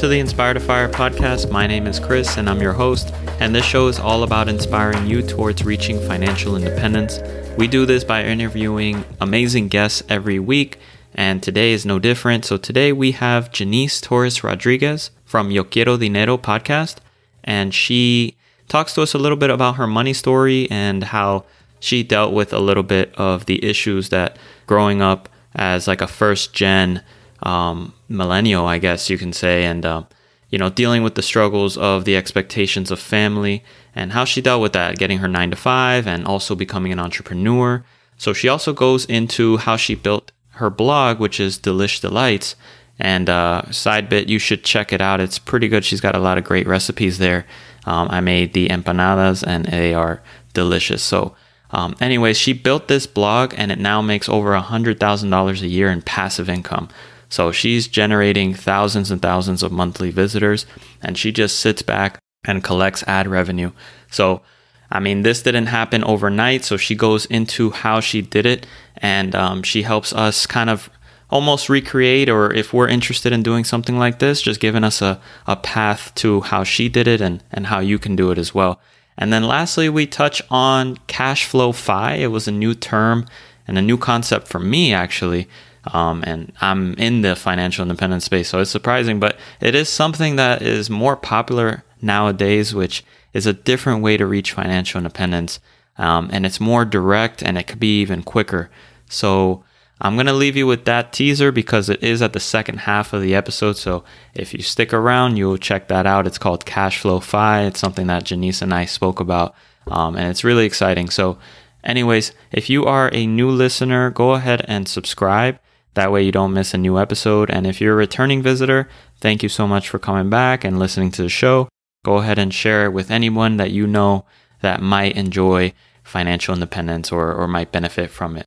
To 0.00 0.08
the 0.08 0.18
Inspire 0.18 0.54
to 0.54 0.60
Fire 0.60 0.88
podcast. 0.88 1.50
My 1.50 1.66
name 1.66 1.86
is 1.86 2.00
Chris 2.00 2.38
and 2.38 2.48
I'm 2.48 2.62
your 2.62 2.72
host, 2.72 3.12
and 3.38 3.54
this 3.54 3.66
show 3.66 3.86
is 3.86 3.98
all 3.98 4.22
about 4.22 4.48
inspiring 4.48 5.06
you 5.06 5.20
towards 5.20 5.62
reaching 5.62 6.00
financial 6.00 6.56
independence. 6.56 7.20
We 7.58 7.68
do 7.68 7.84
this 7.84 8.02
by 8.02 8.24
interviewing 8.24 9.04
amazing 9.20 9.68
guests 9.68 10.02
every 10.08 10.38
week, 10.38 10.78
and 11.14 11.42
today 11.42 11.72
is 11.72 11.84
no 11.84 11.98
different. 11.98 12.46
So 12.46 12.56
today 12.56 12.94
we 12.94 13.12
have 13.12 13.52
Janice 13.52 14.00
Torres 14.00 14.42
Rodriguez 14.42 15.10
from 15.26 15.50
Yo 15.50 15.64
Quiero 15.64 15.98
Dinero 15.98 16.38
podcast, 16.38 16.96
and 17.44 17.74
she 17.74 18.36
talks 18.68 18.94
to 18.94 19.02
us 19.02 19.12
a 19.12 19.18
little 19.18 19.36
bit 19.36 19.50
about 19.50 19.76
her 19.76 19.86
money 19.86 20.14
story 20.14 20.66
and 20.70 21.04
how 21.04 21.44
she 21.78 22.02
dealt 22.02 22.32
with 22.32 22.54
a 22.54 22.58
little 22.58 22.82
bit 22.82 23.14
of 23.16 23.44
the 23.44 23.62
issues 23.62 24.08
that 24.08 24.38
growing 24.66 25.02
up 25.02 25.28
as 25.54 25.86
like 25.86 26.00
a 26.00 26.06
first 26.06 26.54
gen 26.54 27.02
um, 27.42 27.94
millennial, 28.08 28.66
I 28.66 28.78
guess 28.78 29.10
you 29.10 29.18
can 29.18 29.32
say, 29.32 29.64
and 29.64 29.84
um, 29.86 30.06
you 30.50 30.58
know, 30.58 30.68
dealing 30.68 31.02
with 31.02 31.14
the 31.14 31.22
struggles 31.22 31.76
of 31.76 32.04
the 32.04 32.16
expectations 32.16 32.90
of 32.90 32.98
family 32.98 33.62
and 33.94 34.12
how 34.12 34.24
she 34.24 34.40
dealt 34.40 34.62
with 34.62 34.72
that, 34.72 34.98
getting 34.98 35.18
her 35.18 35.28
nine 35.28 35.50
to 35.50 35.56
five 35.56 36.06
and 36.06 36.26
also 36.26 36.54
becoming 36.54 36.92
an 36.92 36.98
entrepreneur. 36.98 37.84
So 38.18 38.32
she 38.32 38.48
also 38.48 38.72
goes 38.72 39.04
into 39.06 39.58
how 39.58 39.76
she 39.76 39.94
built 39.94 40.32
her 40.54 40.68
blog, 40.68 41.20
which 41.20 41.40
is 41.40 41.58
Delish 41.58 42.00
D'Lites. 42.00 42.56
And 42.98 43.30
uh, 43.30 43.70
side 43.70 44.08
bit, 44.08 44.28
you 44.28 44.38
should 44.38 44.62
check 44.62 44.92
it 44.92 45.00
out. 45.00 45.20
It's 45.20 45.38
pretty 45.38 45.68
good. 45.68 45.84
She's 45.84 46.02
got 46.02 46.16
a 46.16 46.20
lot 46.20 46.36
of 46.36 46.44
great 46.44 46.66
recipes 46.66 47.18
there. 47.18 47.46
Um, 47.86 48.08
I 48.10 48.20
made 48.20 48.52
the 48.52 48.68
empanadas 48.68 49.42
and 49.46 49.64
they 49.64 49.94
are 49.94 50.20
delicious. 50.52 51.02
So, 51.02 51.34
um, 51.70 51.96
anyways, 52.00 52.36
she 52.36 52.52
built 52.52 52.88
this 52.88 53.06
blog 53.06 53.54
and 53.56 53.72
it 53.72 53.78
now 53.78 54.02
makes 54.02 54.28
over 54.28 54.54
a 54.54 54.60
$100,000 54.60 55.62
a 55.62 55.66
year 55.66 55.90
in 55.90 56.02
passive 56.02 56.50
income. 56.50 56.88
So 57.30 57.52
she's 57.52 57.88
generating 57.88 58.52
thousands 58.52 59.10
and 59.10 59.22
thousands 59.22 59.62
of 59.62 59.72
monthly 59.72 60.10
visitors 60.10 60.66
and 61.00 61.16
she 61.16 61.32
just 61.32 61.58
sits 61.58 61.80
back 61.80 62.18
and 62.44 62.62
collects 62.62 63.02
ad 63.06 63.26
revenue. 63.26 63.72
So, 64.10 64.42
I 64.90 65.00
mean, 65.00 65.22
this 65.22 65.42
didn't 65.42 65.66
happen 65.66 66.04
overnight. 66.04 66.64
So 66.64 66.76
she 66.76 66.94
goes 66.94 67.24
into 67.26 67.70
how 67.70 68.00
she 68.00 68.20
did 68.20 68.44
it 68.44 68.66
and 68.96 69.34
um, 69.34 69.62
she 69.62 69.82
helps 69.82 70.12
us 70.12 70.44
kind 70.46 70.68
of 70.68 70.90
almost 71.30 71.68
recreate, 71.68 72.28
or 72.28 72.52
if 72.52 72.72
we're 72.72 72.88
interested 72.88 73.32
in 73.32 73.42
doing 73.42 73.64
something 73.64 73.98
like 73.98 74.18
this, 74.18 74.42
just 74.42 74.60
giving 74.60 74.84
us 74.84 75.00
a, 75.00 75.20
a 75.46 75.56
path 75.56 76.12
to 76.16 76.40
how 76.40 76.64
she 76.64 76.88
did 76.88 77.06
it 77.06 77.20
and, 77.20 77.42
and 77.52 77.68
how 77.68 77.78
you 77.78 77.98
can 77.98 78.16
do 78.16 78.30
it 78.30 78.38
as 78.38 78.52
well. 78.52 78.80
And 79.16 79.32
then 79.32 79.44
lastly, 79.44 79.88
we 79.88 80.06
touch 80.06 80.42
on 80.50 80.96
cash 81.06 81.44
flow 81.44 81.72
fi. 81.72 82.14
It 82.14 82.28
was 82.28 82.48
a 82.48 82.52
new 82.52 82.74
term 82.74 83.26
and 83.68 83.78
a 83.78 83.82
new 83.82 83.96
concept 83.96 84.48
for 84.48 84.58
me, 84.58 84.92
actually. 84.92 85.48
Um, 85.92 86.22
and 86.26 86.52
I'm 86.60 86.94
in 86.94 87.22
the 87.22 87.34
financial 87.34 87.82
independence 87.82 88.24
space, 88.24 88.48
so 88.48 88.60
it's 88.60 88.70
surprising, 88.70 89.18
but 89.18 89.38
it 89.60 89.74
is 89.74 89.88
something 89.88 90.36
that 90.36 90.60
is 90.60 90.90
more 90.90 91.16
popular 91.16 91.84
nowadays, 92.02 92.74
which 92.74 93.04
is 93.32 93.46
a 93.46 93.52
different 93.52 94.02
way 94.02 94.16
to 94.16 94.26
reach 94.26 94.52
financial 94.52 94.98
independence. 94.98 95.60
Um, 95.96 96.30
and 96.32 96.46
it's 96.46 96.60
more 96.60 96.84
direct 96.84 97.42
and 97.42 97.58
it 97.58 97.66
could 97.66 97.80
be 97.80 98.00
even 98.00 98.22
quicker. 98.22 98.70
So 99.08 99.64
I'm 100.00 100.14
going 100.14 100.26
to 100.26 100.32
leave 100.32 100.56
you 100.56 100.66
with 100.66 100.86
that 100.86 101.12
teaser 101.12 101.52
because 101.52 101.90
it 101.90 102.02
is 102.02 102.22
at 102.22 102.32
the 102.32 102.40
second 102.40 102.78
half 102.80 103.12
of 103.12 103.20
the 103.20 103.34
episode. 103.34 103.76
So 103.76 104.02
if 104.34 104.54
you 104.54 104.62
stick 104.62 104.94
around, 104.94 105.36
you'll 105.36 105.58
check 105.58 105.88
that 105.88 106.06
out. 106.06 106.26
It's 106.26 106.38
called 106.38 106.64
Cash 106.64 106.98
Flow 106.98 107.20
Fi. 107.20 107.62
It's 107.62 107.80
something 107.80 108.06
that 108.06 108.24
Janice 108.24 108.62
and 108.62 108.72
I 108.72 108.86
spoke 108.86 109.20
about, 109.20 109.54
um, 109.88 110.16
and 110.16 110.28
it's 110.28 110.44
really 110.44 110.64
exciting. 110.64 111.10
So, 111.10 111.38
anyways, 111.84 112.32
if 112.50 112.70
you 112.70 112.86
are 112.86 113.10
a 113.12 113.26
new 113.26 113.50
listener, 113.50 114.10
go 114.10 114.32
ahead 114.32 114.64
and 114.66 114.88
subscribe. 114.88 115.58
That 115.94 116.12
way 116.12 116.22
you 116.22 116.32
don't 116.32 116.52
miss 116.52 116.72
a 116.72 116.78
new 116.78 116.98
episode. 116.98 117.50
And 117.50 117.66
if 117.66 117.80
you're 117.80 117.94
a 117.94 117.96
returning 117.96 118.42
visitor, 118.42 118.88
thank 119.20 119.42
you 119.42 119.48
so 119.48 119.66
much 119.66 119.88
for 119.88 119.98
coming 119.98 120.30
back 120.30 120.64
and 120.64 120.78
listening 120.78 121.10
to 121.12 121.22
the 121.22 121.28
show. 121.28 121.68
Go 122.04 122.18
ahead 122.18 122.38
and 122.38 122.54
share 122.54 122.84
it 122.84 122.92
with 122.92 123.10
anyone 123.10 123.56
that 123.56 123.72
you 123.72 123.86
know 123.86 124.24
that 124.62 124.80
might 124.80 125.16
enjoy 125.16 125.72
financial 126.02 126.54
independence 126.54 127.10
or, 127.10 127.32
or 127.34 127.48
might 127.48 127.72
benefit 127.72 128.10
from 128.10 128.36
it. 128.36 128.46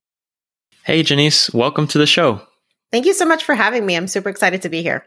Hey, 0.83 1.03
Janice, 1.03 1.49
welcome 1.51 1.87
to 1.87 1.97
the 1.97 2.07
show. 2.07 2.41
Thank 2.91 3.05
you 3.05 3.13
so 3.13 3.25
much 3.25 3.43
for 3.43 3.55
having 3.55 3.85
me. 3.85 3.95
I'm 3.95 4.07
super 4.07 4.29
excited 4.29 4.61
to 4.61 4.69
be 4.69 4.81
here. 4.81 5.05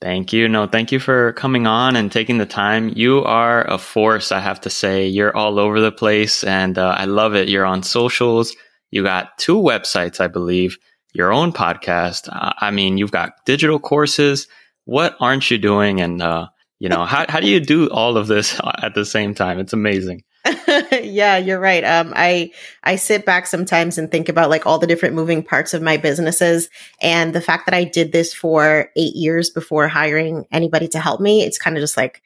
Thank 0.00 0.32
you. 0.32 0.48
No, 0.48 0.66
thank 0.66 0.90
you 0.90 0.98
for 0.98 1.32
coming 1.34 1.66
on 1.66 1.94
and 1.96 2.10
taking 2.10 2.38
the 2.38 2.46
time. 2.46 2.92
You 2.96 3.22
are 3.24 3.64
a 3.70 3.78
force, 3.78 4.32
I 4.32 4.40
have 4.40 4.60
to 4.62 4.70
say. 4.70 5.06
You're 5.06 5.36
all 5.36 5.58
over 5.58 5.80
the 5.80 5.92
place 5.92 6.42
and 6.44 6.76
uh, 6.76 6.96
I 6.98 7.04
love 7.04 7.34
it. 7.34 7.48
You're 7.48 7.64
on 7.64 7.82
socials. 7.82 8.54
You 8.90 9.04
got 9.04 9.38
two 9.38 9.56
websites, 9.56 10.20
I 10.20 10.26
believe 10.26 10.76
your 11.12 11.32
own 11.32 11.52
podcast. 11.52 12.28
Uh, 12.30 12.52
I 12.60 12.70
mean, 12.70 12.98
you've 12.98 13.12
got 13.12 13.44
digital 13.44 13.78
courses. 13.78 14.48
What 14.84 15.16
aren't 15.20 15.50
you 15.50 15.58
doing? 15.58 16.00
And, 16.00 16.20
uh, 16.20 16.48
you 16.78 16.88
know, 16.88 17.04
how, 17.04 17.26
how 17.28 17.40
do 17.40 17.48
you 17.48 17.60
do 17.60 17.88
all 17.90 18.16
of 18.16 18.26
this 18.26 18.60
at 18.82 18.94
the 18.94 19.04
same 19.04 19.34
time? 19.34 19.58
It's 19.58 19.72
amazing. 19.72 20.24
yeah, 21.02 21.36
you're 21.36 21.60
right. 21.60 21.84
Um, 21.84 22.12
I 22.16 22.50
I 22.82 22.96
sit 22.96 23.24
back 23.24 23.46
sometimes 23.46 23.96
and 23.96 24.10
think 24.10 24.28
about 24.28 24.50
like 24.50 24.66
all 24.66 24.78
the 24.78 24.88
different 24.88 25.14
moving 25.14 25.42
parts 25.42 25.72
of 25.72 25.82
my 25.82 25.96
businesses, 25.96 26.68
and 27.00 27.32
the 27.32 27.40
fact 27.40 27.66
that 27.66 27.74
I 27.74 27.84
did 27.84 28.10
this 28.10 28.34
for 28.34 28.90
eight 28.96 29.14
years 29.14 29.50
before 29.50 29.86
hiring 29.86 30.46
anybody 30.50 30.88
to 30.88 30.98
help 30.98 31.20
me. 31.20 31.42
It's 31.42 31.58
kind 31.58 31.76
of 31.76 31.80
just 31.80 31.96
like, 31.96 32.22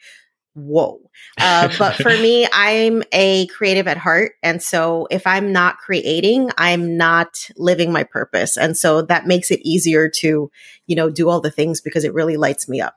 whoa. 0.55 1.01
Uh, 1.39 1.69
but 1.79 1.95
for 1.97 2.11
me, 2.19 2.47
I'm 2.53 3.03
a 3.13 3.47
creative 3.49 3.87
at 3.89 3.97
heart. 3.97 4.33
And 4.43 4.63
so 4.63 5.07
if 5.11 5.27
I'm 5.27 5.53
not 5.53 5.79
creating, 5.79 6.51
I'm 6.59 6.97
not 6.97 7.49
living 7.57 7.93
my 7.93 8.05
purpose. 8.05 8.57
And 8.57 8.77
so 8.77 9.03
that 9.03 9.27
makes 9.27 9.51
it 9.51 9.61
easier 9.63 10.09
to, 10.09 10.51
you 10.87 10.97
know, 10.97 11.11
do 11.11 11.29
all 11.29 11.41
the 11.41 11.51
things 11.51 11.81
because 11.81 12.05
it 12.05 12.15
really 12.15 12.37
lights 12.37 12.69
me 12.69 12.81
up. 12.81 12.97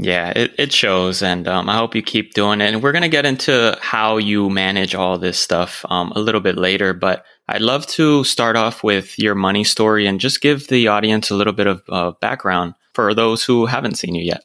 Yeah, 0.00 0.30
it, 0.30 0.54
it 0.58 0.72
shows. 0.72 1.22
And 1.22 1.48
um, 1.48 1.68
I 1.68 1.76
hope 1.76 1.96
you 1.96 2.02
keep 2.02 2.32
doing 2.32 2.60
it. 2.60 2.72
And 2.72 2.82
we're 2.82 2.92
going 2.92 3.02
to 3.02 3.08
get 3.08 3.26
into 3.26 3.76
how 3.80 4.16
you 4.16 4.48
manage 4.48 4.94
all 4.94 5.18
this 5.18 5.38
stuff 5.38 5.84
um, 5.90 6.12
a 6.14 6.20
little 6.20 6.40
bit 6.40 6.56
later. 6.56 6.94
But 6.94 7.24
I'd 7.48 7.62
love 7.62 7.86
to 7.88 8.22
start 8.22 8.54
off 8.54 8.84
with 8.84 9.18
your 9.18 9.34
money 9.34 9.64
story 9.64 10.06
and 10.06 10.20
just 10.20 10.40
give 10.40 10.68
the 10.68 10.86
audience 10.86 11.30
a 11.30 11.34
little 11.34 11.52
bit 11.52 11.66
of 11.66 11.82
uh, 11.88 12.12
background 12.20 12.74
for 12.94 13.12
those 13.12 13.44
who 13.44 13.66
haven't 13.66 13.96
seen 13.96 14.14
you 14.14 14.22
yet. 14.22 14.44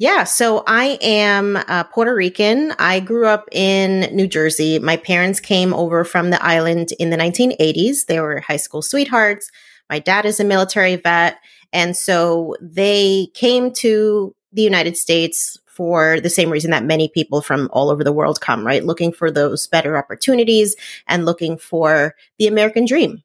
Yeah, 0.00 0.24
so 0.24 0.64
I 0.66 0.96
am 1.02 1.58
uh, 1.58 1.84
Puerto 1.84 2.14
Rican. 2.14 2.72
I 2.78 3.00
grew 3.00 3.26
up 3.26 3.50
in 3.52 4.08
New 4.16 4.26
Jersey. 4.26 4.78
My 4.78 4.96
parents 4.96 5.40
came 5.40 5.74
over 5.74 6.04
from 6.04 6.30
the 6.30 6.42
island 6.42 6.92
in 6.98 7.10
the 7.10 7.18
1980s. 7.18 8.06
They 8.06 8.18
were 8.18 8.40
high 8.40 8.56
school 8.56 8.80
sweethearts. 8.80 9.50
My 9.90 9.98
dad 9.98 10.24
is 10.24 10.40
a 10.40 10.44
military 10.44 10.96
vet. 10.96 11.36
And 11.74 11.94
so 11.94 12.56
they 12.62 13.28
came 13.34 13.74
to 13.74 14.34
the 14.54 14.62
United 14.62 14.96
States 14.96 15.58
for 15.66 16.18
the 16.18 16.30
same 16.30 16.48
reason 16.48 16.70
that 16.70 16.82
many 16.82 17.08
people 17.08 17.42
from 17.42 17.68
all 17.70 17.90
over 17.90 18.02
the 18.02 18.10
world 18.10 18.40
come, 18.40 18.66
right? 18.66 18.82
Looking 18.82 19.12
for 19.12 19.30
those 19.30 19.66
better 19.66 19.98
opportunities 19.98 20.76
and 21.08 21.26
looking 21.26 21.58
for 21.58 22.14
the 22.38 22.46
American 22.46 22.86
dream. 22.86 23.22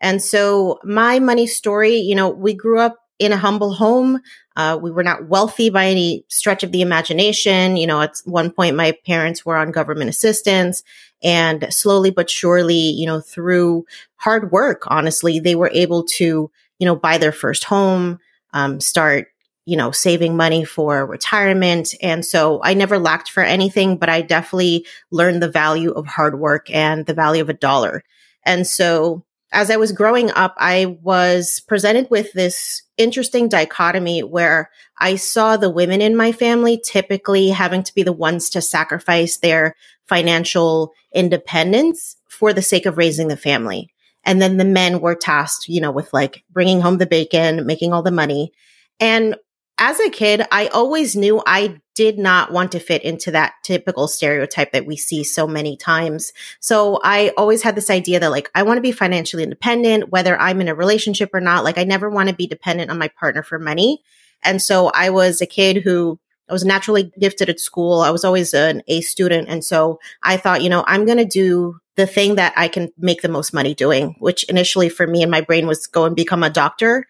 And 0.00 0.20
so 0.20 0.80
my 0.82 1.20
money 1.20 1.46
story, 1.46 1.98
you 1.98 2.16
know, 2.16 2.30
we 2.30 2.52
grew 2.52 2.80
up 2.80 2.96
in 3.18 3.32
a 3.32 3.36
humble 3.36 3.72
home. 3.72 4.20
Uh, 4.56 4.78
we 4.80 4.90
were 4.90 5.02
not 5.02 5.28
wealthy 5.28 5.68
by 5.68 5.86
any 5.86 6.24
stretch 6.28 6.62
of 6.62 6.72
the 6.72 6.80
imagination. 6.80 7.76
You 7.76 7.86
know, 7.86 8.00
at 8.00 8.20
one 8.24 8.50
point, 8.50 8.74
my 8.74 8.92
parents 9.06 9.44
were 9.44 9.56
on 9.56 9.70
government 9.70 10.10
assistance 10.10 10.82
and 11.22 11.66
slowly 11.70 12.10
but 12.10 12.30
surely, 12.30 12.74
you 12.74 13.06
know, 13.06 13.20
through 13.20 13.84
hard 14.16 14.50
work, 14.50 14.84
honestly, 14.86 15.38
they 15.38 15.54
were 15.54 15.70
able 15.72 16.04
to, 16.04 16.50
you 16.78 16.86
know, 16.86 16.96
buy 16.96 17.18
their 17.18 17.32
first 17.32 17.64
home, 17.64 18.18
um, 18.52 18.80
start, 18.80 19.28
you 19.66 19.76
know, 19.76 19.90
saving 19.90 20.36
money 20.36 20.64
for 20.64 21.04
retirement. 21.04 21.94
And 22.00 22.24
so 22.24 22.60
I 22.62 22.74
never 22.74 22.98
lacked 22.98 23.30
for 23.30 23.42
anything, 23.42 23.96
but 23.98 24.08
I 24.08 24.22
definitely 24.22 24.86
learned 25.10 25.42
the 25.42 25.50
value 25.50 25.90
of 25.90 26.06
hard 26.06 26.38
work 26.38 26.70
and 26.70 27.04
the 27.04 27.14
value 27.14 27.42
of 27.42 27.48
a 27.48 27.54
dollar. 27.54 28.04
And 28.44 28.66
so 28.66 29.24
as 29.52 29.70
I 29.70 29.76
was 29.76 29.92
growing 29.92 30.30
up, 30.30 30.54
I 30.58 30.98
was 31.02 31.60
presented 31.66 32.08
with 32.10 32.32
this 32.32 32.82
interesting 32.98 33.48
dichotomy 33.48 34.22
where 34.22 34.70
I 34.98 35.16
saw 35.16 35.56
the 35.56 35.70
women 35.70 36.00
in 36.00 36.16
my 36.16 36.32
family 36.32 36.80
typically 36.82 37.50
having 37.50 37.82
to 37.82 37.94
be 37.94 38.02
the 38.02 38.12
ones 38.12 38.50
to 38.50 38.60
sacrifice 38.60 39.38
their 39.38 39.74
financial 40.06 40.92
independence 41.12 42.16
for 42.28 42.52
the 42.52 42.62
sake 42.62 42.86
of 42.86 42.96
raising 42.96 43.28
the 43.28 43.36
family. 43.36 43.90
And 44.24 44.42
then 44.42 44.56
the 44.56 44.64
men 44.64 45.00
were 45.00 45.14
tasked, 45.14 45.68
you 45.68 45.80
know, 45.80 45.92
with 45.92 46.12
like 46.12 46.44
bringing 46.50 46.80
home 46.80 46.98
the 46.98 47.06
bacon, 47.06 47.66
making 47.66 47.92
all 47.92 48.02
the 48.02 48.10
money. 48.10 48.52
And 48.98 49.36
as 49.78 50.00
a 50.00 50.10
kid, 50.10 50.46
I 50.50 50.68
always 50.68 51.14
knew 51.14 51.42
I 51.46 51.80
did 51.94 52.18
not 52.18 52.52
want 52.52 52.72
to 52.72 52.78
fit 52.78 53.02
into 53.02 53.30
that 53.30 53.54
typical 53.62 54.08
stereotype 54.08 54.72
that 54.72 54.86
we 54.86 54.96
see 54.96 55.24
so 55.24 55.46
many 55.46 55.76
times. 55.76 56.32
So 56.60 57.00
I 57.02 57.32
always 57.36 57.62
had 57.62 57.74
this 57.74 57.90
idea 57.90 58.20
that 58.20 58.30
like, 58.30 58.50
I 58.54 58.62
want 58.62 58.78
to 58.78 58.82
be 58.82 58.92
financially 58.92 59.42
independent, 59.42 60.10
whether 60.10 60.38
I'm 60.38 60.60
in 60.60 60.68
a 60.68 60.74
relationship 60.74 61.30
or 61.32 61.40
not. 61.40 61.64
Like, 61.64 61.78
I 61.78 61.84
never 61.84 62.08
want 62.08 62.28
to 62.28 62.34
be 62.34 62.46
dependent 62.46 62.90
on 62.90 62.98
my 62.98 63.08
partner 63.08 63.42
for 63.42 63.58
money. 63.58 64.02
And 64.42 64.60
so 64.60 64.90
I 64.94 65.10
was 65.10 65.40
a 65.40 65.46
kid 65.46 65.78
who 65.78 66.18
I 66.48 66.52
was 66.52 66.64
naturally 66.64 67.10
gifted 67.18 67.48
at 67.48 67.60
school. 67.60 68.00
I 68.00 68.10
was 68.10 68.24
always 68.24 68.54
an 68.54 68.82
A 68.88 69.00
student. 69.00 69.48
And 69.48 69.64
so 69.64 69.98
I 70.22 70.36
thought, 70.36 70.62
you 70.62 70.68
know, 70.68 70.84
I'm 70.86 71.04
going 71.04 71.18
to 71.18 71.24
do 71.24 71.78
the 71.96 72.06
thing 72.06 72.36
that 72.36 72.52
I 72.56 72.68
can 72.68 72.92
make 72.98 73.22
the 73.22 73.28
most 73.28 73.52
money 73.52 73.74
doing, 73.74 74.16
which 74.20 74.44
initially 74.44 74.88
for 74.88 75.06
me 75.06 75.22
in 75.22 75.30
my 75.30 75.40
brain 75.40 75.66
was 75.66 75.86
go 75.86 76.04
and 76.04 76.14
become 76.14 76.42
a 76.42 76.50
doctor. 76.50 77.06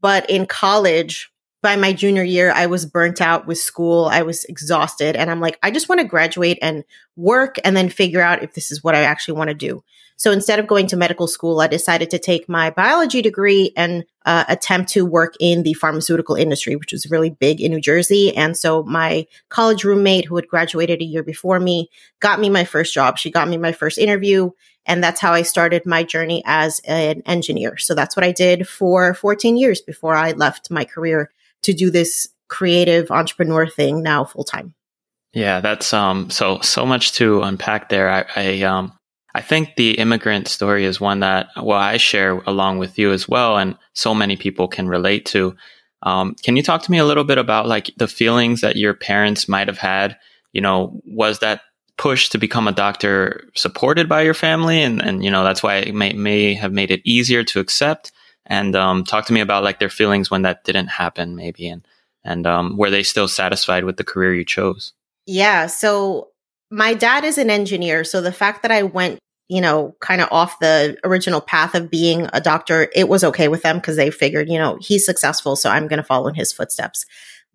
But 0.00 0.30
in 0.30 0.46
college, 0.46 1.30
by 1.60 1.76
my 1.76 1.92
junior 1.92 2.22
year, 2.22 2.52
I 2.54 2.66
was 2.66 2.86
burnt 2.86 3.20
out 3.20 3.46
with 3.46 3.58
school. 3.58 4.06
I 4.06 4.22
was 4.22 4.44
exhausted. 4.44 5.16
And 5.16 5.30
I'm 5.30 5.40
like, 5.40 5.58
I 5.62 5.70
just 5.70 5.88
want 5.88 6.00
to 6.00 6.06
graduate 6.06 6.58
and 6.62 6.84
work 7.16 7.56
and 7.64 7.76
then 7.76 7.88
figure 7.88 8.20
out 8.20 8.42
if 8.42 8.54
this 8.54 8.70
is 8.70 8.84
what 8.84 8.94
I 8.94 9.02
actually 9.02 9.38
want 9.38 9.48
to 9.48 9.54
do. 9.54 9.82
So 10.16 10.32
instead 10.32 10.58
of 10.58 10.66
going 10.66 10.88
to 10.88 10.96
medical 10.96 11.28
school, 11.28 11.60
I 11.60 11.68
decided 11.68 12.10
to 12.10 12.18
take 12.18 12.48
my 12.48 12.70
biology 12.70 13.22
degree 13.22 13.72
and 13.76 14.04
uh, 14.26 14.44
attempt 14.48 14.90
to 14.90 15.06
work 15.06 15.34
in 15.38 15.62
the 15.62 15.74
pharmaceutical 15.74 16.34
industry, 16.34 16.74
which 16.74 16.92
was 16.92 17.10
really 17.10 17.30
big 17.30 17.60
in 17.60 17.70
New 17.70 17.80
Jersey. 17.80 18.36
And 18.36 18.56
so 18.56 18.82
my 18.82 19.26
college 19.48 19.84
roommate, 19.84 20.24
who 20.24 20.34
had 20.34 20.48
graduated 20.48 21.00
a 21.00 21.04
year 21.04 21.22
before 21.22 21.60
me, 21.60 21.88
got 22.18 22.40
me 22.40 22.50
my 22.50 22.64
first 22.64 22.92
job. 22.92 23.16
She 23.16 23.30
got 23.30 23.48
me 23.48 23.56
my 23.56 23.70
first 23.70 23.96
interview. 23.96 24.50
And 24.86 25.04
that's 25.04 25.20
how 25.20 25.34
I 25.34 25.42
started 25.42 25.86
my 25.86 26.02
journey 26.02 26.42
as 26.46 26.80
an 26.84 27.22
engineer. 27.26 27.76
So 27.76 27.94
that's 27.94 28.16
what 28.16 28.24
I 28.24 28.32
did 28.32 28.66
for 28.68 29.14
14 29.14 29.56
years 29.56 29.80
before 29.80 30.16
I 30.16 30.32
left 30.32 30.70
my 30.70 30.84
career 30.84 31.30
to 31.62 31.72
do 31.72 31.90
this 31.90 32.28
creative 32.48 33.10
entrepreneur 33.10 33.66
thing 33.66 34.02
now 34.02 34.24
full 34.24 34.44
time. 34.44 34.74
Yeah, 35.32 35.60
that's 35.60 35.92
um 35.92 36.30
so 36.30 36.60
so 36.60 36.86
much 36.86 37.12
to 37.14 37.42
unpack 37.42 37.88
there. 37.88 38.10
I, 38.10 38.24
I 38.34 38.62
um 38.62 38.92
I 39.34 39.40
think 39.40 39.76
the 39.76 39.92
immigrant 39.98 40.48
story 40.48 40.84
is 40.84 41.00
one 41.00 41.20
that 41.20 41.48
well 41.56 41.78
I 41.78 41.96
share 41.98 42.38
along 42.46 42.78
with 42.78 42.98
you 42.98 43.12
as 43.12 43.28
well, 43.28 43.58
and 43.58 43.76
so 43.92 44.14
many 44.14 44.36
people 44.36 44.68
can 44.68 44.88
relate 44.88 45.26
to. 45.26 45.54
Um, 46.02 46.36
can 46.42 46.56
you 46.56 46.62
talk 46.62 46.82
to 46.82 46.90
me 46.90 46.98
a 46.98 47.04
little 47.04 47.24
bit 47.24 47.38
about 47.38 47.66
like 47.66 47.90
the 47.96 48.08
feelings 48.08 48.60
that 48.60 48.76
your 48.76 48.94
parents 48.94 49.48
might 49.48 49.68
have 49.68 49.78
had? 49.78 50.16
You 50.52 50.60
know, 50.60 51.00
was 51.04 51.40
that 51.40 51.62
push 51.98 52.28
to 52.30 52.38
become 52.38 52.68
a 52.68 52.72
doctor 52.72 53.44
supported 53.54 54.08
by 54.08 54.22
your 54.22 54.34
family, 54.34 54.82
and 54.82 55.02
and 55.02 55.22
you 55.22 55.30
know 55.30 55.44
that's 55.44 55.62
why 55.62 55.76
it 55.76 55.94
may 55.94 56.12
may 56.14 56.54
have 56.54 56.72
made 56.72 56.90
it 56.90 57.02
easier 57.04 57.44
to 57.44 57.60
accept? 57.60 58.12
And 58.48 58.74
um, 58.74 59.04
talk 59.04 59.26
to 59.26 59.32
me 59.32 59.40
about 59.40 59.62
like 59.62 59.78
their 59.78 59.90
feelings 59.90 60.30
when 60.30 60.42
that 60.42 60.64
didn't 60.64 60.88
happen, 60.88 61.36
maybe, 61.36 61.68
and 61.68 61.86
and 62.24 62.46
um, 62.46 62.76
were 62.76 62.90
they 62.90 63.02
still 63.02 63.28
satisfied 63.28 63.84
with 63.84 63.96
the 63.96 64.04
career 64.04 64.34
you 64.34 64.44
chose? 64.44 64.92
Yeah. 65.26 65.66
So 65.66 66.28
my 66.70 66.94
dad 66.94 67.24
is 67.24 67.38
an 67.38 67.50
engineer. 67.50 68.04
So 68.04 68.20
the 68.20 68.32
fact 68.32 68.62
that 68.62 68.72
I 68.72 68.82
went, 68.82 69.18
you 69.48 69.60
know, 69.60 69.94
kind 70.00 70.20
of 70.20 70.28
off 70.30 70.58
the 70.58 70.98
original 71.04 71.40
path 71.40 71.74
of 71.74 71.90
being 71.90 72.28
a 72.32 72.40
doctor, 72.40 72.90
it 72.94 73.08
was 73.08 73.24
okay 73.24 73.48
with 73.48 73.62
them 73.62 73.76
because 73.76 73.96
they 73.96 74.10
figured, 74.10 74.48
you 74.48 74.58
know, 74.58 74.78
he's 74.80 75.06
successful. 75.06 75.56
So 75.56 75.70
I'm 75.70 75.86
going 75.86 75.98
to 75.98 76.02
follow 76.02 76.28
in 76.28 76.34
his 76.34 76.52
footsteps. 76.52 77.06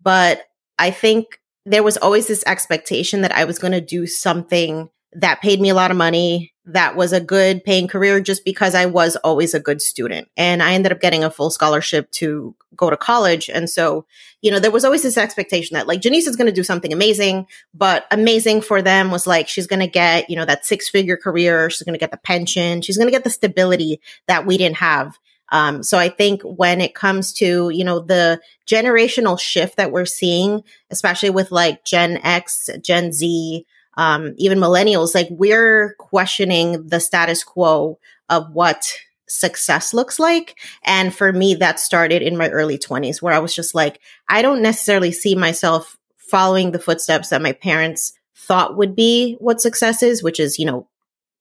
But 0.02 0.44
I 0.78 0.90
think 0.90 1.40
there 1.66 1.82
was 1.82 1.96
always 1.96 2.26
this 2.26 2.44
expectation 2.46 3.20
that 3.20 3.32
I 3.32 3.44
was 3.44 3.58
going 3.58 3.72
to 3.72 3.80
do 3.80 4.06
something 4.06 4.88
that 5.12 5.42
paid 5.42 5.60
me 5.60 5.68
a 5.68 5.74
lot 5.74 5.90
of 5.90 5.96
money, 5.96 6.53
that 6.66 6.96
was 6.96 7.12
a 7.12 7.20
good 7.20 7.62
paying 7.62 7.86
career 7.86 8.20
just 8.20 8.44
because 8.44 8.74
I 8.74 8.86
was 8.86 9.16
always 9.16 9.52
a 9.52 9.60
good 9.60 9.82
student. 9.82 10.28
And 10.36 10.62
I 10.62 10.72
ended 10.72 10.92
up 10.92 11.00
getting 11.00 11.22
a 11.22 11.30
full 11.30 11.50
scholarship 11.50 12.10
to 12.12 12.54
go 12.74 12.88
to 12.88 12.96
college. 12.96 13.50
And 13.50 13.68
so, 13.68 14.06
you 14.40 14.50
know, 14.50 14.58
there 14.58 14.70
was 14.70 14.84
always 14.84 15.02
this 15.02 15.18
expectation 15.18 15.74
that 15.74 15.86
like 15.86 16.00
Janice 16.00 16.26
is 16.26 16.36
going 16.36 16.46
to 16.46 16.52
do 16.52 16.64
something 16.64 16.92
amazing, 16.92 17.46
but 17.74 18.06
amazing 18.10 18.62
for 18.62 18.80
them 18.80 19.10
was 19.10 19.26
like, 19.26 19.46
she's 19.46 19.66
going 19.66 19.80
to 19.80 19.86
get, 19.86 20.30
you 20.30 20.36
know, 20.36 20.46
that 20.46 20.64
six 20.64 20.88
figure 20.88 21.18
career. 21.18 21.68
She's 21.68 21.82
going 21.82 21.94
to 21.94 22.00
get 22.00 22.10
the 22.10 22.16
pension. 22.16 22.80
She's 22.80 22.96
going 22.96 23.08
to 23.08 23.12
get 23.12 23.24
the 23.24 23.30
stability 23.30 24.00
that 24.26 24.46
we 24.46 24.56
didn't 24.56 24.78
have. 24.78 25.18
Um, 25.50 25.82
so 25.82 25.98
I 25.98 26.08
think 26.08 26.40
when 26.42 26.80
it 26.80 26.94
comes 26.94 27.32
to, 27.34 27.68
you 27.68 27.84
know, 27.84 28.00
the 28.00 28.40
generational 28.66 29.38
shift 29.38 29.76
that 29.76 29.92
we're 29.92 30.06
seeing, 30.06 30.62
especially 30.90 31.30
with 31.30 31.52
like 31.52 31.84
Gen 31.84 32.18
X, 32.22 32.70
Gen 32.82 33.12
Z, 33.12 33.66
um, 33.96 34.34
even 34.38 34.58
millennials, 34.58 35.14
like 35.14 35.28
we're 35.30 35.94
questioning 35.98 36.86
the 36.86 37.00
status 37.00 37.44
quo 37.44 37.98
of 38.28 38.50
what 38.52 38.92
success 39.28 39.94
looks 39.94 40.18
like. 40.18 40.58
And 40.84 41.14
for 41.14 41.32
me, 41.32 41.54
that 41.56 41.80
started 41.80 42.22
in 42.22 42.36
my 42.36 42.48
early 42.50 42.78
20s, 42.78 43.22
where 43.22 43.34
I 43.34 43.38
was 43.38 43.54
just 43.54 43.74
like, 43.74 44.00
I 44.28 44.42
don't 44.42 44.62
necessarily 44.62 45.12
see 45.12 45.34
myself 45.34 45.96
following 46.18 46.70
the 46.70 46.78
footsteps 46.78 47.28
that 47.28 47.42
my 47.42 47.52
parents 47.52 48.12
thought 48.36 48.76
would 48.76 48.94
be 48.94 49.36
what 49.38 49.60
success 49.60 50.02
is, 50.02 50.22
which 50.22 50.40
is, 50.40 50.58
you 50.58 50.66
know, 50.66 50.88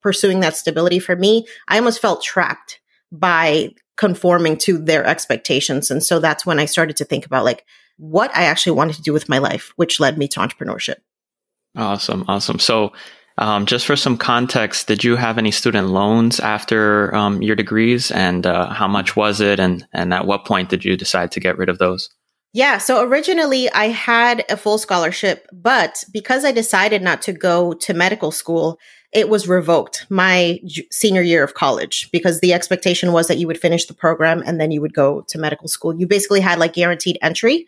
pursuing 0.01 0.41
that 0.41 0.55
stability 0.55 0.99
for 0.99 1.15
me. 1.15 1.47
I 1.67 1.77
almost 1.77 2.01
felt 2.01 2.23
trapped 2.23 2.79
by 3.11 3.71
conforming 3.95 4.57
to 4.57 4.77
their 4.77 5.05
expectations. 5.05 5.91
And 5.91 6.03
so 6.03 6.19
that's 6.19 6.45
when 6.45 6.59
I 6.59 6.65
started 6.65 6.97
to 6.97 7.05
think 7.05 7.25
about 7.25 7.45
like 7.45 7.65
what 7.97 8.35
I 8.35 8.43
actually 8.43 8.73
wanted 8.73 8.95
to 8.97 9.01
do 9.01 9.13
with 9.13 9.29
my 9.29 9.37
life, 9.37 9.71
which 9.75 9.99
led 9.99 10.17
me 10.17 10.27
to 10.29 10.39
entrepreneurship. 10.39 10.95
Awesome. 11.75 12.25
Awesome. 12.27 12.59
So, 12.59 12.93
um, 13.39 13.65
just 13.65 13.87
for 13.87 13.95
some 13.95 14.15
context, 14.15 14.87
did 14.87 15.03
you 15.03 15.15
have 15.15 15.39
any 15.39 15.49
student 15.49 15.87
loans 15.87 16.39
after 16.39 17.13
um, 17.15 17.41
your 17.41 17.55
degrees, 17.55 18.11
and 18.11 18.45
uh, 18.45 18.69
how 18.69 18.87
much 18.87 19.15
was 19.15 19.41
it, 19.41 19.59
and 19.59 19.87
and 19.91 20.13
at 20.13 20.27
what 20.27 20.45
point 20.45 20.69
did 20.69 20.85
you 20.85 20.95
decide 20.95 21.31
to 21.31 21.39
get 21.39 21.57
rid 21.57 21.69
of 21.69 21.79
those? 21.79 22.09
Yeah, 22.55 22.77
so 22.77 23.03
originally 23.03 23.71
I 23.71 23.87
had 23.87 24.45
a 24.47 24.55
full 24.55 24.77
scholarship, 24.77 25.47
but 25.51 26.03
because 26.13 26.45
I 26.45 26.51
decided 26.51 27.01
not 27.01 27.23
to 27.23 27.33
go 27.33 27.73
to 27.73 27.93
medical 27.95 28.29
school, 28.29 28.77
it 29.11 29.27
was 29.27 29.47
revoked 29.47 30.05
my 30.09 30.59
senior 30.91 31.23
year 31.23 31.43
of 31.43 31.55
college 31.55 32.11
because 32.11 32.41
the 32.41 32.53
expectation 32.53 33.11
was 33.11 33.27
that 33.27 33.39
you 33.39 33.47
would 33.47 33.59
finish 33.59 33.87
the 33.87 33.95
program 33.95 34.43
and 34.45 34.61
then 34.61 34.69
you 34.69 34.81
would 34.81 34.93
go 34.93 35.21
to 35.29 35.39
medical 35.39 35.67
school. 35.67 35.99
You 35.99 36.05
basically 36.05 36.41
had 36.41 36.59
like 36.59 36.73
guaranteed 36.73 37.17
entry. 37.23 37.67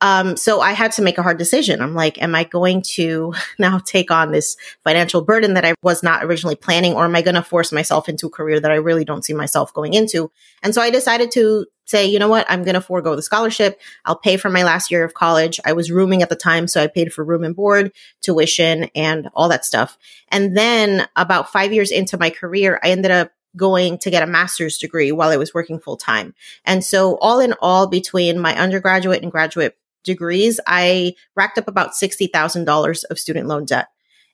Um, 0.00 0.36
so 0.36 0.60
I 0.60 0.72
had 0.72 0.92
to 0.92 1.02
make 1.02 1.16
a 1.16 1.22
hard 1.22 1.38
decision. 1.38 1.80
I'm 1.80 1.94
like, 1.94 2.20
am 2.20 2.34
I 2.34 2.44
going 2.44 2.82
to 2.94 3.32
now 3.58 3.78
take 3.78 4.10
on 4.10 4.32
this 4.32 4.56
financial 4.84 5.22
burden 5.22 5.54
that 5.54 5.64
I 5.64 5.74
was 5.82 6.02
not 6.02 6.24
originally 6.24 6.56
planning, 6.56 6.94
or 6.94 7.04
am 7.04 7.16
I 7.16 7.22
going 7.22 7.34
to 7.34 7.42
force 7.42 7.72
myself 7.72 8.08
into 8.08 8.26
a 8.26 8.30
career 8.30 8.60
that 8.60 8.70
I 8.70 8.76
really 8.76 9.04
don't 9.04 9.24
see 9.24 9.32
myself 9.32 9.72
going 9.72 9.94
into? 9.94 10.30
And 10.62 10.74
so 10.74 10.82
I 10.82 10.90
decided 10.90 11.30
to 11.32 11.66
say, 11.86 12.04
you 12.04 12.18
know 12.18 12.28
what? 12.28 12.46
I'm 12.48 12.64
going 12.64 12.74
to 12.74 12.80
forego 12.80 13.14
the 13.14 13.22
scholarship. 13.22 13.80
I'll 14.04 14.18
pay 14.18 14.36
for 14.36 14.50
my 14.50 14.64
last 14.64 14.90
year 14.90 15.04
of 15.04 15.14
college. 15.14 15.60
I 15.64 15.72
was 15.72 15.90
rooming 15.90 16.20
at 16.20 16.28
the 16.28 16.36
time, 16.36 16.66
so 16.66 16.82
I 16.82 16.88
paid 16.88 17.12
for 17.12 17.24
room 17.24 17.44
and 17.44 17.54
board, 17.54 17.92
tuition, 18.22 18.90
and 18.94 19.28
all 19.34 19.48
that 19.48 19.64
stuff. 19.64 19.96
And 20.28 20.56
then 20.56 21.08
about 21.16 21.52
five 21.52 21.72
years 21.72 21.90
into 21.90 22.18
my 22.18 22.30
career, 22.30 22.80
I 22.82 22.90
ended 22.90 23.12
up 23.12 23.30
going 23.56 23.98
to 23.98 24.10
get 24.10 24.22
a 24.22 24.26
master's 24.26 24.76
degree 24.76 25.12
while 25.12 25.30
I 25.30 25.38
was 25.38 25.54
working 25.54 25.78
full 25.78 25.96
time. 25.96 26.34
And 26.64 26.84
so 26.84 27.16
all 27.18 27.40
in 27.40 27.54
all, 27.60 27.86
between 27.86 28.38
my 28.38 28.54
undergraduate 28.54 29.22
and 29.22 29.32
graduate 29.32 29.76
degrees, 30.06 30.58
I 30.66 31.14
racked 31.34 31.58
up 31.58 31.68
about 31.68 31.92
$60,000 31.92 33.04
of 33.10 33.18
student 33.18 33.46
loan 33.46 33.66
debt. 33.66 33.88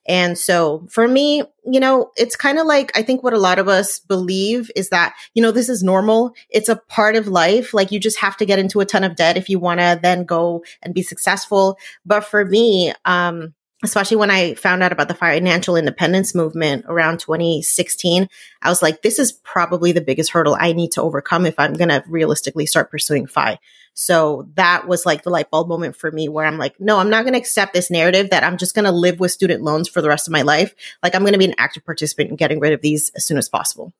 And 0.05 0.37
so 0.37 0.85
for 0.89 1.07
me, 1.07 1.43
you 1.65 1.79
know, 1.79 2.11
it's 2.17 2.35
kind 2.35 2.59
of 2.59 2.65
like 2.67 2.91
I 2.97 3.03
think 3.03 3.23
what 3.23 3.33
a 3.33 3.39
lot 3.39 3.59
of 3.59 3.69
us 3.69 3.99
believe 3.99 4.69
is 4.75 4.89
that, 4.89 5.15
you 5.33 5.41
know, 5.41 5.51
this 5.51 5.69
is 5.69 5.81
normal. 5.81 6.33
It's 6.49 6.67
a 6.69 6.75
part 6.75 7.15
of 7.15 7.27
life. 7.27 7.73
Like 7.73 7.91
you 7.91 7.99
just 7.99 8.19
have 8.19 8.35
to 8.37 8.45
get 8.45 8.59
into 8.59 8.81
a 8.81 8.85
ton 8.85 9.03
of 9.03 9.15
debt 9.15 9.37
if 9.37 9.49
you 9.49 9.59
want 9.59 9.79
to 9.79 9.99
then 10.01 10.25
go 10.25 10.63
and 10.81 10.93
be 10.93 11.03
successful. 11.03 11.77
But 12.05 12.25
for 12.25 12.43
me, 12.43 12.93
um, 13.05 13.53
especially 13.83 14.17
when 14.17 14.31
I 14.31 14.53
found 14.55 14.81
out 14.81 14.91
about 14.91 15.09
the 15.09 15.13
financial 15.13 15.75
independence 15.75 16.33
movement 16.33 16.85
around 16.87 17.19
2016, 17.19 18.29
I 18.61 18.69
was 18.69 18.81
like, 18.81 19.01
this 19.01 19.19
is 19.19 19.31
probably 19.31 19.91
the 19.91 20.01
biggest 20.01 20.31
hurdle 20.31 20.55
I 20.59 20.73
need 20.73 20.91
to 20.93 21.01
overcome 21.01 21.45
if 21.45 21.59
I'm 21.59 21.73
going 21.73 21.89
to 21.89 22.03
realistically 22.07 22.65
start 22.65 22.89
pursuing 22.89 23.27
FI. 23.27 23.59
So 23.93 24.47
that 24.55 24.87
was 24.87 25.05
like 25.05 25.23
the 25.23 25.29
light 25.29 25.51
bulb 25.51 25.67
moment 25.67 25.95
for 25.95 26.11
me 26.11 26.27
where 26.29 26.45
I'm 26.45 26.57
like, 26.57 26.79
no, 26.79 26.97
I'm 26.97 27.09
not 27.09 27.23
going 27.23 27.33
to 27.33 27.39
accept 27.39 27.73
this 27.73 27.91
narrative 27.91 28.29
that 28.31 28.43
I'm 28.43 28.57
just 28.57 28.73
going 28.73 28.85
to 28.85 28.91
live 28.91 29.19
with 29.19 29.31
student 29.31 29.61
loans 29.61 29.87
for 29.87 30.01
the 30.01 30.09
rest 30.09 30.27
of 30.27 30.31
my 30.31 30.41
life. 30.41 30.73
Like 31.03 31.13
I'm 31.13 31.21
going 31.21 31.33
to 31.33 31.39
be 31.39 31.45
an 31.45 31.55
active 31.57 31.85
participant 31.85 32.29
in 32.29 32.35
getting 32.35 32.59
rid 32.59 32.73
of 32.73 32.81
these 32.81 33.11
as 33.15 33.25
soon 33.25 33.37
as 33.37 33.49
possible. 33.49 33.93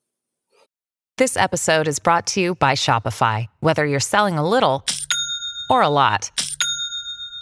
This 1.18 1.38
episode 1.38 1.88
is 1.88 2.00
brought 2.00 2.26
to 2.28 2.42
you 2.42 2.56
by 2.56 2.74
Shopify. 2.74 3.46
Whether 3.60 3.86
you're 3.86 4.00
selling 4.00 4.40
a 4.40 4.48
little 4.48 4.84
or 5.70 5.84
a 5.84 5.90
lot, 5.90 6.32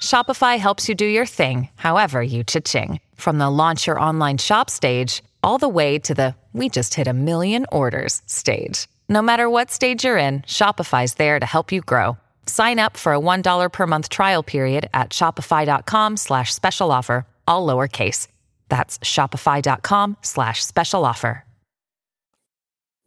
Shopify 0.01 0.58
helps 0.58 0.89
you 0.89 0.96
do 0.96 1.05
your 1.05 1.27
thing, 1.27 1.70
however 1.75 2.22
you 2.22 2.43
cha-ching. 2.43 3.00
From 3.15 3.38
the 3.38 3.50
launch 3.50 3.88
your 3.88 4.00
online 4.00 4.38
shop 4.38 4.70
stage, 4.70 5.24
all 5.43 5.58
the 5.58 5.70
way 5.70 5.98
to 6.00 6.13
the 6.13 6.36
we 6.53 6.67
just 6.67 6.96
hit 6.96 7.08
a 7.08 7.13
million 7.13 7.65
orders 7.72 8.22
stage. 8.25 8.89
No 9.08 9.22
matter 9.22 9.50
what 9.50 9.72
stage 9.72 10.03
you're 10.03 10.17
in, 10.17 10.41
Shopify's 10.41 11.13
there 11.13 11.39
to 11.39 11.46
help 11.46 11.72
you 11.72 11.79
grow. 11.81 12.17
Sign 12.46 12.77
up 12.77 12.98
for 12.98 13.13
a 13.13 13.20
$1 13.20 13.72
per 13.72 13.88
month 13.88 14.10
trial 14.10 14.43
period 14.43 14.89
at 14.93 15.12
shopify.com 15.12 16.17
slash 16.17 16.53
special 16.53 16.91
offer, 16.91 17.25
all 17.48 17.65
lowercase. 17.65 18.27
That's 18.67 19.00
shopify.com 19.00 20.17
slash 20.22 20.63
special 20.65 21.05
offer. 21.05 21.46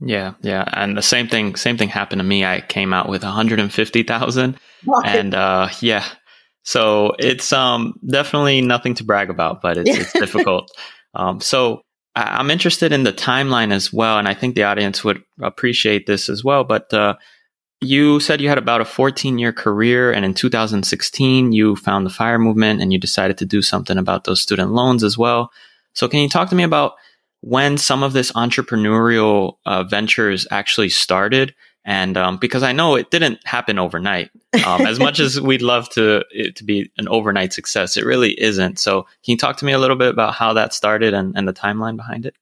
Yeah, 0.01 0.35
yeah. 0.43 0.65
And 0.73 0.97
the 0.97 1.03
same 1.03 1.29
thing, 1.29 1.57
same 1.57 1.77
thing 1.77 1.89
happened 1.89 2.21
to 2.21 2.25
me. 2.25 2.45
I 2.45 2.61
came 2.61 2.93
out 2.93 3.09
with 3.09 3.23
150,000 3.23 4.57
and, 5.05 5.35
uh, 5.35 5.69
yeah. 5.81 6.05
So 6.65 7.15
it's, 7.19 7.53
um, 7.53 7.95
definitely 8.07 8.61
nothing 8.61 8.95
to 8.95 9.05
brag 9.05 9.31
about, 9.31 9.63
but 9.63 9.77
it's, 9.77 9.97
it's 9.97 10.13
difficult. 10.19 10.71
Um, 11.15 11.41
so 11.41 11.83
I'm 12.17 12.51
interested 12.51 12.93
in 12.93 13.05
the 13.05 13.13
timeline 13.13 13.73
as 13.73 13.93
well. 13.93 14.19
And 14.19 14.27
I 14.27 14.35
think 14.35 14.55
the 14.55 14.65
audience 14.65 15.05
would 15.05 15.23
appreciate 15.41 16.07
this 16.07 16.29
as 16.29 16.43
well. 16.43 16.65
But, 16.65 16.93
uh, 16.93 17.15
you 17.85 18.21
said 18.21 18.41
you 18.41 18.49
had 18.49 18.59
about 18.59 18.81
a 18.81 18.85
14 18.85 19.39
year 19.39 19.53
career, 19.53 20.13
and 20.13 20.25
in 20.25 20.35
2016, 20.35 21.53
you 21.53 21.77
found 21.77 22.07
the 22.07 22.11
fire 22.11 22.39
movement 22.39 22.81
and 22.81 22.93
you 22.93 22.99
decided 22.99 23.39
to 23.39 23.45
do 23.45 23.63
something 23.63 23.99
about 23.99 24.25
those 24.25 24.41
student 24.41 24.73
loans 24.73 25.05
as 25.05 25.19
well. 25.19 25.53
So, 25.93 26.09
can 26.09 26.21
you 26.21 26.29
talk 26.29 26.49
to 26.51 26.57
me 26.57 26.63
about 26.63 26.95
when 27.41 27.77
some 27.77 28.03
of 28.03 28.13
this 28.13 28.33
entrepreneurial 28.33 29.59
uh, 29.67 29.85
ventures 29.85 30.47
actually 30.51 30.89
started? 30.89 31.55
And 31.85 32.17
um, 32.17 32.39
because 32.39 32.63
I 32.63 32.73
know 32.73 32.95
it 32.95 33.11
didn't 33.11 33.47
happen 33.47 33.79
overnight, 33.79 34.31
um, 34.67 34.87
as 34.87 34.99
much 34.99 35.21
as 35.21 35.39
we'd 35.41 35.63
love 35.63 35.89
to 35.91 36.25
it 36.31 36.57
to 36.57 36.65
be 36.65 36.91
an 36.97 37.09
overnight 37.09 37.53
success, 37.53 37.97
it 37.97 38.07
really 38.07 38.41
isn't. 38.41 38.79
So, 38.79 39.03
can 39.03 39.33
you 39.33 39.37
talk 39.37 39.59
to 39.59 39.65
me 39.65 39.73
a 39.73 39.79
little 39.79 39.97
bit 39.97 40.09
about 40.09 40.35
how 40.35 40.55
that 40.55 40.73
started 40.73 41.13
and, 41.13 41.37
and 41.37 41.47
the 41.47 41.53
timeline 41.53 41.97
behind 41.97 42.25
it? 42.25 42.35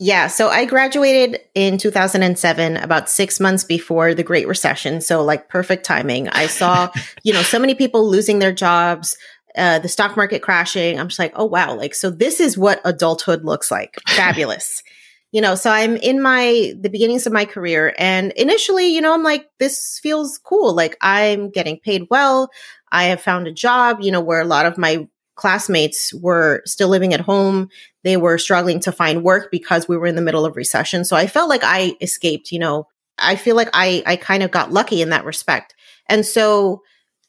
Yeah. 0.00 0.28
So 0.28 0.48
I 0.48 0.64
graduated 0.64 1.40
in 1.54 1.76
2007, 1.76 2.76
about 2.76 3.10
six 3.10 3.40
months 3.40 3.64
before 3.64 4.14
the 4.14 4.22
Great 4.22 4.46
Recession. 4.46 5.00
So, 5.00 5.24
like, 5.24 5.48
perfect 5.48 5.84
timing. 5.84 6.28
I 6.28 6.46
saw, 6.46 6.90
you 7.24 7.32
know, 7.32 7.42
so 7.42 7.58
many 7.58 7.74
people 7.74 8.08
losing 8.08 8.38
their 8.38 8.52
jobs, 8.52 9.16
uh, 9.56 9.80
the 9.80 9.88
stock 9.88 10.16
market 10.16 10.40
crashing. 10.40 11.00
I'm 11.00 11.08
just 11.08 11.18
like, 11.18 11.32
oh, 11.34 11.46
wow. 11.46 11.74
Like, 11.74 11.94
so 11.94 12.10
this 12.10 12.38
is 12.38 12.56
what 12.56 12.80
adulthood 12.84 13.44
looks 13.44 13.72
like. 13.72 13.96
Fabulous. 14.06 14.84
You 15.32 15.40
know, 15.40 15.54
so 15.54 15.70
I'm 15.70 15.96
in 15.96 16.22
my, 16.22 16.72
the 16.80 16.88
beginnings 16.88 17.26
of 17.26 17.32
my 17.32 17.44
career. 17.44 17.94
And 17.98 18.32
initially, 18.32 18.88
you 18.88 19.00
know, 19.00 19.12
I'm 19.12 19.22
like, 19.22 19.48
this 19.58 19.98
feels 20.02 20.38
cool. 20.38 20.74
Like, 20.74 20.96
I'm 21.00 21.50
getting 21.50 21.78
paid 21.78 22.06
well. 22.10 22.50
I 22.90 23.04
have 23.04 23.20
found 23.20 23.46
a 23.46 23.52
job, 23.52 23.98
you 24.00 24.10
know, 24.10 24.20
where 24.20 24.40
a 24.40 24.46
lot 24.46 24.66
of 24.66 24.78
my 24.78 25.06
classmates 25.34 26.12
were 26.14 26.62
still 26.64 26.88
living 26.88 27.14
at 27.14 27.20
home. 27.20 27.68
They 28.04 28.16
were 28.16 28.38
struggling 28.38 28.80
to 28.80 28.92
find 28.92 29.22
work 29.22 29.50
because 29.50 29.86
we 29.86 29.96
were 29.96 30.06
in 30.06 30.16
the 30.16 30.22
middle 30.22 30.46
of 30.46 30.56
recession. 30.56 31.04
So 31.04 31.16
I 31.16 31.26
felt 31.26 31.48
like 31.48 31.62
I 31.62 31.94
escaped, 32.00 32.50
you 32.50 32.58
know, 32.58 32.88
I 33.18 33.36
feel 33.36 33.54
like 33.54 33.70
I, 33.72 34.02
I 34.06 34.16
kind 34.16 34.42
of 34.42 34.50
got 34.50 34.72
lucky 34.72 35.02
in 35.02 35.10
that 35.10 35.24
respect. 35.24 35.74
And 36.06 36.24
so, 36.24 36.82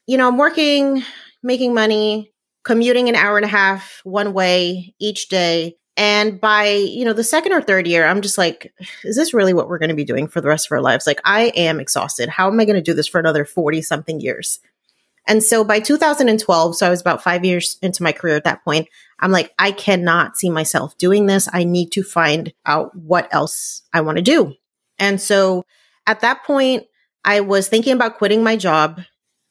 you 0.08 0.18
know, 0.18 0.28
I'm 0.28 0.38
working, 0.38 1.04
making 1.44 1.74
money, 1.74 2.32
commuting 2.64 3.10
an 3.10 3.16
hour 3.16 3.38
and 3.38 3.46
a 3.46 3.50
half 3.50 4.02
one 4.04 4.34
way 4.34 4.96
each 5.00 5.30
day. 5.30 5.76
And 6.00 6.40
by, 6.40 6.70
you 6.70 7.04
know, 7.04 7.12
the 7.12 7.26
second 7.26 7.52
or 7.52 7.62
third 7.62 7.86
year, 7.86 8.08
I'm 8.08 8.22
just 8.22 8.38
like, 8.38 8.74
is 9.04 9.18
this 9.18 9.34
really 9.34 9.54
what 9.54 9.68
we're 9.68 9.80
going 9.80 9.90
to 9.90 9.96
be 9.96 10.06
doing 10.06 10.30
for 10.30 10.40
the 10.40 10.48
rest 10.48 10.68
of 10.68 10.72
our 10.72 10.80
lives? 10.80 11.06
Like, 11.06 11.20
I 11.26 11.48
am 11.58 11.82
exhausted. 11.82 12.30
How 12.30 12.48
am 12.48 12.58
I 12.58 12.64
going 12.64 12.78
to 12.78 12.82
do 12.82 12.94
this 12.94 13.06
for 13.08 13.20
another 13.20 13.44
40 13.44 13.82
something 13.82 14.22
years? 14.22 14.62
And 15.28 15.44
so 15.44 15.66
by 15.66 15.82
2012, 15.82 16.78
so 16.78 16.88
I 16.88 16.90
was 16.90 17.02
about 17.02 17.22
five 17.22 17.44
years 17.44 17.78
into 17.82 18.02
my 18.02 18.14
career 18.14 18.38
at 18.38 18.46
that 18.46 18.64
point, 18.64 18.88
I'm 19.20 19.34
like, 19.34 19.54
I 19.60 19.74
cannot 19.74 20.38
see 20.38 20.50
myself 20.50 20.98
doing 20.98 21.26
this. 21.26 21.50
I 21.52 21.66
need 21.66 21.92
to 21.92 22.04
find 22.04 22.54
out 22.66 22.96
what 22.96 23.28
else 23.34 23.82
I 23.92 24.00
want 24.00 24.20
to 24.20 24.24
do. 24.24 24.54
And 25.00 25.20
so 25.20 25.66
at 26.08 26.22
that 26.22 26.46
point, 26.46 26.86
I 27.26 27.42
was 27.42 27.68
thinking 27.68 27.92
about 27.92 28.18
quitting 28.18 28.42
my 28.42 28.56
job, 28.56 29.02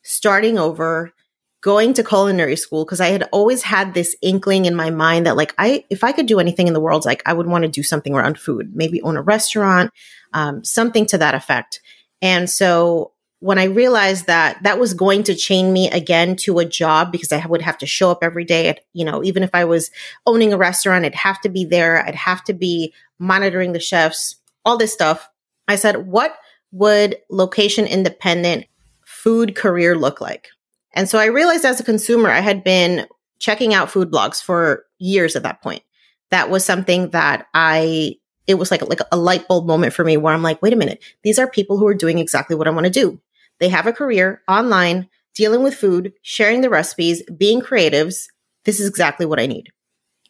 starting 0.03 0.59
over, 0.59 1.13
going 1.61 1.93
to 1.95 2.05
culinary 2.05 2.57
school 2.57 2.85
because 2.85 3.01
I 3.01 3.09
had 3.09 3.29
always 3.33 3.63
had 3.63 3.95
this 3.95 4.15
inkling 4.23 4.65
in 4.65 4.77
my 4.77 4.91
mind 4.91 5.27
that 5.27 5.37
like 5.37 5.55
I 5.59 5.85
if 5.91 6.05
I 6.05 6.13
could 6.13 6.27
do 6.27 6.39
anything 6.39 6.69
in 6.69 6.75
the 6.75 6.81
world, 6.81 7.05
like 7.05 7.23
I 7.27 7.33
would 7.33 7.47
want 7.47 7.63
to 7.63 7.69
do 7.69 7.83
something 7.83 8.15
around 8.15 8.39
food, 8.39 8.75
maybe 8.75 9.03
own 9.03 9.17
a 9.17 9.23
restaurant, 9.23 9.91
um, 10.33 10.63
something 10.65 11.07
to 11.07 11.19
that 11.19 11.35
effect. 11.35 11.81
And 12.23 12.49
so 12.49 13.13
when 13.41 13.59
I 13.59 13.65
realized 13.65 14.27
that 14.27 14.63
that 14.65 14.81
was 14.81 14.95
going 14.95 15.23
to 15.25 15.35
chain 15.35 15.73
me 15.73 15.89
again 15.91 16.35
to 16.37 16.59
a 16.59 16.65
job 16.65 17.13
because 17.13 17.31
I 17.31 17.45
would 17.47 17.63
have 17.63 17.79
to 17.79 17.87
show 17.87 18.11
up 18.11 18.19
every 18.23 18.45
day 18.45 18.69
at, 18.69 18.81
you 18.93 19.05
know, 19.05 19.23
even 19.23 19.45
if 19.45 19.51
I 19.55 19.65
was 19.65 19.91
owning 20.27 20.53
a 20.53 20.59
restaurant, 20.59 21.05
I'd 21.05 21.15
have 21.15 21.41
to 21.43 21.49
be 21.49 21.65
there. 21.65 22.05
I'd 22.05 22.17
have 22.17 22.43
to 22.45 22.53
be 22.53 22.93
monitoring 23.19 23.73
the 23.73 23.81
chefs, 23.81 24.37
all 24.65 24.77
this 24.77 24.93
stuff. 24.93 25.29
I 25.69 25.77
said, 25.77 26.09
what 26.09 26.37
would 26.73 27.17
location 27.31 27.87
independent 27.87 28.67
food 29.05 29.55
career 29.55 29.97
look 29.97 30.21
like? 30.21 30.49
And 30.95 31.09
so 31.09 31.19
I 31.19 31.27
realized 31.27 31.65
as 31.65 31.81
a 31.81 31.85
consumer, 31.85 32.31
I 32.31 32.41
had 32.41 32.65
been 32.65 33.07
checking 33.39 33.75
out 33.75 33.91
food 33.91 34.11
blogs 34.11 34.43
for 34.43 34.85
years 34.99 35.37
at 35.37 35.43
that 35.43 35.63
point. 35.63 35.83
That 36.31 36.51
was 36.51 36.65
something 36.65 37.11
that 37.11 37.47
I 37.55 38.17
it 38.47 38.55
was 38.55 38.71
like 38.71 38.83
like 38.89 39.01
a 39.13 39.17
light 39.17 39.47
bulb 39.47 39.67
moment 39.67 39.93
for 39.93 40.05
me 40.05 40.17
where 40.17 40.35
I'm 40.35 40.43
like, 40.43 40.63
wait 40.63 40.73
a 40.73 40.77
minute, 40.77 41.03
these 41.23 41.39
are 41.39 41.49
people 41.49 41.79
who 41.79 41.87
are 41.87 41.95
doing 41.95 42.19
exactly 42.19 42.57
what 42.57 42.67
I 42.67 42.71
want 42.71 42.85
to 42.85 42.91
do. 42.91 43.21
They 43.61 43.69
have 43.69 43.87
a 43.87 43.93
career 43.93 44.43
online, 44.49 45.09
dealing 45.35 45.63
with 45.63 45.75
food, 45.75 46.13
sharing 46.23 46.63
the 46.63 46.71
recipes, 46.71 47.23
being 47.37 47.61
creatives. 47.61 48.27
This 48.65 48.81
is 48.81 48.89
exactly 48.89 49.27
what 49.27 49.41
I 49.41 49.47
need. 49.47 49.71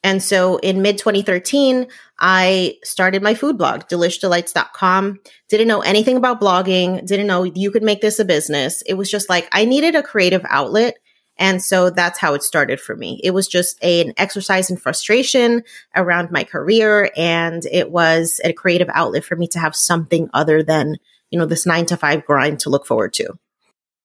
And 0.05 0.23
so 0.23 0.59
in 0.59 0.83
mid 0.83 0.99
2013, 0.99 1.87
I 2.19 2.77
started 2.85 3.23
my 3.23 3.35
food 3.35 3.59
blog, 3.59 3.83
delishdlites.com. 3.89 5.21
Didn't 5.49 5.69
know 5.69 5.81
anything 5.81 6.17
about 6.17 6.41
blogging, 6.41 7.05
didn't 7.07 7.27
know 7.27 7.45
you 7.45 7.71
could 7.71 7.83
make 7.83 8.01
this 8.01 8.19
a 8.19 8.25
business. 8.25 8.83
It 8.83 8.95
was 8.95 9.11
just 9.11 9.29
like 9.29 9.49
I 9.53 9.65
needed 9.65 9.95
a 9.95 10.03
creative 10.03 10.45
outlet. 10.49 10.99
And 11.41 11.63
so 11.63 11.91
that's 11.91 12.19
how 12.19 12.35
it 12.35 12.43
started 12.43 12.81
for 12.81 12.97
me. 12.97 13.21
It 13.23 13.31
was 13.31 13.47
just 13.47 13.79
a, 13.81 14.01
an 14.01 14.13
exercise 14.17 14.71
in 14.71 14.77
frustration 14.77 15.63
around 15.95 16.33
my 16.33 16.43
career. 16.43 17.13
And 17.17 17.65
it 17.71 17.93
was 17.93 18.41
a 18.45 18.53
creative 18.53 18.89
outlet 18.93 19.25
for 19.25 19.37
me 19.37 19.47
to 19.49 19.61
have 19.61 19.77
something 19.77 20.29
other 20.35 20.65
than 20.65 20.97
you 21.31 21.39
know, 21.39 21.47
this 21.47 21.67
nine 21.67 21.87
to 21.87 21.97
five 21.97 22.25
grind 22.25 22.61
to 22.61 22.71
look 22.71 22.87
forward 22.87 23.13
to. 23.15 23.39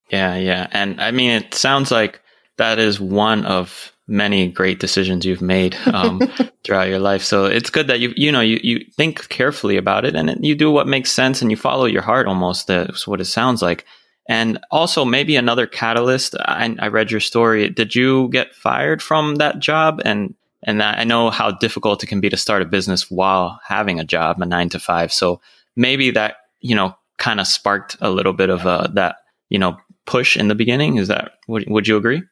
Yeah, 0.10 0.36
yeah. 0.36 0.68
And 0.72 1.02
I 1.02 1.12
mean, 1.12 1.32
it 1.32 1.54
sounds 1.54 1.92
like 1.92 2.22
that 2.58 2.80
is 2.80 3.00
one 3.00 3.46
of 3.46 3.93
many 4.08 4.48
great 4.48 4.80
decisions 4.80 5.26
you've 5.26 5.42
made 5.42 5.76
um, 5.88 6.22
throughout 6.64 6.90
your 6.90 7.00
life. 7.00 7.24
So 7.24 7.46
it's 7.46 7.70
good 7.70 7.88
that 7.88 8.00
you, 8.00 8.14
you 8.16 8.32
know, 8.32 8.42
you, 8.42 8.60
you 8.62 8.86
think 8.96 9.30
carefully 9.30 9.78
about 9.78 10.06
it 10.06 10.16
and 10.16 10.44
you 10.46 10.56
do 10.56 10.72
what 10.72 10.88
makes 10.88 11.12
sense 11.12 11.42
and 11.42 11.50
you 11.50 11.58
follow 11.58 11.86
your 11.86 12.02
heart 12.02 12.28
almost. 12.28 12.68
That's 12.68 13.08
what 13.08 13.22
it 13.22 13.26
sounds 13.26 13.62
like. 13.62 13.86
And 14.28 14.60
also 14.72 15.04
maybe 15.06 15.36
another 15.36 15.68
catalyst. 15.68 16.36
I, 16.40 16.76
I 16.80 16.88
read 16.88 17.12
your 17.12 17.20
story. 17.20 17.70
Did 17.70 17.96
you 17.96 18.30
get 18.30 18.56
fired 18.56 19.02
from 19.02 19.36
that 19.36 19.60
job? 19.60 20.02
And, 20.06 20.36
and 20.64 20.80
that, 20.80 21.00
I 21.00 21.04
know 21.04 21.30
how 21.30 21.52
difficult 21.52 22.04
it 22.04 22.08
can 22.08 22.22
be 22.22 22.30
to 22.30 22.38
start 22.38 22.62
a 22.62 22.66
business 22.66 23.12
while 23.12 23.60
having 23.66 24.00
a 24.00 24.06
job, 24.06 24.42
a 24.42 24.46
nine 24.46 24.70
to 24.70 24.80
five. 24.80 25.12
So 25.12 25.42
maybe 25.76 26.12
that, 26.12 26.36
you 26.62 26.76
know, 26.76 26.96
kind 27.18 27.40
of 27.40 27.48
sparked 27.48 27.98
a 28.02 28.10
little 28.10 28.34
bit 28.34 28.50
of 28.50 28.66
uh, 28.66 28.88
that, 28.94 29.18
you 29.50 29.60
know, 29.60 29.78
push 30.06 30.38
in 30.38 30.48
the 30.48 30.56
beginning. 30.56 30.98
Is 30.98 31.10
that, 31.10 31.34
would, 31.48 31.66
would 31.68 31.88
you 31.88 31.98
agree? 31.98 32.24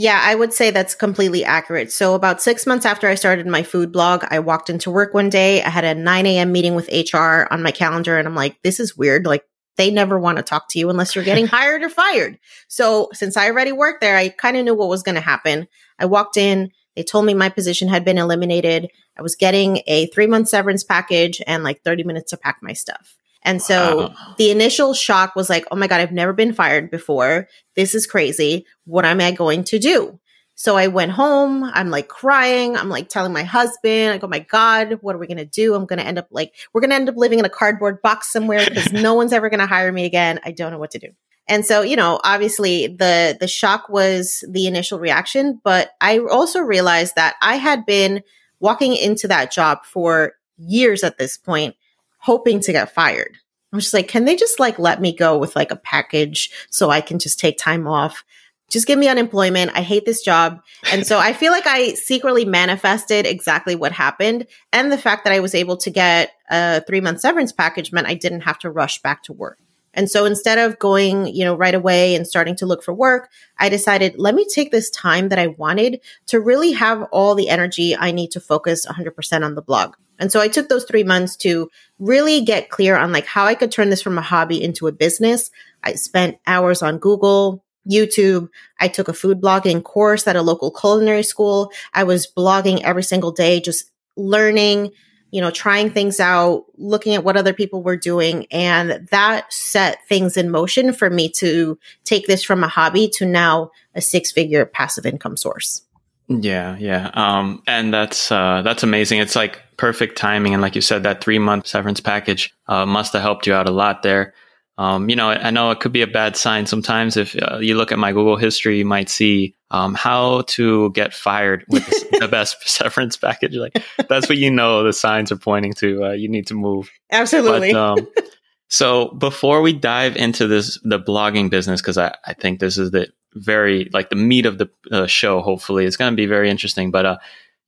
Yeah, 0.00 0.20
I 0.22 0.36
would 0.36 0.52
say 0.52 0.70
that's 0.70 0.94
completely 0.94 1.44
accurate. 1.44 1.90
So, 1.90 2.14
about 2.14 2.40
six 2.40 2.66
months 2.66 2.86
after 2.86 3.08
I 3.08 3.16
started 3.16 3.48
my 3.48 3.64
food 3.64 3.90
blog, 3.90 4.24
I 4.30 4.38
walked 4.38 4.70
into 4.70 4.92
work 4.92 5.12
one 5.12 5.28
day. 5.28 5.60
I 5.60 5.68
had 5.70 5.84
a 5.84 5.92
9 5.92 6.24
a.m. 6.24 6.52
meeting 6.52 6.76
with 6.76 6.88
HR 6.88 7.48
on 7.50 7.64
my 7.64 7.72
calendar, 7.72 8.16
and 8.16 8.28
I'm 8.28 8.36
like, 8.36 8.62
this 8.62 8.78
is 8.78 8.96
weird. 8.96 9.26
Like, 9.26 9.42
they 9.76 9.90
never 9.90 10.16
want 10.16 10.36
to 10.36 10.44
talk 10.44 10.68
to 10.70 10.78
you 10.78 10.88
unless 10.88 11.16
you're 11.16 11.24
getting 11.24 11.46
hired 11.48 11.82
or 11.82 11.88
fired. 11.88 12.38
So, 12.68 13.08
since 13.12 13.36
I 13.36 13.46
already 13.46 13.72
worked 13.72 14.00
there, 14.00 14.16
I 14.16 14.28
kind 14.28 14.56
of 14.56 14.64
knew 14.64 14.74
what 14.74 14.88
was 14.88 15.02
going 15.02 15.16
to 15.16 15.20
happen. 15.20 15.66
I 15.98 16.06
walked 16.06 16.36
in, 16.36 16.70
they 16.94 17.02
told 17.02 17.24
me 17.24 17.34
my 17.34 17.48
position 17.48 17.88
had 17.88 18.04
been 18.04 18.18
eliminated. 18.18 18.90
I 19.16 19.22
was 19.22 19.34
getting 19.34 19.82
a 19.88 20.06
three 20.06 20.28
month 20.28 20.48
severance 20.48 20.84
package 20.84 21.42
and 21.44 21.64
like 21.64 21.82
30 21.82 22.04
minutes 22.04 22.30
to 22.30 22.36
pack 22.36 22.58
my 22.62 22.72
stuff. 22.72 23.16
And 23.48 23.62
so 23.62 23.96
wow. 24.08 24.34
the 24.36 24.50
initial 24.50 24.92
shock 24.92 25.34
was 25.34 25.48
like, 25.48 25.64
oh 25.70 25.76
my 25.76 25.86
God, 25.86 26.02
I've 26.02 26.12
never 26.12 26.34
been 26.34 26.52
fired 26.52 26.90
before. 26.90 27.48
This 27.76 27.94
is 27.94 28.06
crazy. 28.06 28.66
What 28.84 29.06
am 29.06 29.22
I 29.22 29.30
going 29.30 29.64
to 29.64 29.78
do? 29.78 30.20
So 30.54 30.76
I 30.76 30.88
went 30.88 31.12
home. 31.12 31.64
I'm 31.64 31.88
like 31.88 32.08
crying. 32.08 32.76
I'm 32.76 32.90
like 32.90 33.08
telling 33.08 33.32
my 33.32 33.44
husband, 33.44 34.10
like, 34.10 34.22
oh 34.22 34.28
my 34.28 34.40
God, 34.40 34.98
what 35.00 35.14
are 35.14 35.18
we 35.18 35.26
going 35.26 35.38
to 35.38 35.46
do? 35.46 35.74
I'm 35.74 35.86
going 35.86 35.98
to 35.98 36.06
end 36.06 36.18
up 36.18 36.28
like, 36.30 36.52
we're 36.74 36.82
going 36.82 36.90
to 36.90 36.96
end 36.96 37.08
up 37.08 37.16
living 37.16 37.38
in 37.38 37.46
a 37.46 37.48
cardboard 37.48 38.02
box 38.02 38.30
somewhere 38.30 38.68
because 38.68 38.92
no 38.92 39.14
one's 39.14 39.32
ever 39.32 39.48
going 39.48 39.60
to 39.60 39.66
hire 39.66 39.90
me 39.90 40.04
again. 40.04 40.40
I 40.44 40.50
don't 40.50 40.70
know 40.70 40.78
what 40.78 40.90
to 40.90 40.98
do. 40.98 41.08
And 41.48 41.64
so, 41.64 41.80
you 41.80 41.96
know, 41.96 42.20
obviously 42.22 42.88
the, 42.88 43.34
the 43.40 43.48
shock 43.48 43.88
was 43.88 44.44
the 44.46 44.66
initial 44.66 45.00
reaction, 45.00 45.58
but 45.64 45.92
I 46.02 46.18
also 46.18 46.60
realized 46.60 47.14
that 47.16 47.36
I 47.40 47.56
had 47.56 47.86
been 47.86 48.22
walking 48.60 48.94
into 48.94 49.26
that 49.28 49.50
job 49.50 49.86
for 49.86 50.34
years 50.58 51.02
at 51.02 51.16
this 51.16 51.38
point, 51.38 51.76
hoping 52.18 52.60
to 52.60 52.72
get 52.72 52.94
fired. 52.94 53.36
I'm 53.72 53.80
just 53.80 53.94
like, 53.94 54.08
can 54.08 54.24
they 54.24 54.36
just 54.36 54.58
like 54.58 54.78
let 54.78 55.00
me 55.00 55.14
go 55.14 55.38
with 55.38 55.54
like 55.54 55.70
a 55.70 55.76
package 55.76 56.50
so 56.70 56.90
I 56.90 57.00
can 57.00 57.18
just 57.18 57.38
take 57.38 57.58
time 57.58 57.86
off? 57.86 58.24
just 58.68 58.86
give 58.86 58.98
me 58.98 59.08
unemployment. 59.08 59.72
I 59.74 59.80
hate 59.80 60.04
this 60.04 60.22
job. 60.22 60.62
And 60.92 61.06
so 61.06 61.18
I 61.18 61.32
feel 61.32 61.52
like 61.52 61.66
I 61.66 61.94
secretly 61.94 62.44
manifested 62.44 63.26
exactly 63.26 63.74
what 63.74 63.92
happened. 63.92 64.46
And 64.72 64.92
the 64.92 64.98
fact 64.98 65.24
that 65.24 65.32
I 65.32 65.40
was 65.40 65.54
able 65.54 65.76
to 65.78 65.90
get 65.90 66.32
a 66.50 66.82
three 66.82 67.00
month 67.00 67.20
severance 67.20 67.52
package 67.52 67.92
meant 67.92 68.06
I 68.06 68.14
didn't 68.14 68.42
have 68.42 68.58
to 68.60 68.70
rush 68.70 69.00
back 69.00 69.22
to 69.24 69.32
work. 69.32 69.58
And 69.94 70.10
so 70.10 70.26
instead 70.26 70.58
of 70.58 70.78
going, 70.78 71.34
you 71.34 71.44
know, 71.44 71.56
right 71.56 71.74
away 71.74 72.14
and 72.14 72.26
starting 72.26 72.54
to 72.56 72.66
look 72.66 72.84
for 72.84 72.92
work, 72.92 73.30
I 73.58 73.68
decided, 73.68 74.14
let 74.18 74.34
me 74.34 74.46
take 74.46 74.70
this 74.70 74.90
time 74.90 75.30
that 75.30 75.38
I 75.38 75.48
wanted 75.48 76.00
to 76.26 76.38
really 76.38 76.72
have 76.72 77.04
all 77.10 77.34
the 77.34 77.48
energy 77.48 77.96
I 77.96 78.12
need 78.12 78.30
to 78.32 78.40
focus 78.40 78.86
100% 78.86 79.44
on 79.44 79.54
the 79.54 79.62
blog. 79.62 79.94
And 80.18 80.32
so 80.32 80.40
I 80.40 80.48
took 80.48 80.68
those 80.68 80.84
three 80.84 81.04
months 81.04 81.36
to 81.38 81.70
really 81.98 82.40
get 82.40 82.70
clear 82.70 82.96
on 82.96 83.12
like 83.12 83.26
how 83.26 83.44
I 83.44 83.54
could 83.54 83.72
turn 83.72 83.90
this 83.90 84.02
from 84.02 84.18
a 84.18 84.22
hobby 84.22 84.62
into 84.62 84.86
a 84.86 84.92
business. 84.92 85.50
I 85.84 85.94
spent 85.94 86.38
hours 86.46 86.82
on 86.82 86.98
Google, 86.98 87.64
YouTube. 87.88 88.48
I 88.80 88.88
took 88.88 89.08
a 89.08 89.12
food 89.12 89.40
blogging 89.40 89.82
course 89.82 90.26
at 90.26 90.36
a 90.36 90.42
local 90.42 90.70
culinary 90.70 91.22
school. 91.22 91.72
I 91.94 92.04
was 92.04 92.26
blogging 92.26 92.82
every 92.82 93.02
single 93.02 93.32
day, 93.32 93.60
just 93.60 93.90
learning, 94.16 94.90
you 95.30 95.40
know, 95.40 95.50
trying 95.50 95.90
things 95.90 96.20
out, 96.20 96.64
looking 96.76 97.14
at 97.14 97.24
what 97.24 97.36
other 97.36 97.52
people 97.52 97.82
were 97.82 97.96
doing. 97.96 98.46
And 98.50 99.06
that 99.10 99.52
set 99.52 100.06
things 100.08 100.36
in 100.36 100.50
motion 100.50 100.92
for 100.92 101.08
me 101.08 101.30
to 101.36 101.78
take 102.04 102.26
this 102.26 102.42
from 102.42 102.64
a 102.64 102.68
hobby 102.68 103.08
to 103.14 103.26
now 103.26 103.70
a 103.94 104.00
six 104.00 104.32
figure 104.32 104.66
passive 104.66 105.06
income 105.06 105.36
source. 105.36 105.82
Yeah, 106.28 106.76
yeah. 106.78 107.10
Um, 107.14 107.62
and 107.66 107.92
that's, 107.92 108.30
uh, 108.30 108.62
that's 108.62 108.82
amazing. 108.82 109.20
It's 109.20 109.34
like 109.34 109.62
perfect 109.76 110.18
timing. 110.18 110.52
And 110.52 110.60
like 110.60 110.74
you 110.74 110.82
said, 110.82 111.04
that 111.04 111.22
three 111.22 111.38
month 111.38 111.66
severance 111.66 112.00
package, 112.00 112.54
uh, 112.66 112.84
must 112.84 113.14
have 113.14 113.22
helped 113.22 113.46
you 113.46 113.54
out 113.54 113.68
a 113.68 113.72
lot 113.72 114.02
there. 114.02 114.34
Um, 114.78 115.10
you 115.10 115.16
know, 115.16 115.30
I 115.30 115.50
know 115.50 115.72
it 115.72 115.80
could 115.80 115.90
be 115.90 116.02
a 116.02 116.06
bad 116.06 116.36
sign 116.36 116.66
sometimes. 116.66 117.16
If 117.16 117.34
uh, 117.42 117.58
you 117.58 117.74
look 117.74 117.90
at 117.90 117.98
my 117.98 118.12
Google 118.12 118.36
history, 118.36 118.78
you 118.78 118.84
might 118.84 119.08
see 119.08 119.56
um, 119.72 119.94
how 119.94 120.42
to 120.42 120.90
get 120.92 121.12
fired 121.12 121.64
with 121.68 121.84
the 122.20 122.28
best 122.30 122.68
severance 122.68 123.16
package. 123.16 123.56
Like 123.56 123.82
that's 124.08 124.28
what 124.28 124.38
you 124.38 124.52
know 124.52 124.84
the 124.84 124.92
signs 124.92 125.32
are 125.32 125.36
pointing 125.36 125.72
to. 125.74 126.04
Uh, 126.04 126.12
you 126.12 126.28
need 126.28 126.46
to 126.46 126.54
move. 126.54 126.88
Absolutely. 127.10 127.72
But, 127.72 127.98
um, 127.98 128.08
so 128.68 129.08
before 129.08 129.62
we 129.62 129.72
dive 129.72 130.14
into 130.14 130.46
this, 130.46 130.78
the 130.84 131.00
blogging 131.00 131.50
business, 131.50 131.80
because 131.80 131.98
I, 131.98 132.14
I 132.24 132.34
think 132.34 132.60
this 132.60 132.78
is 132.78 132.92
the 132.92 133.08
very 133.34 133.88
like 133.92 134.10
the 134.10 134.16
meat 134.16 134.46
of 134.46 134.58
the 134.58 134.70
uh, 134.90 135.06
show. 135.06 135.40
Hopefully, 135.40 135.84
it's 135.84 135.96
going 135.96 136.12
to 136.12 136.16
be 136.16 136.26
very 136.26 136.50
interesting. 136.50 136.90
But 136.90 137.06
uh, 137.06 137.18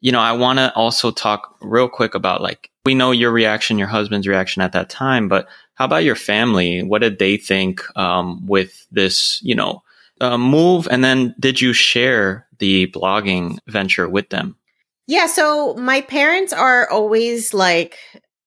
you 0.01 0.13
know, 0.13 0.21
I 0.21 0.33
want 0.33 0.59
to 0.59 0.75
also 0.75 1.11
talk 1.11 1.57
real 1.61 1.89
quick 1.89 2.15
about 2.15 2.41
like 2.41 2.71
we 2.85 2.95
know 2.95 3.11
your 3.11 3.31
reaction, 3.31 3.79
your 3.79 3.89
husband's 3.89 4.27
reaction 4.27 4.63
at 4.63 4.73
that 4.73 4.89
time, 4.89 5.29
but 5.29 5.49
how 5.75 5.85
about 5.85 6.05
your 6.05 6.17
family? 6.17 6.83
What 6.83 7.01
did 7.01 7.19
they 7.19 7.37
think 7.37 7.83
um, 7.97 8.47
with 8.47 8.87
this, 8.91 9.41
you 9.43 9.55
know, 9.55 9.83
uh, 10.21 10.39
move? 10.39 10.89
And 10.91 11.05
then 11.05 11.35
did 11.39 11.61
you 11.61 11.73
share 11.73 12.47
the 12.59 12.87
blogging 12.89 13.59
venture 13.67 14.09
with 14.09 14.31
them? 14.31 14.57
Yeah. 15.07 15.27
So 15.27 15.75
my 15.75 16.03
parents 16.03 16.53
are 16.53 16.89
always 16.91 17.53
like 17.53 17.99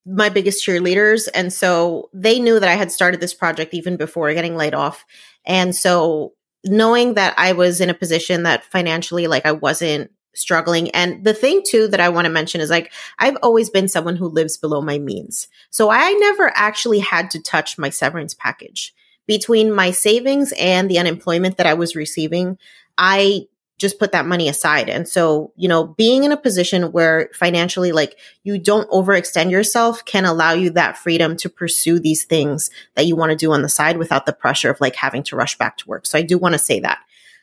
my 0.05 0.29
biggest 0.29 0.65
cheerleaders. 0.65 1.27
And 1.34 1.51
so 1.51 2.10
they 2.13 2.39
knew 2.39 2.60
that 2.60 2.70
I 2.70 2.75
had 2.75 2.91
started 2.91 3.20
this 3.20 3.34
project 3.34 3.74
even 3.74 3.98
before 3.98 4.34
getting 4.34 4.55
laid 4.55 4.74
off. 4.74 5.05
And 5.46 5.75
so 5.75 6.34
knowing 6.65 7.15
that 7.15 7.34
I 7.38 7.53
was 7.53 7.82
in 7.82 7.89
a 7.89 7.93
position 7.93 8.43
that 8.43 8.63
financially, 8.63 9.27
like 9.27 9.46
I 9.46 9.51
wasn't 9.51 10.12
struggling. 10.36 10.89
And 10.91 11.24
the 11.24 11.34
thing 11.34 11.62
too 11.65 11.88
that 11.89 12.00
I 12.00 12.10
want 12.10 12.25
to 12.25 12.32
mention 12.32 12.62
is 12.62 12.70
like, 12.70 12.91
I've 13.20 13.38
always 13.43 13.70
been 13.70 13.88
someone 13.88 14.15
who 14.15 14.27
lives 14.27 14.58
below 14.58 14.82
my 14.82 14.98
means. 14.98 15.48
So 15.70 15.89
I 15.89 16.12
never 16.13 16.52
actually 16.56 16.99
had 16.99 17.30
to 17.32 17.41
touch 17.41 17.78
my 17.78 17.89
severance 17.89 18.34
package. 18.34 18.93
Between 19.28 19.71
my 19.71 19.91
savings 19.91 20.54
and 20.60 20.89
the 20.89 20.99
unemployment 20.99 21.58
that 21.58 21.65
I 21.67 21.76
was 21.76 21.95
receiving, 21.95 22.58
I 22.97 23.47
just 23.84 24.00
put 24.00 24.13
that 24.13 24.26
money 24.26 24.48
aside. 24.48 24.89
And 24.89 25.08
so, 25.08 25.52
you 25.58 25.67
know, 25.67 25.88
being 25.88 26.24
in 26.24 26.32
a 26.32 26.38
position 26.38 26.93
where 26.93 27.30
financially, 27.34 27.91
like 27.91 28.17
you 28.43 28.58
don't 28.58 28.89
overextend 28.89 29.52
yourself 29.52 30.06
can 30.06 30.24
allow 30.24 30.54
you 30.54 30.69
that 30.72 30.98
freedom 30.98 31.36
to 31.38 31.50
pursue 31.50 32.00
these 32.00 32.24
things 32.24 32.72
that 32.96 33.06
you 33.06 33.17
want 33.17 33.32
to 33.32 33.36
do 33.36 33.52
on 33.52 33.62
the 33.62 33.67
side 33.67 33.98
without 33.98 34.26
the 34.26 34.32
pressure 34.32 34.72
of 34.72 34.80
like 34.80 34.96
having 34.96 35.22
to 35.24 35.36
rush 35.36 35.58
back 35.58 35.76
to 35.78 35.88
work. 35.89 36.06
So 36.06 36.17
I 36.17 36.22
do 36.22 36.38
want 36.38 36.54
to 36.54 36.60
say 36.60 36.80
that. 36.80 37.00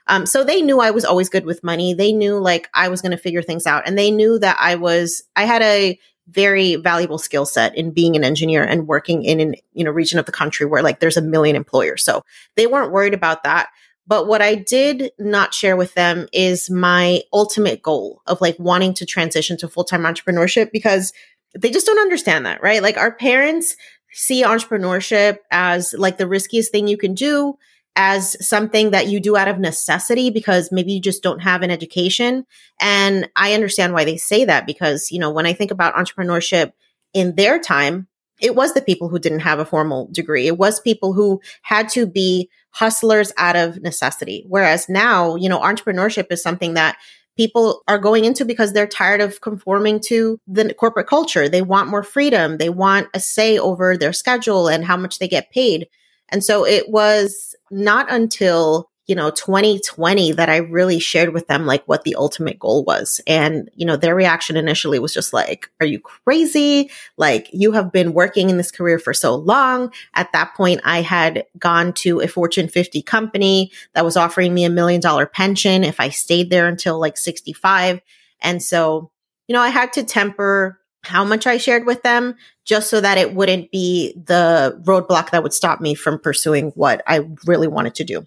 Um, 0.07 0.25
so 0.25 0.43
they 0.43 0.63
knew 0.63 0.81
I 0.81 0.93
was 0.93 1.05
always 1.05 1.29
good 1.29 1.45
with 1.45 1.63
money. 1.63 1.93
They 1.93 2.11
knew 2.11 2.39
like 2.39 2.71
I 2.73 2.89
was 2.89 3.03
going 3.03 3.13
to 3.13 3.19
figure 3.19 3.43
things 3.43 3.67
out 3.67 3.87
and 3.87 3.99
they 3.99 4.11
knew 4.11 4.39
that 4.39 4.57
I 4.59 4.77
was, 4.77 5.23
I 5.37 5.45
had 5.45 5.61
a 5.61 6.01
very 6.27 6.77
valuable 6.77 7.19
skill 7.19 7.45
set 7.45 7.77
in 7.77 7.91
being 7.91 8.17
an 8.17 8.25
engineer 8.25 8.65
and 8.65 8.89
working 8.89 9.25
in 9.25 9.41
an, 9.41 9.57
you 9.75 9.85
know, 9.85 9.91
region 9.91 10.19
of 10.19 10.25
the 10.25 10.33
country 10.33 10.65
where 10.65 10.83
like 10.83 11.01
there's 11.01 11.19
a 11.19 11.23
million 11.23 11.55
employers. 11.55 12.03
So 12.03 12.25
they 12.57 12.67
weren't 12.67 12.93
worried 12.93 13.15
about 13.15 13.45
that. 13.45 13.69
But 14.11 14.27
what 14.27 14.43
I 14.43 14.57
did 14.57 15.13
not 15.21 15.55
share 15.55 15.77
with 15.77 15.95
them 15.95 16.27
is 16.33 16.69
my 16.69 17.23
ultimate 17.33 17.81
goal 17.81 18.23
of 18.27 18.41
like 18.41 18.57
wanting 18.59 18.93
to 18.95 19.07
transition 19.07 19.57
to 19.59 19.69
full 19.69 19.85
time 19.85 20.03
entrepreneurship 20.03 20.73
because 20.73 21.13
they 21.57 21.71
just 21.71 21.87
don't 21.87 22.01
understand 22.01 22.45
that, 22.45 22.61
right? 22.61 22.83
Like 22.83 22.97
our 22.97 23.15
parents 23.15 23.77
see 24.13 24.43
entrepreneurship 24.43 25.39
as 25.53 25.95
like 25.97 26.19
the 26.19 26.27
riskiest 26.27 26.73
thing 26.73 26.89
you 26.89 26.97
can 26.97 27.15
do 27.15 27.57
as 27.95 28.37
something 28.45 28.91
that 28.91 29.07
you 29.07 29.21
do 29.21 29.37
out 29.37 29.47
of 29.47 29.61
necessity 29.61 30.31
because 30.31 30.73
maybe 30.73 30.91
you 30.93 31.01
just 31.01 31.23
don't 31.23 31.39
have 31.39 31.63
an 31.63 31.71
education. 31.71 32.45
And 32.81 33.29
I 33.37 33.55
understand 33.55 33.93
why 33.93 34.05
they 34.05 34.17
say 34.17 34.45
that 34.45 34.67
because, 34.67 35.13
you 35.13 35.21
know, 35.21 35.31
when 35.31 35.47
I 35.47 35.53
think 35.53 35.71
about 35.71 35.95
entrepreneurship 35.95 36.73
in 37.15 37.37
their 37.37 37.61
time, 37.61 38.09
it 38.41 38.55
was 38.55 38.75
the 38.75 38.83
people 38.83 39.09
who 39.09 39.19
didn't 39.19 39.41
have 39.41 39.59
a 39.59 39.65
formal 39.65 40.09
degree. 40.13 40.47
It 40.47 40.59
was 40.59 40.81
people 40.81 41.13
who 41.13 41.41
had 41.63 41.89
to 41.91 42.07
be 42.07 42.49
hustlers 42.71 43.33
out 43.37 43.57
of 43.57 43.81
necessity. 43.83 44.45
Whereas 44.49 44.89
now, 44.89 45.37
you 45.37 45.49
know, 45.49 45.61
entrepreneurship 45.61 46.27
is 46.31 46.43
something 46.43 46.75
that 46.75 46.97
people 47.37 47.83
are 47.89 47.99
going 47.99 48.25
into 48.25 48.45
because 48.45 48.73
they're 48.73 48.87
tired 48.87 49.21
of 49.21 49.41
conforming 49.41 50.01
to 50.01 50.39
the 50.47 50.75
corporate 50.75 51.07
culture. 51.07 51.49
They 51.49 51.63
want 51.63 51.89
more 51.89 52.03
freedom. 52.03 52.59
They 52.59 52.69
want 52.69 53.09
a 53.15 53.21
say 53.21 53.59
over 53.59 53.97
their 53.97 54.13
schedule 54.13 54.69
and 54.69 54.85
how 54.85 54.97
much 54.97 55.19
they 55.19 55.29
get 55.29 55.51
paid. 55.51 55.89
And 56.29 56.45
so 56.45 56.67
it 56.67 56.91
was 56.91 57.55
not 57.71 58.11
until 58.13 58.90
you 59.11 59.17
know 59.17 59.31
2020 59.33 60.31
that 60.33 60.49
i 60.49 60.59
really 60.59 61.01
shared 61.01 61.35
with 61.35 61.49
them 61.49 61.67
like 61.67 61.83
what 61.89 62.05
the 62.05 62.15
ultimate 62.15 62.61
goal 62.61 62.85
was. 62.85 63.21
And 63.27 63.69
you 63.75 63.85
know 63.85 63.97
their 63.97 64.15
reaction 64.15 64.57
initially 64.57 65.01
was 65.01 65.13
just 65.13 65.33
like 65.33 65.69
are 65.81 65.87
you 65.87 65.99
crazy? 65.99 66.91
Like 67.17 67.49
you 67.53 67.73
have 67.73 67.91
been 67.91 68.13
working 68.13 68.49
in 68.49 68.57
this 68.57 68.71
career 68.71 69.01
for 69.01 69.13
so 69.13 69.35
long. 69.35 69.93
At 70.15 70.31
that 70.33 70.55
point 70.55 70.81
i 70.85 71.03
had 71.03 71.45
gone 71.59 71.93
to 71.95 72.21
a 72.21 72.29
fortune 72.29 72.69
50 72.69 73.03
company 73.03 73.73
that 73.95 74.05
was 74.05 74.17
offering 74.17 74.55
me 74.55 74.65
a 74.65 74.71
million 74.71 75.01
dollar 75.01 75.27
pension 75.27 75.83
if 75.83 75.99
i 75.99 76.09
stayed 76.09 76.51
there 76.51 76.69
until 76.69 77.01
like 77.01 77.17
65 77.17 78.01
and 78.41 78.63
so 78.63 79.11
you 79.49 79.55
know 79.55 79.61
i 79.61 79.71
had 79.71 79.93
to 79.95 80.05
temper 80.05 80.81
how 81.03 81.25
much 81.25 81.47
I 81.47 81.57
shared 81.57 81.87
with 81.87 82.03
them 82.03 82.37
just 82.65 82.91
so 82.91 83.01
that 83.01 83.17
it 83.17 83.35
wouldn't 83.35 83.71
be 83.71 84.13
the 84.27 84.81
roadblock 84.85 85.31
that 85.31 85.43
would 85.43 85.55
stop 85.55 85.81
me 85.81 85.95
from 85.95 86.19
pursuing 86.19 86.71
what 86.73 87.03
I 87.07 87.27
really 87.47 87.69
wanted 87.69 87.95
to 87.97 88.05
do. 88.05 88.27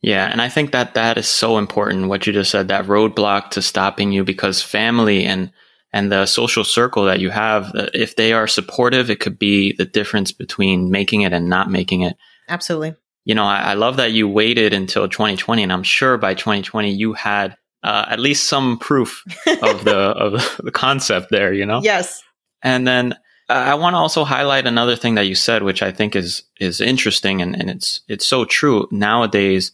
Yeah, 0.00 0.30
and 0.30 0.40
I 0.40 0.48
think 0.48 0.72
that 0.72 0.94
that 0.94 1.18
is 1.18 1.28
so 1.28 1.58
important 1.58 2.08
what 2.08 2.26
you 2.26 2.32
just 2.32 2.50
said 2.50 2.68
that 2.68 2.86
roadblock 2.86 3.50
to 3.50 3.62
stopping 3.62 4.12
you 4.12 4.24
because 4.24 4.62
family 4.62 5.24
and 5.24 5.50
and 5.92 6.12
the 6.12 6.26
social 6.26 6.64
circle 6.64 7.04
that 7.06 7.20
you 7.20 7.30
have 7.30 7.74
uh, 7.74 7.88
if 7.94 8.14
they 8.14 8.32
are 8.32 8.46
supportive 8.46 9.10
it 9.10 9.20
could 9.20 9.38
be 9.38 9.72
the 9.72 9.86
difference 9.86 10.32
between 10.32 10.90
making 10.90 11.22
it 11.22 11.32
and 11.32 11.48
not 11.48 11.70
making 11.70 12.02
it. 12.02 12.16
Absolutely 12.48 12.94
you 13.28 13.34
know, 13.34 13.44
I, 13.44 13.58
I 13.58 13.74
love 13.74 13.98
that 13.98 14.12
you 14.12 14.26
waited 14.26 14.72
until 14.72 15.06
2020, 15.06 15.62
and 15.62 15.70
I'm 15.70 15.82
sure 15.82 16.16
by 16.16 16.32
2020 16.32 16.90
you 16.90 17.12
had 17.12 17.58
uh, 17.82 18.06
at 18.08 18.18
least 18.18 18.48
some 18.48 18.78
proof 18.78 19.22
of 19.62 19.84
the 19.84 19.96
of 19.96 20.58
the 20.64 20.72
concept 20.72 21.30
there, 21.30 21.52
you 21.52 21.66
know. 21.66 21.80
Yes. 21.82 22.22
And 22.62 22.88
then 22.88 23.12
uh, 23.50 23.52
I 23.52 23.74
want 23.74 23.92
to 23.92 23.98
also 23.98 24.24
highlight 24.24 24.66
another 24.66 24.96
thing 24.96 25.16
that 25.16 25.26
you 25.26 25.34
said, 25.34 25.62
which 25.62 25.82
I 25.82 25.92
think 25.92 26.16
is 26.16 26.42
is 26.58 26.80
interesting, 26.80 27.42
and, 27.42 27.54
and 27.54 27.68
it's 27.68 28.00
it's 28.08 28.26
so 28.26 28.46
true 28.46 28.88
nowadays. 28.90 29.72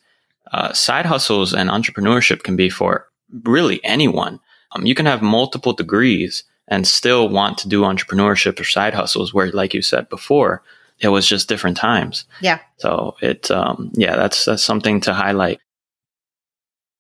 Uh, 0.52 0.72
side 0.72 1.07
hustles 1.07 1.52
and 1.54 1.70
entrepreneurship 1.70 2.42
can 2.42 2.57
be 2.57 2.68
for 2.68 3.07
really 3.44 3.83
anyone. 3.85 4.40
Um, 4.72 4.87
you 4.87 4.94
can 4.94 5.07
have 5.07 5.22
multiple 5.22 5.72
degrees 5.72 6.44
and 6.68 6.87
still 6.87 7.28
want 7.28 7.59
to 7.59 7.68
do 7.68 7.83
entrepreneurship 7.83 8.59
or 8.59 8.64
side 8.64 8.94
hustles, 8.94 9.35
where, 9.35 9.50
like 9.52 9.74
you 9.74 9.83
said 9.83 10.09
before, 10.09 10.62
it 11.00 11.09
was 11.09 11.26
just 11.26 11.48
different 11.48 11.76
times. 11.76 12.24
Yeah. 12.40 12.61
So 12.78 13.16
it, 13.20 13.50
um, 13.50 13.90
yeah, 13.94 14.16
that's 14.16 14.44
that's 14.44 14.64
something 14.64 15.00
to 15.02 15.14
highlight. 15.14 15.61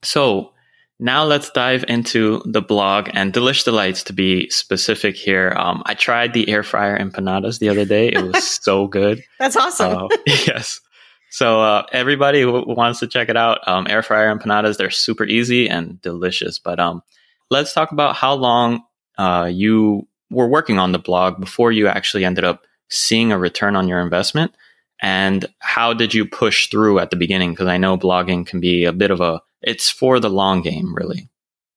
So 0.02 0.52
now 1.00 1.24
let's 1.24 1.50
dive 1.50 1.84
into 1.88 2.42
the 2.44 2.62
blog 2.62 3.08
and 3.12 3.32
Delish 3.32 3.64
D'Lites 3.64 4.04
to 4.04 4.12
be 4.12 4.48
specific 4.50 5.16
here. 5.16 5.54
Um, 5.56 5.82
I 5.86 5.94
tried 5.94 6.34
the 6.34 6.48
air 6.48 6.62
fryer 6.62 6.98
empanadas 6.98 7.58
the 7.58 7.68
other 7.68 7.84
day. 7.84 8.08
It 8.08 8.22
was 8.22 8.46
so 8.62 8.86
good. 8.86 9.24
That's 9.38 9.56
awesome. 9.56 10.04
Uh, 10.04 10.08
yes. 10.26 10.80
So 11.34 11.60
uh, 11.60 11.84
everybody 11.90 12.42
who 12.42 12.62
wants 12.64 13.00
to 13.00 13.08
check 13.08 13.28
it 13.28 13.36
out, 13.36 13.66
um, 13.66 13.88
air 13.90 14.04
fryer 14.04 14.32
empanadas, 14.32 14.76
they're 14.76 14.88
super 14.88 15.24
easy 15.24 15.68
and 15.68 16.00
delicious. 16.00 16.60
But 16.60 16.78
um, 16.78 17.02
let's 17.50 17.72
talk 17.72 17.90
about 17.90 18.14
how 18.14 18.34
long 18.34 18.84
uh, 19.18 19.50
you 19.52 20.06
were 20.30 20.46
working 20.46 20.78
on 20.78 20.92
the 20.92 21.00
blog 21.00 21.40
before 21.40 21.72
you 21.72 21.88
actually 21.88 22.24
ended 22.24 22.44
up 22.44 22.68
seeing 22.88 23.32
a 23.32 23.38
return 23.38 23.74
on 23.74 23.88
your 23.88 23.98
investment. 23.98 24.54
And 25.02 25.44
how 25.58 25.92
did 25.92 26.14
you 26.14 26.24
push 26.24 26.68
through 26.68 27.00
at 27.00 27.10
the 27.10 27.16
beginning? 27.16 27.50
Because 27.50 27.66
I 27.66 27.78
know 27.78 27.98
blogging 27.98 28.46
can 28.46 28.60
be 28.60 28.84
a 28.84 28.92
bit 28.92 29.10
of 29.10 29.20
a 29.20 29.40
it's 29.60 29.90
for 29.90 30.20
the 30.20 30.30
long 30.30 30.62
game, 30.62 30.94
really. 30.94 31.28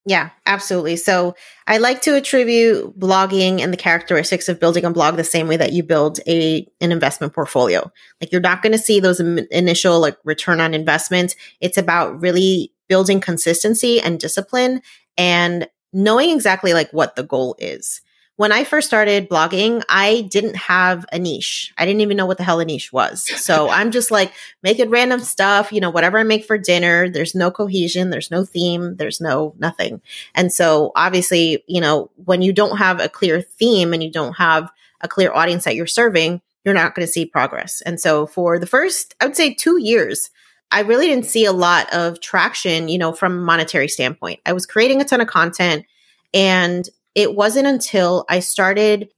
Yeah, 0.07 0.29
absolutely. 0.45 0.95
So 0.95 1.35
I 1.67 1.79
like 1.79 2.01
to 2.03 2.15
attribute 2.15 2.97
blogging 2.97 3.59
and 3.59 3.73
the 3.73 3.77
characteristics 3.77 4.47
of 4.47 4.57
building 4.57 4.85
a 4.85 4.89
blog 4.89 5.17
the 5.17 5.23
same 5.25 5.49
way 5.49 5.57
that 5.57 5.73
you 5.73 5.83
build 5.83 6.21
a 6.25 6.65
an 6.79 6.93
investment 6.93 7.33
portfolio. 7.33 7.91
Like 8.21 8.31
you're 8.31 8.39
not 8.39 8.61
going 8.61 8.71
to 8.71 8.77
see 8.79 9.01
those 9.01 9.19
initial 9.19 9.99
like 9.99 10.15
return 10.23 10.61
on 10.61 10.73
investment. 10.73 11.35
It's 11.59 11.77
about 11.77 12.21
really 12.21 12.71
building 12.87 13.19
consistency 13.19 13.99
and 13.99 14.17
discipline 14.17 14.81
and 15.17 15.67
knowing 15.91 16.29
exactly 16.29 16.73
like 16.73 16.89
what 16.91 17.17
the 17.17 17.23
goal 17.23 17.57
is 17.59 17.99
when 18.38 18.52
I 18.52 18.63
first 18.63 18.88
started 18.88 19.30
blogging, 19.30 19.84
I 19.89 20.21
didn't 20.30 20.56
have 20.56 21.06
a 21.12 21.17
niche. 21.17 21.73
I 21.78 21.86
didn't 21.86 22.02
even 22.02 22.17
know 22.17 22.28
what 22.28 22.38
the 22.38 22.43
hell 22.43 22.60
a 22.60 22.65
niche 22.65 22.93
was. 22.93 23.23
So 23.41 23.69
I'm 23.71 23.91
just 23.91 24.12
like 24.12 24.32
making 24.62 24.91
random 24.91 25.19
stuff, 25.19 25.71
you 25.71 25.82
know, 25.82 25.89
whatever 25.89 26.19
I 26.19 26.23
make 26.23 26.45
for 26.45 26.58
dinner. 26.58 27.10
There's 27.10 27.34
no 27.34 27.50
cohesion, 27.50 28.12
there's 28.12 28.32
no 28.32 28.45
theme, 28.45 28.95
there's 28.95 29.19
no 29.19 29.56
nothing. 29.58 30.02
And 30.36 30.54
so 30.54 30.91
obviously, 30.95 31.63
you 31.67 31.82
know, 31.82 32.12
when 32.26 32.43
you 32.43 32.54
don't 32.54 32.78
have 32.78 33.02
a 33.02 33.10
clear 33.10 33.41
theme 33.41 33.91
and 33.91 34.04
you 34.04 34.12
don't 34.12 34.38
have 34.38 34.71
a 35.02 35.08
clear 35.08 35.34
audience 35.34 35.63
that 35.65 35.76
you're 35.76 35.88
serving, 35.88 36.41
you're 36.63 36.76
not 36.76 36.93
going 36.93 37.06
to 37.06 37.12
see 37.12 37.26
progress. 37.26 37.82
And 37.82 38.00
so 38.00 38.28
for 38.28 38.60
the 38.60 38.67
first, 38.67 39.15
I 39.19 39.26
would 39.26 39.36
say 39.36 39.54
two 39.54 39.82
years, 39.82 40.30
I 40.71 40.82
really 40.82 41.08
didn't 41.08 41.26
see 41.26 41.45
a 41.45 41.54
lot 41.54 41.91
of 41.91 42.19
traction, 42.19 42.88
you 42.88 43.00
know, 43.00 43.13
from 43.13 43.38
a 43.38 43.41
monetary 43.41 43.88
standpoint. 43.88 44.41
I 44.45 44.54
was 44.54 44.65
creating 44.67 45.02
a 45.02 45.06
ton 45.06 45.21
of 45.21 45.28
content 45.28 45.86
and 46.34 46.88
it 47.17 47.34
wasn't 47.34 47.65
until 47.65 48.25
I 48.30 48.41
started 48.41 49.10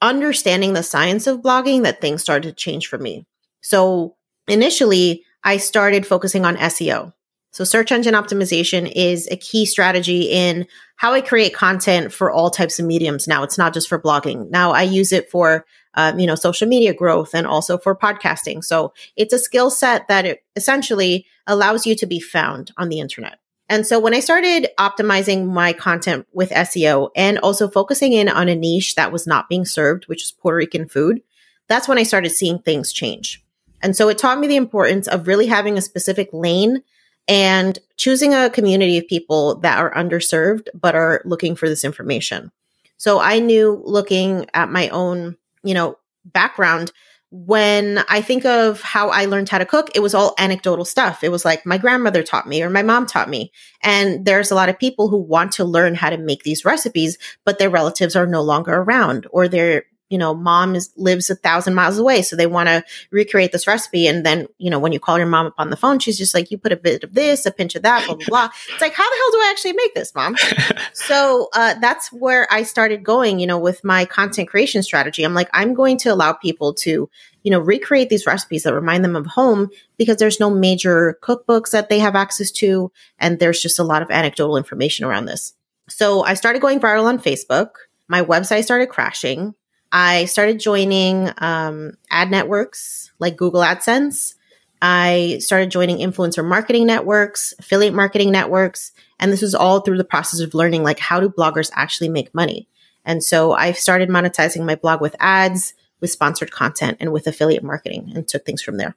understanding 0.00 0.74
the 0.74 0.84
science 0.84 1.26
of 1.26 1.42
blogging 1.42 1.82
that 1.82 2.00
things 2.00 2.22
started 2.22 2.50
to 2.50 2.54
change 2.54 2.86
for 2.86 2.98
me. 2.98 3.26
So 3.62 4.14
initially, 4.46 5.24
I 5.42 5.56
started 5.56 6.06
focusing 6.06 6.44
on 6.44 6.56
SEO. 6.56 7.12
So 7.50 7.64
search 7.64 7.90
engine 7.90 8.14
optimization 8.14 8.92
is 8.94 9.26
a 9.32 9.36
key 9.36 9.66
strategy 9.66 10.30
in 10.30 10.68
how 10.94 11.14
I 11.14 11.20
create 11.20 11.52
content 11.52 12.12
for 12.12 12.30
all 12.30 12.48
types 12.48 12.78
of 12.78 12.86
mediums. 12.86 13.26
Now 13.26 13.42
it's 13.42 13.58
not 13.58 13.74
just 13.74 13.88
for 13.88 14.00
blogging. 14.00 14.50
Now 14.50 14.70
I 14.70 14.82
use 14.82 15.10
it 15.10 15.28
for, 15.28 15.66
um, 15.94 16.20
you 16.20 16.28
know, 16.28 16.36
social 16.36 16.68
media 16.68 16.94
growth 16.94 17.34
and 17.34 17.44
also 17.44 17.76
for 17.76 17.96
podcasting. 17.96 18.62
So 18.62 18.92
it's 19.16 19.32
a 19.32 19.38
skill 19.38 19.70
set 19.70 20.06
that 20.06 20.38
essentially 20.54 21.26
allows 21.48 21.86
you 21.86 21.96
to 21.96 22.06
be 22.06 22.20
found 22.20 22.70
on 22.76 22.88
the 22.88 23.00
internet. 23.00 23.40
And 23.68 23.86
so 23.86 24.00
when 24.00 24.14
I 24.14 24.20
started 24.20 24.68
optimizing 24.78 25.46
my 25.46 25.72
content 25.72 26.26
with 26.32 26.50
SEO 26.50 27.10
and 27.14 27.38
also 27.38 27.68
focusing 27.68 28.14
in 28.14 28.28
on 28.28 28.48
a 28.48 28.54
niche 28.54 28.94
that 28.94 29.12
was 29.12 29.26
not 29.26 29.48
being 29.48 29.66
served, 29.66 30.06
which 30.06 30.22
is 30.22 30.32
Puerto 30.32 30.56
Rican 30.56 30.88
food, 30.88 31.20
that's 31.68 31.86
when 31.86 31.98
I 31.98 32.02
started 32.02 32.30
seeing 32.30 32.58
things 32.58 32.92
change. 32.92 33.44
And 33.82 33.94
so 33.94 34.08
it 34.08 34.18
taught 34.18 34.40
me 34.40 34.46
the 34.46 34.56
importance 34.56 35.06
of 35.06 35.26
really 35.26 35.46
having 35.46 35.76
a 35.76 35.82
specific 35.82 36.30
lane 36.32 36.82
and 37.28 37.78
choosing 37.96 38.32
a 38.32 38.48
community 38.48 38.96
of 38.96 39.06
people 39.06 39.56
that 39.56 39.78
are 39.78 39.94
underserved 39.94 40.68
but 40.74 40.94
are 40.94 41.20
looking 41.24 41.54
for 41.54 41.68
this 41.68 41.84
information. 41.84 42.50
So 42.96 43.20
I 43.20 43.38
knew 43.38 43.82
looking 43.84 44.46
at 44.54 44.70
my 44.70 44.88
own, 44.88 45.36
you 45.62 45.74
know, 45.74 45.98
background 46.24 46.90
when 47.30 48.02
I 48.08 48.22
think 48.22 48.46
of 48.46 48.80
how 48.80 49.10
I 49.10 49.26
learned 49.26 49.50
how 49.50 49.58
to 49.58 49.66
cook, 49.66 49.90
it 49.94 50.00
was 50.00 50.14
all 50.14 50.34
anecdotal 50.38 50.84
stuff. 50.84 51.22
It 51.22 51.30
was 51.30 51.44
like 51.44 51.66
my 51.66 51.76
grandmother 51.76 52.22
taught 52.22 52.48
me 52.48 52.62
or 52.62 52.70
my 52.70 52.82
mom 52.82 53.06
taught 53.06 53.28
me. 53.28 53.52
And 53.82 54.24
there's 54.24 54.50
a 54.50 54.54
lot 54.54 54.70
of 54.70 54.78
people 54.78 55.08
who 55.08 55.18
want 55.18 55.52
to 55.52 55.64
learn 55.64 55.94
how 55.94 56.08
to 56.08 56.16
make 56.16 56.42
these 56.42 56.64
recipes, 56.64 57.18
but 57.44 57.58
their 57.58 57.70
relatives 57.70 58.16
are 58.16 58.26
no 58.26 58.40
longer 58.40 58.72
around 58.72 59.26
or 59.30 59.46
they're 59.46 59.84
you 60.10 60.18
know, 60.18 60.34
mom 60.34 60.74
is, 60.74 60.90
lives 60.96 61.28
a 61.30 61.34
thousand 61.34 61.74
miles 61.74 61.98
away. 61.98 62.22
So 62.22 62.34
they 62.34 62.46
want 62.46 62.68
to 62.68 62.84
recreate 63.10 63.52
this 63.52 63.66
recipe. 63.66 64.06
And 64.06 64.24
then, 64.24 64.46
you 64.58 64.70
know, 64.70 64.78
when 64.78 64.92
you 64.92 65.00
call 65.00 65.18
your 65.18 65.26
mom 65.26 65.46
up 65.46 65.54
on 65.58 65.70
the 65.70 65.76
phone, 65.76 65.98
she's 65.98 66.16
just 66.16 66.34
like, 66.34 66.50
you 66.50 66.58
put 66.58 66.72
a 66.72 66.76
bit 66.76 67.04
of 67.04 67.14
this, 67.14 67.44
a 67.44 67.50
pinch 67.50 67.74
of 67.74 67.82
that, 67.82 68.06
blah, 68.06 68.14
blah, 68.14 68.26
blah. 68.26 68.48
It's 68.72 68.80
like, 68.80 68.94
how 68.94 69.08
the 69.08 69.16
hell 69.16 69.30
do 69.32 69.38
I 69.38 69.48
actually 69.50 69.74
make 69.74 69.94
this, 69.94 70.14
mom? 70.14 70.36
so 70.92 71.48
uh, 71.54 71.74
that's 71.80 72.10
where 72.12 72.46
I 72.50 72.62
started 72.62 73.04
going, 73.04 73.38
you 73.38 73.46
know, 73.46 73.58
with 73.58 73.84
my 73.84 74.04
content 74.04 74.48
creation 74.48 74.82
strategy. 74.82 75.24
I'm 75.24 75.34
like, 75.34 75.50
I'm 75.52 75.74
going 75.74 75.98
to 75.98 76.08
allow 76.08 76.32
people 76.32 76.72
to, 76.74 77.10
you 77.42 77.50
know, 77.50 77.60
recreate 77.60 78.08
these 78.08 78.26
recipes 78.26 78.62
that 78.62 78.74
remind 78.74 79.04
them 79.04 79.16
of 79.16 79.26
home 79.26 79.68
because 79.98 80.16
there's 80.16 80.40
no 80.40 80.50
major 80.50 81.18
cookbooks 81.22 81.70
that 81.72 81.88
they 81.88 81.98
have 81.98 82.16
access 82.16 82.50
to. 82.52 82.90
And 83.18 83.38
there's 83.38 83.60
just 83.60 83.78
a 83.78 83.84
lot 83.84 84.02
of 84.02 84.10
anecdotal 84.10 84.56
information 84.56 85.04
around 85.04 85.26
this. 85.26 85.54
So 85.88 86.22
I 86.22 86.34
started 86.34 86.62
going 86.62 86.80
viral 86.80 87.04
on 87.04 87.18
Facebook. 87.18 87.70
My 88.08 88.22
website 88.22 88.64
started 88.64 88.88
crashing. 88.88 89.54
I 89.92 90.26
started 90.26 90.60
joining 90.60 91.30
um, 91.38 91.96
ad 92.10 92.30
networks 92.30 93.10
like 93.18 93.36
Google 93.36 93.62
AdSense. 93.62 94.34
I 94.80 95.38
started 95.40 95.70
joining 95.70 95.98
influencer 95.98 96.44
marketing 96.44 96.86
networks, 96.86 97.54
affiliate 97.58 97.94
marketing 97.94 98.30
networks, 98.30 98.92
and 99.18 99.32
this 99.32 99.42
was 99.42 99.54
all 99.54 99.80
through 99.80 99.98
the 99.98 100.04
process 100.04 100.40
of 100.40 100.54
learning 100.54 100.82
like 100.82 100.98
how 100.98 101.20
do 101.20 101.28
bloggers 101.28 101.70
actually 101.74 102.10
make 102.10 102.34
money. 102.34 102.68
And 103.04 103.24
so 103.24 103.52
I 103.52 103.72
started 103.72 104.08
monetizing 104.08 104.64
my 104.64 104.74
blog 104.74 105.00
with 105.00 105.16
ads, 105.18 105.74
with 106.00 106.10
sponsored 106.10 106.52
content, 106.52 106.98
and 107.00 107.12
with 107.12 107.26
affiliate 107.26 107.64
marketing, 107.64 108.12
and 108.14 108.28
took 108.28 108.44
things 108.44 108.62
from 108.62 108.76
there. 108.76 108.94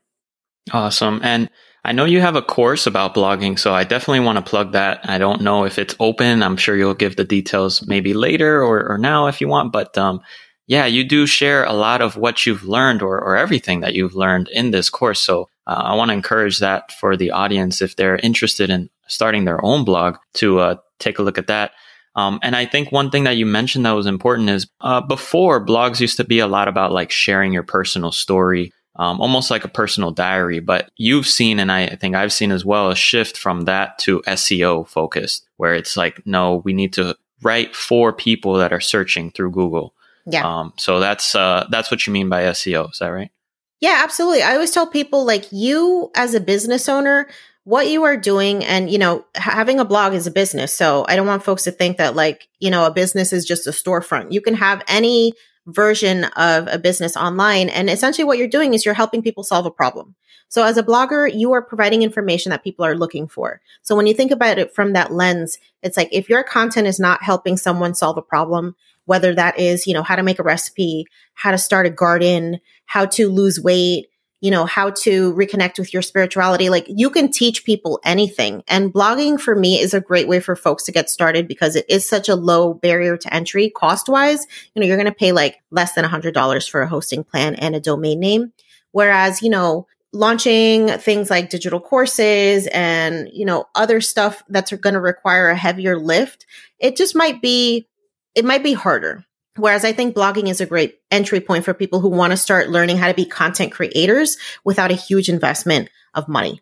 Awesome. 0.71 1.21
And 1.23 1.49
I 1.84 1.93
know 1.93 2.06
you 2.06 2.21
have 2.21 2.36
a 2.36 2.43
course 2.43 2.86
about 2.86 3.15
blogging, 3.15 3.58
so 3.58 3.73
I 3.73 3.84
definitely 3.84 4.19
want 4.19 4.38
to 4.38 4.47
plug 4.47 4.73
that. 4.73 5.10
I 5.10 5.17
don't 5.17 5.41
know 5.41 5.63
if 5.63 5.80
it's 5.80 5.95
open. 5.99 6.43
I'm 6.43 6.58
sure 6.58 6.75
you'll 6.75 6.93
give 6.93 7.15
the 7.15 7.23
details 7.23 7.88
maybe 7.88 8.13
later 8.13 8.62
or, 8.62 8.88
or 8.88 8.97
now 8.99 9.27
if 9.27 9.41
you 9.41 9.47
want, 9.47 9.71
but 9.71 9.97
um, 9.97 10.21
yeah, 10.67 10.86
you 10.86 11.04
do 11.04 11.26
share 11.26 11.63
a 11.65 11.74
lot 11.74 12.02
of 12.02 12.15
what 12.15 12.45
you've 12.45 12.63
learned 12.63 13.02
or, 13.02 13.19
or 13.19 13.36
everything 13.36 13.82
that 13.82 13.93
you've 13.93 14.15
learned 14.15 14.47
in 14.50 14.71
this 14.71 14.89
course. 14.89 15.19
So 15.19 15.50
uh, 15.67 15.82
I 15.86 15.95
want 15.95 16.10
to 16.10 16.13
encourage 16.13 16.60
that 16.60 16.91
for 16.93 17.17
the 17.17 17.32
audience 17.32 17.82
if 17.82 17.95
they're 17.95 18.17
interested 18.17 18.69
in 18.69 18.89
starting 19.08 19.45
their 19.45 19.63
own 19.63 19.84
blog 19.84 20.17
to 20.36 20.60
uh, 20.60 20.76
take 21.00 21.19
a 21.19 21.24
look 21.24 21.38
at 21.38 21.47
that. 21.47 21.71
Um, 22.15 22.39
and 22.43 22.56
I 22.56 22.65
think 22.65 22.91
one 22.91 23.10
thing 23.10 23.24
that 23.24 23.38
you 23.38 23.45
mentioned 23.45 23.86
that 23.86 23.91
was 23.91 24.06
important 24.06 24.50
is 24.50 24.67
uh, 24.82 25.02
before 25.02 25.65
blogs 25.65 26.00
used 26.00 26.17
to 26.17 26.24
be 26.24 26.39
a 26.39 26.47
lot 26.47 26.67
about 26.67 26.91
like 26.91 27.12
sharing 27.12 27.54
your 27.54 27.63
personal 27.63 28.12
story, 28.12 28.74
um, 28.97 29.21
almost 29.21 29.50
like 29.50 29.63
a 29.63 29.69
personal 29.69 30.12
diary. 30.12 30.60
But 30.60 30.89
you've 30.97 31.28
seen, 31.28 31.60
and 31.60 31.71
I 31.71 31.88
think 31.95 32.15
I've 32.15 32.34
seen 32.34 32.52
as 32.52 32.65
well, 32.65 32.89
a 32.89 32.95
shift 32.95 33.38
from 33.38 33.62
that 33.62 33.97
to 34.00 34.21
SEO 34.28 34.88
focused, 34.88 35.47
where 35.58 35.74
it's 35.74 35.95
like, 35.95 36.26
no, 36.26 36.62
we 36.65 36.74
need 36.74 36.93
to 36.93 37.15
write 37.43 37.76
for 37.76 38.12
people 38.12 38.56
that 38.56 38.74
are 38.74 38.82
searching 38.82 39.32
through 39.32 39.52
Google. 39.52 39.93
Yeah. 40.25 40.45
Um, 40.45 40.73
so 40.77 40.99
that's 40.99 41.36
uh, 41.36 41.67
that's 41.69 41.91
what 41.91 42.05
you 42.05 42.13
mean 42.13 42.29
by 42.29 42.43
SEO. 42.43 42.91
Is 42.91 42.99
that 42.99 43.10
right? 43.10 43.31
Yeah, 43.79 44.01
absolutely. 44.03 44.43
I 44.43 44.53
always 44.53 44.71
tell 44.71 44.86
people 44.86 45.25
like 45.25 45.47
you 45.51 46.12
as 46.15 46.36
a 46.36 46.39
business 46.39 46.88
owner, 46.88 47.27
what 47.63 47.89
you 47.89 48.03
are 48.03 48.17
doing 48.17 48.63
and 48.65 48.89
you 48.89 48.97
know 48.97 49.23
having 49.36 49.79
a 49.79 49.86
blog 49.86 50.13
is 50.13 50.25
a 50.25 50.31
business 50.31 50.75
so 50.75 51.05
i 51.07 51.15
don't 51.15 51.27
want 51.27 51.43
folks 51.43 51.63
to 51.63 51.71
think 51.71 51.97
that 51.97 52.15
like 52.15 52.47
you 52.60 52.71
know 52.71 52.86
a 52.86 52.91
business 52.91 53.31
is 53.31 53.45
just 53.45 53.67
a 53.67 53.71
storefront 53.71 54.31
you 54.31 54.41
can 54.41 54.55
have 54.55 54.81
any 54.88 55.34
version 55.67 56.23
of 56.36 56.67
a 56.71 56.79
business 56.79 57.15
online 57.15 57.69
and 57.69 57.89
essentially 57.89 58.25
what 58.25 58.38
you're 58.38 58.47
doing 58.47 58.73
is 58.73 58.84
you're 58.84 58.95
helping 58.95 59.21
people 59.21 59.43
solve 59.43 59.65
a 59.65 59.71
problem 59.71 60.15
so 60.49 60.63
as 60.63 60.75
a 60.75 60.84
blogger 60.84 61.31
you 61.31 61.51
are 61.51 61.62
providing 61.62 62.01
information 62.01 62.49
that 62.49 62.63
people 62.63 62.84
are 62.84 62.95
looking 62.95 63.27
for 63.27 63.62
so 63.84 63.95
when 63.95 64.07
you 64.07 64.13
think 64.13 64.31
about 64.31 64.57
it 64.57 64.73
from 64.73 64.93
that 64.93 65.13
lens 65.13 65.60
it's 65.84 65.97
like 65.97 66.10
if 66.12 66.29
your 66.29 66.43
content 66.43 66.88
is 66.88 66.99
not 66.99 67.21
helping 67.21 67.57
someone 67.57 67.93
solve 67.93 68.17
a 68.17 68.23
problem 68.23 68.75
whether 69.05 69.33
that 69.35 69.59
is, 69.59 69.87
you 69.87 69.93
know, 69.93 70.03
how 70.03 70.15
to 70.15 70.23
make 70.23 70.39
a 70.39 70.43
recipe, 70.43 71.05
how 71.33 71.51
to 71.51 71.57
start 71.57 71.85
a 71.85 71.89
garden, 71.89 72.59
how 72.85 73.05
to 73.05 73.29
lose 73.29 73.59
weight, 73.59 74.07
you 74.41 74.49
know, 74.49 74.65
how 74.65 74.89
to 74.89 75.33
reconnect 75.33 75.77
with 75.77 75.93
your 75.93 76.01
spirituality. 76.01 76.69
Like 76.69 76.85
you 76.87 77.11
can 77.11 77.31
teach 77.31 77.63
people 77.63 77.99
anything. 78.03 78.63
And 78.67 78.91
blogging 78.91 79.39
for 79.39 79.55
me 79.55 79.79
is 79.79 79.93
a 79.93 80.01
great 80.01 80.27
way 80.27 80.39
for 80.39 80.55
folks 80.55 80.83
to 80.85 80.91
get 80.91 81.09
started 81.09 81.47
because 81.47 81.75
it 81.75 81.85
is 81.87 82.07
such 82.07 82.27
a 82.27 82.35
low 82.35 82.73
barrier 82.73 83.17
to 83.17 83.33
entry 83.33 83.69
cost 83.69 84.09
wise. 84.09 84.45
You 84.73 84.81
know, 84.81 84.87
you're 84.87 84.97
going 84.97 85.05
to 85.05 85.13
pay 85.13 85.31
like 85.31 85.61
less 85.69 85.93
than 85.93 86.05
a 86.05 86.09
hundred 86.09 86.33
dollars 86.33 86.67
for 86.67 86.81
a 86.81 86.87
hosting 86.87 87.23
plan 87.23 87.55
and 87.55 87.75
a 87.75 87.79
domain 87.79 88.19
name. 88.19 88.51
Whereas, 88.91 89.43
you 89.43 89.49
know, 89.49 89.87
launching 90.11 90.89
things 90.97 91.29
like 91.29 91.49
digital 91.49 91.79
courses 91.79 92.67
and, 92.73 93.29
you 93.31 93.45
know, 93.45 93.65
other 93.75 94.01
stuff 94.01 94.43
that's 94.49 94.73
going 94.73 94.95
to 94.95 94.99
require 94.99 95.49
a 95.49 95.55
heavier 95.55 95.97
lift, 95.97 96.45
it 96.79 96.97
just 96.97 97.15
might 97.15 97.41
be, 97.41 97.87
it 98.36 98.46
might 98.46 98.63
be 98.63 98.74
harder. 98.74 99.26
Whereas 99.58 99.84
I 99.84 99.91
think 99.91 100.15
blogging 100.15 100.50
is 100.50 100.62
a 100.62 100.65
great 100.65 101.00
entry 101.12 101.41
point 101.41 101.65
for 101.65 101.74
people 101.74 102.00
who 102.00 102.08
want 102.08 102.32
to 102.32 102.38
start 102.38 102.70
learning 102.70 102.98
how 102.98 103.08
to 103.08 103.13
be 103.13 103.26
content 103.26 103.72
creators 103.72 104.38
without 104.63 104.91
a 104.91 104.96
huge 104.96 105.28
investment 105.28 105.89
of 106.13 106.30
money. 106.30 106.62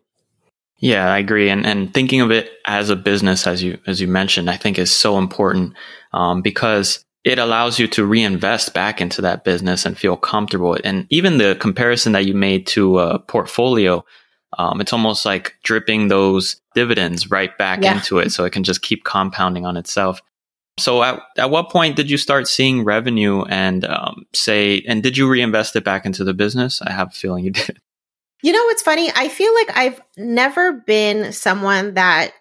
Yeah, 0.78 1.12
I 1.12 1.18
agree. 1.18 1.50
And 1.50 1.66
and 1.66 1.92
thinking 1.92 2.20
of 2.20 2.30
it 2.30 2.50
as 2.66 2.90
a 2.90 2.96
business, 2.96 3.46
as 3.46 3.62
you 3.62 3.78
as 3.86 4.00
you 4.00 4.08
mentioned, 4.08 4.50
I 4.50 4.56
think 4.56 4.78
is 4.78 4.90
so 4.90 5.18
important 5.18 5.74
um, 6.12 6.42
because 6.42 7.04
it 7.22 7.38
allows 7.38 7.78
you 7.78 7.86
to 7.86 8.06
reinvest 8.06 8.72
back 8.72 9.00
into 9.00 9.20
that 9.22 9.44
business 9.44 9.84
and 9.84 9.96
feel 9.96 10.16
comfortable. 10.16 10.78
And 10.82 11.06
even 11.10 11.36
the 11.36 11.54
comparison 11.60 12.12
that 12.12 12.24
you 12.24 12.34
made 12.34 12.66
to 12.68 12.98
a 12.98 13.18
portfolio, 13.18 14.02
um, 14.56 14.80
it's 14.80 14.94
almost 14.94 15.26
like 15.26 15.54
dripping 15.62 16.08
those 16.08 16.60
dividends 16.74 17.30
right 17.30 17.56
back 17.58 17.82
yeah. 17.82 17.96
into 17.96 18.18
it, 18.18 18.30
so 18.32 18.44
it 18.44 18.52
can 18.52 18.64
just 18.64 18.80
keep 18.80 19.04
compounding 19.04 19.66
on 19.66 19.76
itself. 19.76 20.22
So, 20.80 21.02
at, 21.02 21.22
at 21.36 21.50
what 21.50 21.70
point 21.70 21.96
did 21.96 22.10
you 22.10 22.16
start 22.16 22.48
seeing 22.48 22.84
revenue 22.84 23.42
and 23.44 23.84
um, 23.84 24.26
say, 24.32 24.82
and 24.88 25.02
did 25.02 25.16
you 25.16 25.28
reinvest 25.28 25.76
it 25.76 25.84
back 25.84 26.06
into 26.06 26.24
the 26.24 26.34
business? 26.34 26.80
I 26.82 26.92
have 26.92 27.08
a 27.08 27.12
feeling 27.12 27.44
you 27.44 27.50
did. 27.52 27.80
You 28.42 28.52
know 28.52 28.64
what's 28.64 28.82
funny? 28.82 29.10
I 29.14 29.28
feel 29.28 29.54
like 29.54 29.76
I've 29.76 30.00
never 30.16 30.72
been 30.72 31.32
someone 31.32 31.94
that 31.94 32.32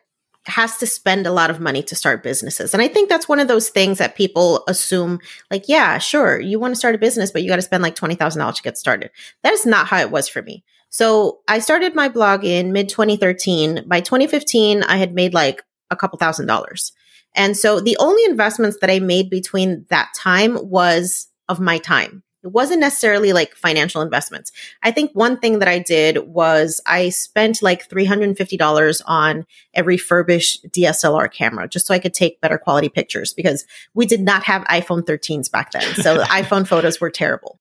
has 0.46 0.78
to 0.78 0.88
spend 0.88 1.28
a 1.28 1.32
lot 1.32 1.50
of 1.50 1.60
money 1.60 1.84
to 1.84 1.96
start 1.96 2.24
businesses. 2.24 2.74
And 2.74 2.82
I 2.82 2.88
think 2.88 3.10
that's 3.10 3.28
one 3.28 3.40
of 3.40 3.48
those 3.48 3.70
things 3.70 3.98
that 3.98 4.16
people 4.16 4.64
assume 4.68 5.20
like, 5.52 5.66
yeah, 5.68 5.98
sure, 5.98 6.40
you 6.40 6.60
want 6.60 6.74
to 6.74 6.80
start 6.80 6.96
a 6.96 7.00
business, 7.00 7.32
but 7.32 7.44
you 7.44 7.50
got 7.50 7.58
to 7.58 7.62
spend 7.62 7.84
like 7.84 7.96
$20,000 7.96 8.56
to 8.56 8.62
get 8.64 8.78
started. 8.78 9.12
That 9.44 9.54
is 9.54 9.66
not 9.66 9.88
how 9.88 10.00
it 10.00 10.12
was 10.12 10.28
for 10.28 10.42
me. 10.42 10.64
So 10.90 11.40
I 11.48 11.60
started 11.60 11.94
my 11.94 12.10
blog 12.10 12.44
in 12.44 12.72
mid 12.72 12.90
2013. 12.90 13.84
By 13.86 14.02
2015, 14.02 14.84
I 14.84 14.98
had 14.98 15.14
made 15.14 15.34
like 15.34 15.62
a 15.92 15.96
couple 15.96 16.18
thousand 16.18 16.48
dollars. 16.48 16.94
And 17.36 17.56
so 17.56 17.80
the 17.80 17.98
only 18.00 18.24
investments 18.26 18.78
that 18.82 18.90
I 18.90 19.00
made 19.00 19.30
between 19.30 19.86
that 19.90 20.10
time 20.16 20.58
was 20.62 21.28
of 21.48 21.60
my 21.60 21.78
time. 21.78 22.24
It 22.42 22.54
wasn't 22.54 22.80
necessarily 22.80 23.34
like 23.34 23.54
financial 23.54 24.02
investments. 24.02 24.54
I 24.82 24.92
think 24.92 25.12
one 25.12 25.40
thing 25.40 25.60
that 25.60 25.68
I 25.68 25.80
did 25.80 26.20
was 26.20 26.80
I 26.86 27.10
spent 27.10 27.62
like 27.62 27.90
$350 27.90 29.02
on 29.06 29.46
a 29.76 29.84
refurbished 29.84 30.72
DSLR 30.72 31.32
camera 31.34 31.68
just 31.68 31.86
so 31.86 31.94
I 31.94 32.00
could 32.00 32.14
take 32.14 32.40
better 32.40 32.58
quality 32.58 32.88
pictures 32.88 33.34
because 33.34 33.66
we 33.94 34.06
did 34.06 34.22
not 34.22 34.44
have 34.44 34.64
iPhone 34.64 35.02
13s 35.02 35.52
back 35.52 35.72
then. 35.72 35.96
So 35.96 36.16
the 36.16 36.24
iPhone 36.30 36.66
photos 36.66 37.02
were 37.02 37.10
terrible. 37.10 37.60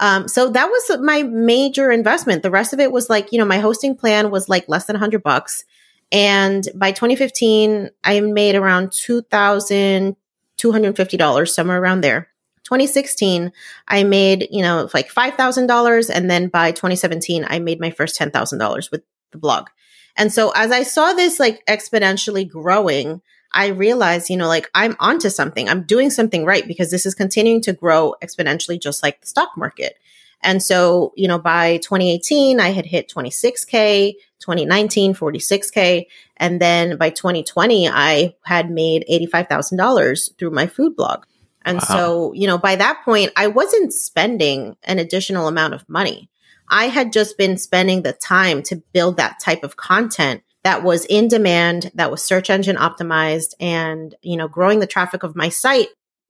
Um, 0.00 0.26
so 0.26 0.50
that 0.50 0.66
was 0.66 1.00
my 1.00 1.22
major 1.22 1.90
investment. 1.90 2.42
The 2.42 2.50
rest 2.50 2.72
of 2.72 2.80
it 2.80 2.90
was 2.90 3.08
like, 3.08 3.32
you 3.32 3.38
know, 3.38 3.44
my 3.44 3.58
hosting 3.58 3.96
plan 3.96 4.30
was 4.30 4.48
like 4.48 4.68
less 4.68 4.86
than 4.86 4.94
100 4.94 5.22
bucks. 5.22 5.64
And 6.10 6.66
by 6.74 6.92
2015, 6.92 7.90
I 8.02 8.20
made 8.20 8.54
around 8.54 8.88
$2,250, 8.88 11.48
somewhere 11.48 11.80
around 11.80 12.00
there. 12.00 12.28
2016, 12.64 13.52
I 13.86 14.04
made, 14.04 14.48
you 14.50 14.62
know, 14.62 14.88
like 14.92 15.12
$5,000. 15.12 16.10
And 16.12 16.30
then 16.30 16.48
by 16.48 16.72
2017, 16.72 17.46
I 17.48 17.58
made 17.58 17.80
my 17.80 17.90
first 17.90 18.18
$10,000 18.18 18.90
with 18.90 19.02
the 19.32 19.38
blog. 19.38 19.68
And 20.16 20.32
so 20.32 20.50
as 20.54 20.70
I 20.70 20.82
saw 20.82 21.12
this 21.12 21.38
like 21.38 21.64
exponentially 21.66 22.48
growing, 22.48 23.20
I 23.52 23.68
realized, 23.68 24.28
you 24.28 24.36
know, 24.36 24.48
like 24.48 24.70
I'm 24.74 24.96
onto 25.00 25.30
something. 25.30 25.68
I'm 25.68 25.84
doing 25.84 26.10
something 26.10 26.44
right 26.44 26.66
because 26.66 26.90
this 26.90 27.06
is 27.06 27.14
continuing 27.14 27.62
to 27.62 27.72
grow 27.72 28.14
exponentially, 28.22 28.80
just 28.80 29.02
like 29.02 29.20
the 29.20 29.26
stock 29.26 29.50
market. 29.56 29.96
And 30.42 30.62
so, 30.62 31.12
you 31.16 31.28
know, 31.28 31.38
by 31.38 31.78
2018, 31.78 32.60
I 32.60 32.68
had 32.68 32.86
hit 32.86 33.08
26K, 33.08 34.14
2019, 34.38 35.14
46K. 35.14 36.06
And 36.36 36.60
then 36.60 36.96
by 36.96 37.10
2020, 37.10 37.88
I 37.88 38.34
had 38.44 38.70
made 38.70 39.04
$85,000 39.10 40.36
through 40.38 40.50
my 40.50 40.66
food 40.66 40.94
blog. 40.94 41.24
And 41.62 41.78
wow. 41.78 41.84
so, 41.86 42.32
you 42.34 42.46
know, 42.46 42.58
by 42.58 42.76
that 42.76 43.02
point, 43.04 43.32
I 43.36 43.48
wasn't 43.48 43.92
spending 43.92 44.76
an 44.84 44.98
additional 44.98 45.48
amount 45.48 45.74
of 45.74 45.88
money. 45.88 46.30
I 46.70 46.86
had 46.86 47.12
just 47.12 47.36
been 47.36 47.56
spending 47.56 48.02
the 48.02 48.12
time 48.12 48.62
to 48.64 48.82
build 48.92 49.16
that 49.16 49.40
type 49.40 49.64
of 49.64 49.76
content 49.76 50.42
that 50.64 50.82
was 50.82 51.04
in 51.06 51.28
demand, 51.28 51.90
that 51.94 52.10
was 52.10 52.22
search 52.22 52.50
engine 52.50 52.76
optimized 52.76 53.54
and, 53.58 54.14
you 54.22 54.36
know, 54.36 54.48
growing 54.48 54.80
the 54.80 54.86
traffic 54.86 55.22
of 55.22 55.36
my 55.36 55.48
site 55.48 55.88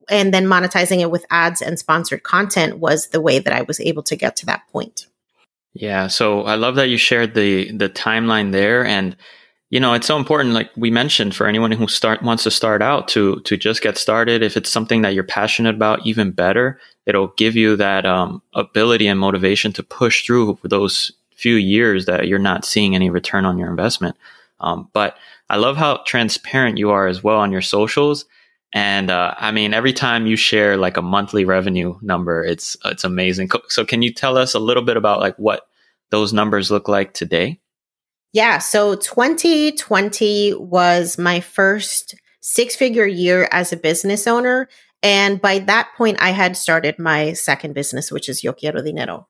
and 0.09 0.33
then 0.33 0.47
monetizing 0.47 1.01
it 1.01 1.11
with 1.11 1.27
ads 1.31 1.62
and 1.62 1.79
sponsored 1.79 2.23
content 2.23 2.79
was 2.79 3.09
the 3.09 3.21
way 3.21 3.38
that 3.38 3.53
I 3.53 3.62
was 3.62 3.81
able 3.81 4.03
to 4.05 4.16
get 4.16 4.37
to 4.37 4.47
that 4.47 4.62
point. 4.73 5.07
Yeah, 5.75 6.09
so 6.09 6.42
I 6.42 6.57
love 6.57 6.77
that 6.77 6.88
you 6.88 6.97
shared 6.97 7.35
the 7.35 7.71
the 7.73 7.88
timeline 7.88 8.53
there 8.53 8.85
and 8.85 9.16
you 9.71 9.81
know, 9.81 9.92
it's 9.92 10.07
so 10.07 10.16
important, 10.16 10.55
like 10.55 10.71
we 10.77 10.90
mentioned, 10.90 11.35
for 11.35 11.47
anyone 11.47 11.71
who 11.71 11.88
start 11.88 12.23
wants 12.23 12.42
to 12.44 12.51
start 12.51 12.81
out 12.81 13.07
to 13.09 13.40
to 13.40 13.57
just 13.57 13.83
get 13.83 13.99
started. 13.99 14.42
If 14.42 14.57
it's 14.57 14.71
something 14.71 15.03
that 15.03 15.12
you're 15.14 15.25
passionate 15.25 15.75
about, 15.75 16.07
even 16.07 16.31
better. 16.31 16.81
It'll 17.05 17.29
give 17.37 17.55
you 17.55 17.77
that 17.77 18.07
um, 18.07 18.42
ability 18.55 19.07
and 19.07 19.21
motivation 19.21 19.73
to 19.75 19.83
push 19.83 20.25
through 20.25 20.59
those 20.62 21.12
few 21.37 21.55
years 21.55 22.07
that 22.07 22.29
you're 22.29 22.38
not 22.38 22.64
seeing 22.64 22.94
any 22.94 23.11
return 23.11 23.44
on 23.44 23.59
your 23.59 23.71
investment. 23.71 24.16
Um, 24.61 24.88
but 24.92 25.16
I 25.49 25.57
love 25.57 25.77
how 25.77 26.03
transparent 26.07 26.79
you 26.79 26.90
are 26.90 27.07
as 27.07 27.23
well 27.23 27.38
on 27.38 27.53
your 27.53 27.62
socials. 27.62 28.25
And 28.72 29.11
uh, 29.11 29.35
I 29.38 29.50
mean, 29.50 29.72
every 29.72 29.92
time 29.92 30.26
you 30.26 30.37
share 30.37 30.76
like 30.76 30.96
a 30.96 31.02
monthly 31.02 31.44
revenue 31.44 31.98
number, 32.02 32.44
it's 32.44 32.76
it's 32.85 33.04
amazing. 33.04 33.50
So, 33.68 33.85
can 33.85 34.02
you 34.02 34.12
tell 34.12 34.37
us 34.37 34.54
a 34.54 34.59
little 34.59 34.83
bit 34.83 34.96
about 34.96 35.20
like 35.20 35.37
what 35.37 35.62
those 36.11 36.33
numbers 36.33 36.70
look 36.70 36.88
like 36.88 37.14
today? 37.14 37.61
Yeah. 38.33 38.59
So 38.59 38.94
2020 38.94 40.54
was 40.54 41.18
my 41.18 41.40
first 41.40 42.14
six 42.40 42.76
figure 42.76 43.07
year 43.07 43.48
as 43.50 43.72
a 43.72 43.76
business 43.76 44.26
owner. 44.26 44.68
And 45.02 45.40
by 45.40 45.61
that 45.61 45.90
point, 45.96 46.18
I 46.20 46.31
had 46.31 46.57
started 46.57 46.98
my 46.98 47.33
second 47.33 47.74
business, 47.74 48.12
which 48.12 48.28
is 48.28 48.42
Yo 48.44 48.52
Quiero 48.52 48.83
Dinero. 48.83 49.28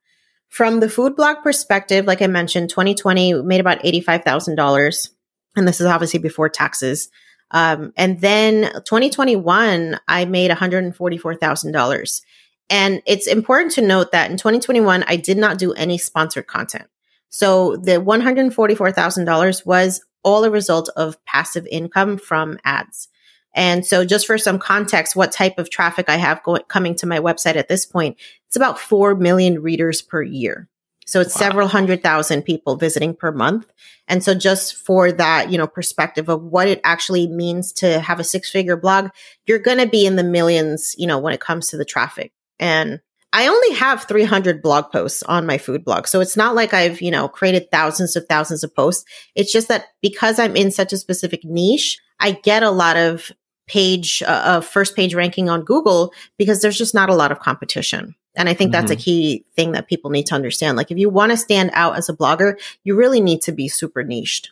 From 0.49 0.79
the 0.79 0.89
food 0.89 1.15
blog 1.15 1.37
perspective, 1.43 2.05
like 2.05 2.21
I 2.21 2.27
mentioned, 2.27 2.69
2020 2.69 3.43
made 3.43 3.59
about 3.59 3.83
$85,000. 3.83 5.09
And 5.55 5.67
this 5.67 5.79
is 5.79 5.85
obviously 5.85 6.19
before 6.19 6.49
taxes. 6.49 7.09
Um, 7.51 7.93
and 7.97 8.21
then 8.21 8.71
2021, 8.85 9.99
I 10.07 10.25
made 10.25 10.51
$144,000. 10.51 12.21
And 12.69 13.01
it's 13.07 13.27
important 13.27 13.73
to 13.73 13.81
note 13.81 14.11
that 14.11 14.29
in 14.29 14.37
2021, 14.37 15.03
I 15.07 15.15
did 15.15 15.37
not 15.37 15.57
do 15.57 15.73
any 15.73 15.97
sponsored 15.97 16.47
content. 16.47 16.85
So 17.29 17.77
the 17.77 17.93
$144,000 17.93 19.65
was 19.65 20.03
all 20.23 20.43
a 20.43 20.51
result 20.51 20.89
of 20.95 21.23
passive 21.25 21.65
income 21.71 22.17
from 22.17 22.59
ads. 22.63 23.07
And 23.55 23.85
so 23.85 24.05
just 24.05 24.27
for 24.27 24.37
some 24.37 24.59
context, 24.59 25.15
what 25.15 25.31
type 25.31 25.57
of 25.57 25.69
traffic 25.69 26.07
I 26.07 26.17
have 26.17 26.43
going, 26.43 26.61
coming 26.67 26.95
to 26.95 27.07
my 27.07 27.19
website 27.19 27.55
at 27.55 27.67
this 27.67 27.85
point, 27.85 28.17
it's 28.47 28.55
about 28.55 28.79
4 28.79 29.15
million 29.15 29.61
readers 29.61 30.01
per 30.01 30.21
year. 30.21 30.69
So 31.09 31.21
it's 31.21 31.35
wow. 31.35 31.39
several 31.39 31.67
hundred 31.67 32.03
thousand 32.03 32.43
people 32.43 32.75
visiting 32.75 33.15
per 33.15 33.31
month. 33.31 33.71
And 34.07 34.23
so 34.23 34.35
just 34.35 34.75
for 34.75 35.11
that, 35.11 35.51
you 35.51 35.57
know, 35.57 35.65
perspective 35.65 36.29
of 36.29 36.43
what 36.43 36.67
it 36.67 36.79
actually 36.83 37.27
means 37.27 37.73
to 37.73 37.99
have 37.99 38.19
a 38.19 38.23
six 38.23 38.51
figure 38.51 38.77
blog, 38.77 39.09
you're 39.47 39.59
going 39.59 39.79
to 39.79 39.87
be 39.87 40.05
in 40.05 40.17
the 40.17 40.23
millions, 40.23 40.93
you 40.97 41.07
know, 41.07 41.17
when 41.17 41.33
it 41.33 41.39
comes 41.39 41.67
to 41.67 41.77
the 41.77 41.85
traffic. 41.85 42.31
And 42.59 42.99
I 43.33 43.47
only 43.47 43.75
have 43.75 44.03
300 44.03 44.61
blog 44.61 44.91
posts 44.91 45.23
on 45.23 45.45
my 45.45 45.57
food 45.57 45.83
blog. 45.83 46.07
So 46.07 46.19
it's 46.19 46.37
not 46.37 46.53
like 46.55 46.73
I've, 46.73 47.01
you 47.01 47.11
know, 47.11 47.27
created 47.27 47.71
thousands 47.71 48.15
of 48.15 48.25
thousands 48.27 48.63
of 48.63 48.75
posts. 48.75 49.05
It's 49.35 49.51
just 49.51 49.67
that 49.67 49.85
because 50.01 50.37
I'm 50.39 50.55
in 50.55 50.71
such 50.71 50.93
a 50.93 50.97
specific 50.97 51.43
niche, 51.43 51.99
I 52.19 52.31
get 52.31 52.63
a 52.63 52.71
lot 52.71 52.97
of 52.97 53.31
page, 53.67 54.21
uh, 54.23 54.29
uh, 54.31 54.61
first 54.61 54.95
page 54.95 55.13
ranking 55.13 55.49
on 55.49 55.63
Google 55.63 56.13
because 56.37 56.61
there's 56.61 56.77
just 56.77 56.95
not 56.95 57.09
a 57.09 57.15
lot 57.15 57.31
of 57.31 57.39
competition. 57.39 58.15
And 58.35 58.47
I 58.47 58.53
think 58.53 58.71
mm-hmm. 58.71 58.81
that's 58.81 58.91
a 58.91 58.95
mm-hmm. 58.95 59.01
key 59.01 59.45
thing 59.55 59.71
that 59.73 59.87
people 59.87 60.11
need 60.11 60.27
to 60.27 60.35
understand. 60.35 60.77
Like 60.77 60.91
if 60.91 60.97
you 60.97 61.09
want 61.09 61.31
to 61.31 61.37
stand 61.37 61.71
out 61.73 61.97
as 61.97 62.09
a 62.09 62.15
blogger, 62.15 62.59
you 62.83 62.95
really 62.95 63.21
need 63.21 63.41
to 63.43 63.51
be 63.51 63.67
super 63.67 64.03
niched. 64.03 64.51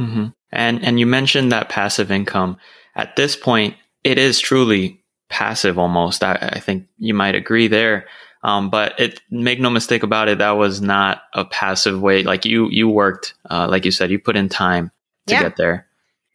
Mm-hmm. 0.00 0.28
And, 0.52 0.84
and 0.84 0.98
you 0.98 1.06
mentioned 1.06 1.52
that 1.52 1.68
passive 1.68 2.10
income 2.10 2.56
at 2.96 3.16
this 3.16 3.36
point, 3.36 3.76
it 4.02 4.18
is 4.18 4.40
truly 4.40 5.02
passive 5.28 5.78
almost. 5.78 6.24
I, 6.24 6.50
I 6.54 6.60
think 6.60 6.88
you 6.98 7.14
might 7.14 7.34
agree 7.34 7.68
there. 7.68 8.06
Um, 8.42 8.70
but 8.70 8.98
it 8.98 9.20
make 9.30 9.60
no 9.60 9.68
mistake 9.68 10.02
about 10.02 10.28
it, 10.28 10.38
that 10.38 10.52
was 10.52 10.80
not 10.80 11.22
a 11.34 11.44
passive 11.44 12.00
way. 12.00 12.22
Like 12.22 12.46
you, 12.46 12.68
you 12.70 12.88
worked, 12.88 13.34
uh, 13.50 13.68
like 13.68 13.84
you 13.84 13.90
said, 13.90 14.10
you 14.10 14.18
put 14.18 14.34
in 14.34 14.48
time 14.48 14.90
to 15.26 15.34
yeah. 15.34 15.42
get 15.42 15.56
there. 15.56 15.86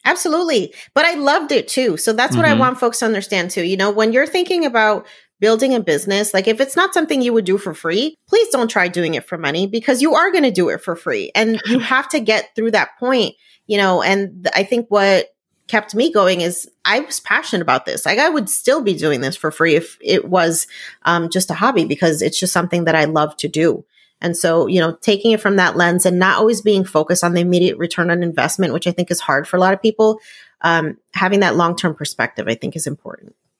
Absolutely. 0.04 0.72
But 0.94 1.04
I 1.04 1.14
loved 1.14 1.50
it 1.50 1.66
too. 1.66 1.96
So 1.96 2.12
that's 2.12 2.36
what 2.36 2.46
mm-hmm. 2.46 2.54
I 2.54 2.58
want 2.58 2.78
folks 2.78 3.00
to 3.00 3.06
understand 3.06 3.50
too. 3.50 3.64
You 3.64 3.76
know, 3.76 3.90
when 3.90 4.12
you're 4.12 4.26
thinking 4.26 4.64
about 4.64 5.04
building 5.40 5.74
a 5.74 5.80
business, 5.80 6.32
like 6.32 6.48
if 6.48 6.60
it's 6.60 6.76
not 6.76 6.94
something 6.94 7.20
you 7.20 7.32
would 7.32 7.44
do 7.44 7.58
for 7.58 7.74
free, 7.74 8.16
please 8.28 8.48
don't 8.48 8.70
try 8.70 8.88
doing 8.88 9.14
it 9.14 9.24
for 9.24 9.36
money 9.36 9.66
because 9.66 10.00
you 10.00 10.14
are 10.14 10.30
going 10.30 10.44
to 10.44 10.50
do 10.50 10.68
it 10.70 10.82
for 10.82 10.96
free. 10.96 11.30
And 11.34 11.60
you 11.66 11.78
have 11.80 12.08
to 12.10 12.20
get 12.20 12.54
through 12.54 12.72
that 12.72 12.98
point, 12.98 13.34
you 13.66 13.76
know, 13.76 14.02
and 14.02 14.48
I 14.54 14.64
think 14.64 14.86
what 14.88 15.28
kept 15.68 15.94
me 15.94 16.12
going 16.12 16.40
is 16.40 16.70
I 16.84 17.00
was 17.00 17.20
passionate 17.20 17.62
about 17.62 17.86
this. 17.86 18.06
Like 18.06 18.18
I 18.18 18.28
would 18.28 18.48
still 18.48 18.82
be 18.82 18.94
doing 18.94 19.20
this 19.20 19.36
for 19.36 19.50
free 19.50 19.74
if 19.74 19.98
it 20.00 20.28
was 20.28 20.66
um, 21.02 21.28
just 21.28 21.50
a 21.50 21.54
hobby 21.54 21.84
because 21.84 22.22
it's 22.22 22.38
just 22.38 22.52
something 22.52 22.84
that 22.84 22.94
I 22.94 23.04
love 23.04 23.36
to 23.38 23.48
do. 23.48 23.84
And 24.20 24.36
so, 24.36 24.66
you 24.66 24.80
know, 24.80 24.96
taking 25.02 25.32
it 25.32 25.40
from 25.40 25.56
that 25.56 25.76
lens 25.76 26.06
and 26.06 26.18
not 26.18 26.38
always 26.38 26.62
being 26.62 26.84
focused 26.84 27.22
on 27.22 27.34
the 27.34 27.40
immediate 27.40 27.76
return 27.76 28.10
on 28.10 28.22
investment, 28.22 28.72
which 28.72 28.86
I 28.86 28.92
think 28.92 29.10
is 29.10 29.20
hard 29.20 29.46
for 29.46 29.56
a 29.56 29.60
lot 29.60 29.74
of 29.74 29.82
people, 29.82 30.20
um, 30.62 30.96
having 31.12 31.40
that 31.40 31.56
long 31.56 31.76
term 31.76 31.94
perspective, 31.94 32.46
I 32.48 32.54
think 32.54 32.76
is 32.76 32.86
important. 32.86 33.34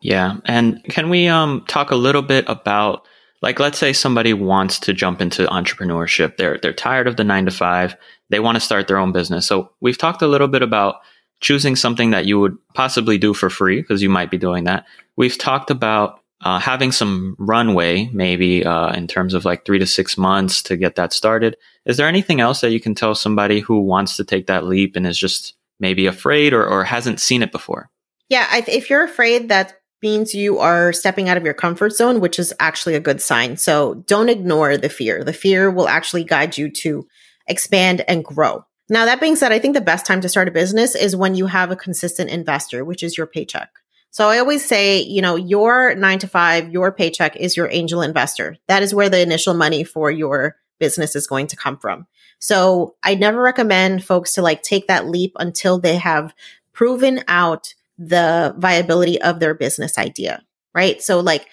Yeah, 0.00 0.36
and 0.44 0.82
can 0.84 1.08
we 1.08 1.26
um 1.28 1.64
talk 1.68 1.90
a 1.90 1.96
little 1.96 2.22
bit 2.22 2.44
about 2.48 3.06
like 3.42 3.60
let's 3.60 3.78
say 3.78 3.92
somebody 3.92 4.32
wants 4.32 4.78
to 4.80 4.92
jump 4.92 5.20
into 5.20 5.46
entrepreneurship. 5.46 6.36
They're 6.36 6.58
they're 6.58 6.72
tired 6.72 7.06
of 7.06 7.16
the 7.16 7.24
9 7.24 7.46
to 7.46 7.50
5. 7.50 7.96
They 8.30 8.40
want 8.40 8.56
to 8.56 8.60
start 8.60 8.88
their 8.88 8.98
own 8.98 9.12
business. 9.12 9.46
So, 9.46 9.70
we've 9.80 9.98
talked 9.98 10.22
a 10.22 10.26
little 10.26 10.48
bit 10.48 10.62
about 10.62 10.96
choosing 11.40 11.76
something 11.76 12.10
that 12.10 12.26
you 12.26 12.40
would 12.40 12.56
possibly 12.74 13.18
do 13.18 13.34
for 13.34 13.50
free 13.50 13.80
because 13.80 14.02
you 14.02 14.08
might 14.08 14.30
be 14.30 14.38
doing 14.38 14.64
that. 14.64 14.86
We've 15.16 15.36
talked 15.36 15.70
about 15.70 16.20
uh, 16.42 16.58
having 16.58 16.92
some 16.92 17.36
runway, 17.38 18.10
maybe 18.12 18.64
uh, 18.64 18.92
in 18.92 19.06
terms 19.06 19.34
of 19.34 19.44
like 19.44 19.64
three 19.64 19.78
to 19.78 19.86
six 19.86 20.18
months 20.18 20.62
to 20.62 20.76
get 20.76 20.96
that 20.96 21.12
started. 21.12 21.56
Is 21.84 21.96
there 21.96 22.08
anything 22.08 22.40
else 22.40 22.60
that 22.62 22.72
you 22.72 22.80
can 22.80 22.94
tell 22.94 23.14
somebody 23.14 23.60
who 23.60 23.80
wants 23.80 24.16
to 24.16 24.24
take 24.24 24.46
that 24.46 24.64
leap 24.64 24.96
and 24.96 25.06
is 25.06 25.18
just 25.18 25.54
maybe 25.78 26.06
afraid 26.06 26.52
or, 26.52 26.66
or 26.66 26.84
hasn't 26.84 27.20
seen 27.20 27.42
it 27.42 27.52
before? 27.52 27.90
Yeah, 28.28 28.46
if 28.66 28.90
you're 28.90 29.04
afraid, 29.04 29.48
that 29.50 29.80
means 30.06 30.36
you 30.36 30.60
are 30.60 30.92
stepping 30.92 31.28
out 31.28 31.36
of 31.36 31.44
your 31.44 31.52
comfort 31.52 31.92
zone, 31.92 32.20
which 32.20 32.38
is 32.38 32.54
actually 32.60 32.94
a 32.94 33.00
good 33.00 33.20
sign. 33.20 33.56
So 33.56 33.94
don't 34.06 34.28
ignore 34.28 34.76
the 34.76 34.88
fear. 34.88 35.24
The 35.24 35.32
fear 35.32 35.68
will 35.68 35.88
actually 35.88 36.22
guide 36.22 36.56
you 36.56 36.70
to 36.82 37.08
expand 37.48 38.04
and 38.06 38.24
grow. 38.24 38.64
Now, 38.88 39.04
that 39.06 39.20
being 39.20 39.34
said, 39.34 39.50
I 39.50 39.58
think 39.58 39.74
the 39.74 39.80
best 39.80 40.06
time 40.06 40.20
to 40.20 40.28
start 40.28 40.46
a 40.46 40.52
business 40.52 40.94
is 40.94 41.16
when 41.16 41.34
you 41.34 41.46
have 41.46 41.72
a 41.72 41.82
consistent 41.86 42.30
investor, 42.30 42.84
which 42.84 43.02
is 43.02 43.18
your 43.18 43.26
paycheck. 43.26 43.70
So 44.10 44.28
I 44.28 44.38
always 44.38 44.64
say, 44.64 45.00
you 45.02 45.20
know, 45.20 45.34
your 45.34 45.96
nine 45.96 46.20
to 46.20 46.28
five, 46.28 46.70
your 46.70 46.92
paycheck 46.92 47.34
is 47.34 47.56
your 47.56 47.68
angel 47.72 48.00
investor. 48.00 48.56
That 48.68 48.84
is 48.84 48.94
where 48.94 49.08
the 49.08 49.20
initial 49.20 49.54
money 49.54 49.82
for 49.82 50.10
your 50.12 50.56
business 50.78 51.16
is 51.16 51.26
going 51.26 51.48
to 51.48 51.56
come 51.56 51.78
from. 51.78 52.06
So 52.38 52.94
I 53.02 53.16
never 53.16 53.42
recommend 53.42 54.04
folks 54.04 54.34
to 54.34 54.42
like 54.42 54.62
take 54.62 54.86
that 54.86 55.08
leap 55.08 55.32
until 55.36 55.80
they 55.80 55.96
have 55.96 56.32
proven 56.72 57.24
out 57.26 57.74
the 57.98 58.54
viability 58.58 59.20
of 59.20 59.40
their 59.40 59.54
business 59.54 59.98
idea, 59.98 60.42
right? 60.74 61.00
So 61.02 61.20
like 61.20 61.46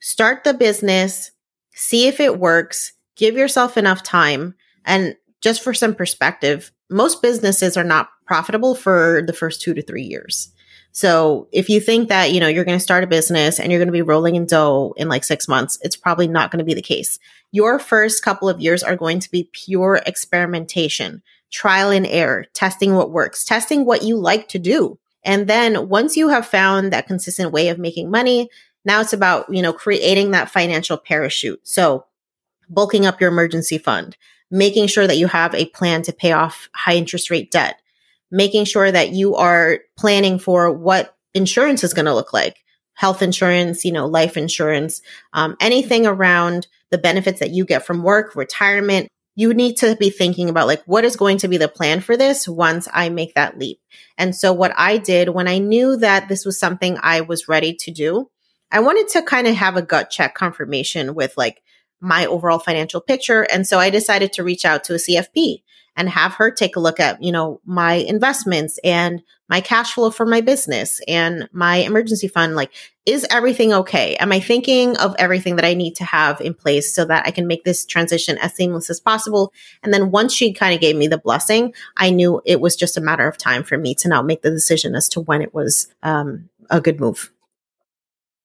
start 0.00 0.44
the 0.44 0.54
business, 0.54 1.30
see 1.74 2.06
if 2.06 2.20
it 2.20 2.38
works, 2.38 2.92
give 3.16 3.36
yourself 3.36 3.76
enough 3.76 4.02
time. 4.02 4.54
And 4.84 5.16
just 5.40 5.62
for 5.62 5.74
some 5.74 5.94
perspective, 5.94 6.72
most 6.90 7.22
businesses 7.22 7.76
are 7.76 7.84
not 7.84 8.08
profitable 8.26 8.74
for 8.74 9.22
the 9.26 9.32
first 9.32 9.60
two 9.60 9.74
to 9.74 9.82
three 9.82 10.04
years. 10.04 10.52
So 10.92 11.48
if 11.52 11.68
you 11.68 11.80
think 11.80 12.08
that, 12.08 12.32
you 12.32 12.40
know, 12.40 12.48
you're 12.48 12.64
going 12.64 12.78
to 12.78 12.82
start 12.82 13.04
a 13.04 13.08
business 13.08 13.60
and 13.60 13.70
you're 13.70 13.78
going 13.78 13.88
to 13.88 13.92
be 13.92 14.02
rolling 14.02 14.36
in 14.36 14.46
dough 14.46 14.94
in 14.96 15.08
like 15.08 15.22
six 15.22 15.46
months, 15.46 15.78
it's 15.82 15.96
probably 15.96 16.26
not 16.26 16.50
going 16.50 16.58
to 16.58 16.64
be 16.64 16.74
the 16.74 16.82
case. 16.82 17.18
Your 17.52 17.78
first 17.78 18.24
couple 18.24 18.48
of 18.48 18.60
years 18.60 18.82
are 18.82 18.96
going 18.96 19.20
to 19.20 19.30
be 19.30 19.50
pure 19.52 20.00
experimentation, 20.06 21.22
trial 21.50 21.90
and 21.90 22.06
error, 22.06 22.46
testing 22.52 22.94
what 22.94 23.10
works, 23.10 23.44
testing 23.44 23.84
what 23.84 24.02
you 24.02 24.16
like 24.16 24.48
to 24.48 24.58
do. 24.58 24.98
And 25.24 25.46
then 25.46 25.88
once 25.88 26.16
you 26.16 26.28
have 26.28 26.46
found 26.46 26.92
that 26.92 27.06
consistent 27.06 27.52
way 27.52 27.68
of 27.68 27.78
making 27.78 28.10
money, 28.10 28.48
now 28.84 29.00
it's 29.00 29.12
about, 29.12 29.52
you 29.52 29.62
know, 29.62 29.72
creating 29.72 30.30
that 30.30 30.50
financial 30.50 30.96
parachute. 30.96 31.66
So 31.66 32.06
bulking 32.68 33.06
up 33.06 33.20
your 33.20 33.30
emergency 33.30 33.78
fund, 33.78 34.16
making 34.50 34.86
sure 34.86 35.06
that 35.06 35.18
you 35.18 35.26
have 35.26 35.54
a 35.54 35.66
plan 35.66 36.02
to 36.02 36.12
pay 36.12 36.32
off 36.32 36.68
high 36.74 36.94
interest 36.94 37.30
rate 37.30 37.50
debt, 37.50 37.80
making 38.30 38.64
sure 38.64 38.90
that 38.90 39.10
you 39.10 39.36
are 39.36 39.80
planning 39.96 40.38
for 40.38 40.72
what 40.72 41.16
insurance 41.34 41.84
is 41.84 41.94
going 41.94 42.06
to 42.06 42.14
look 42.14 42.32
like 42.32 42.64
health 42.94 43.22
insurance, 43.22 43.84
you 43.84 43.92
know, 43.92 44.06
life 44.06 44.36
insurance, 44.36 45.00
um, 45.32 45.56
anything 45.60 46.04
around 46.04 46.66
the 46.90 46.98
benefits 46.98 47.38
that 47.38 47.50
you 47.50 47.64
get 47.64 47.86
from 47.86 48.02
work, 48.02 48.34
retirement. 48.34 49.08
You 49.38 49.54
need 49.54 49.76
to 49.76 49.94
be 49.94 50.10
thinking 50.10 50.48
about 50.48 50.66
like, 50.66 50.82
what 50.84 51.04
is 51.04 51.14
going 51.14 51.38
to 51.38 51.48
be 51.48 51.58
the 51.58 51.68
plan 51.68 52.00
for 52.00 52.16
this 52.16 52.48
once 52.48 52.88
I 52.92 53.08
make 53.08 53.34
that 53.34 53.56
leap? 53.56 53.78
And 54.16 54.34
so 54.34 54.52
what 54.52 54.72
I 54.76 54.98
did 54.98 55.28
when 55.28 55.46
I 55.46 55.58
knew 55.58 55.96
that 55.98 56.28
this 56.28 56.44
was 56.44 56.58
something 56.58 56.98
I 57.00 57.20
was 57.20 57.46
ready 57.46 57.72
to 57.74 57.92
do, 57.92 58.30
I 58.72 58.80
wanted 58.80 59.06
to 59.10 59.22
kind 59.22 59.46
of 59.46 59.54
have 59.54 59.76
a 59.76 59.82
gut 59.82 60.10
check 60.10 60.34
confirmation 60.34 61.14
with 61.14 61.34
like 61.36 61.62
my 62.00 62.26
overall 62.26 62.58
financial 62.58 63.00
picture. 63.00 63.42
And 63.42 63.64
so 63.64 63.78
I 63.78 63.90
decided 63.90 64.32
to 64.32 64.42
reach 64.42 64.64
out 64.64 64.82
to 64.84 64.94
a 64.94 64.96
CFP 64.96 65.62
and 65.98 66.08
have 66.08 66.32
her 66.34 66.50
take 66.50 66.76
a 66.76 66.80
look 66.80 67.00
at, 67.00 67.22
you 67.22 67.32
know, 67.32 67.60
my 67.66 67.94
investments 67.94 68.78
and 68.84 69.20
my 69.48 69.60
cash 69.60 69.94
flow 69.94 70.10
for 70.10 70.24
my 70.24 70.40
business 70.40 71.00
and 71.08 71.48
my 71.52 71.76
emergency 71.76 72.28
fund. 72.28 72.54
Like, 72.54 72.70
is 73.04 73.26
everything 73.30 73.72
okay? 73.72 74.14
Am 74.16 74.30
I 74.30 74.38
thinking 74.38 74.96
of 74.98 75.16
everything 75.18 75.56
that 75.56 75.64
I 75.64 75.74
need 75.74 75.96
to 75.96 76.04
have 76.04 76.40
in 76.40 76.54
place 76.54 76.94
so 76.94 77.04
that 77.06 77.26
I 77.26 77.32
can 77.32 77.46
make 77.46 77.64
this 77.64 77.84
transition 77.84 78.38
as 78.38 78.54
seamless 78.54 78.88
as 78.88 79.00
possible? 79.00 79.52
And 79.82 79.92
then 79.92 80.12
once 80.12 80.32
she 80.32 80.52
kind 80.52 80.72
of 80.72 80.80
gave 80.80 80.94
me 80.94 81.08
the 81.08 81.18
blessing, 81.18 81.74
I 81.96 82.10
knew 82.10 82.40
it 82.44 82.60
was 82.60 82.76
just 82.76 82.96
a 82.96 83.02
matter 83.02 83.26
of 83.26 83.36
time 83.36 83.64
for 83.64 83.76
me 83.76 83.94
to 83.96 84.08
now 84.08 84.22
make 84.22 84.42
the 84.42 84.50
decision 84.50 84.94
as 84.94 85.08
to 85.10 85.20
when 85.20 85.42
it 85.42 85.52
was 85.52 85.88
um, 86.04 86.48
a 86.70 86.80
good 86.80 87.00
move. 87.00 87.32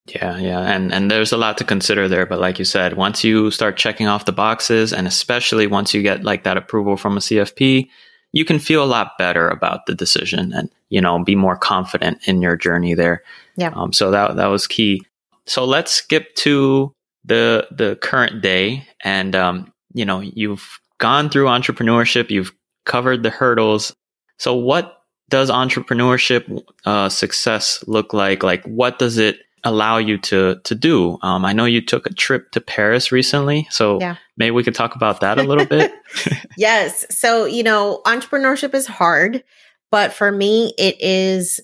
Yeah, 0.07 0.37
yeah. 0.37 0.59
And 0.59 0.93
and 0.93 1.09
there's 1.09 1.31
a 1.31 1.37
lot 1.37 1.57
to 1.59 1.63
consider 1.63 2.09
there, 2.09 2.25
but 2.25 2.39
like 2.39 2.59
you 2.59 2.65
said, 2.65 2.97
once 2.97 3.23
you 3.23 3.51
start 3.51 3.77
checking 3.77 4.07
off 4.07 4.25
the 4.25 4.33
boxes 4.33 4.91
and 4.91 5.07
especially 5.07 5.65
once 5.65 5.93
you 5.93 6.01
get 6.01 6.23
like 6.23 6.43
that 6.43 6.57
approval 6.57 6.97
from 6.97 7.15
a 7.15 7.21
CFP, 7.21 7.87
you 8.33 8.43
can 8.43 8.59
feel 8.59 8.83
a 8.83 8.85
lot 8.85 9.17
better 9.17 9.47
about 9.47 9.85
the 9.85 9.95
decision 9.95 10.51
and, 10.51 10.69
you 10.89 10.99
know, 10.99 11.23
be 11.23 11.35
more 11.35 11.55
confident 11.55 12.17
in 12.27 12.41
your 12.41 12.57
journey 12.57 12.95
there. 12.95 13.23
Yeah. 13.55 13.71
Um, 13.73 13.93
so 13.93 14.11
that 14.11 14.35
that 14.35 14.47
was 14.47 14.67
key. 14.67 15.05
So 15.45 15.63
let's 15.63 15.91
skip 15.91 16.35
to 16.35 16.91
the 17.23 17.67
the 17.71 17.95
current 18.01 18.41
day 18.41 18.85
and 19.03 19.35
um, 19.35 19.71
you 19.93 20.03
know, 20.03 20.19
you've 20.19 20.79
gone 20.97 21.29
through 21.29 21.45
entrepreneurship, 21.45 22.29
you've 22.29 22.51
covered 22.85 23.23
the 23.23 23.29
hurdles. 23.29 23.95
So 24.37 24.53
what 24.53 24.97
does 25.29 25.49
entrepreneurship 25.49 26.61
uh, 26.85 27.07
success 27.07 27.83
look 27.87 28.13
like? 28.13 28.43
Like 28.43 28.65
what 28.65 28.99
does 28.99 29.17
it 29.17 29.37
allow 29.63 29.97
you 29.97 30.17
to 30.17 30.59
to 30.63 30.75
do? 30.75 31.17
Um, 31.21 31.45
I 31.45 31.53
know 31.53 31.65
you 31.65 31.81
took 31.81 32.05
a 32.05 32.13
trip 32.13 32.51
to 32.51 32.61
Paris 32.61 33.11
recently, 33.11 33.67
so 33.69 33.99
yeah. 33.99 34.17
maybe 34.37 34.51
we 34.51 34.63
could 34.63 34.75
talk 34.75 34.95
about 34.95 35.21
that 35.21 35.37
a 35.39 35.43
little 35.43 35.65
bit. 35.65 35.93
yes. 36.57 37.05
So 37.15 37.45
you 37.45 37.63
know, 37.63 38.01
entrepreneurship 38.05 38.73
is 38.73 38.87
hard, 38.87 39.43
but 39.91 40.13
for 40.13 40.31
me, 40.31 40.73
it 40.77 41.01
is 41.01 41.59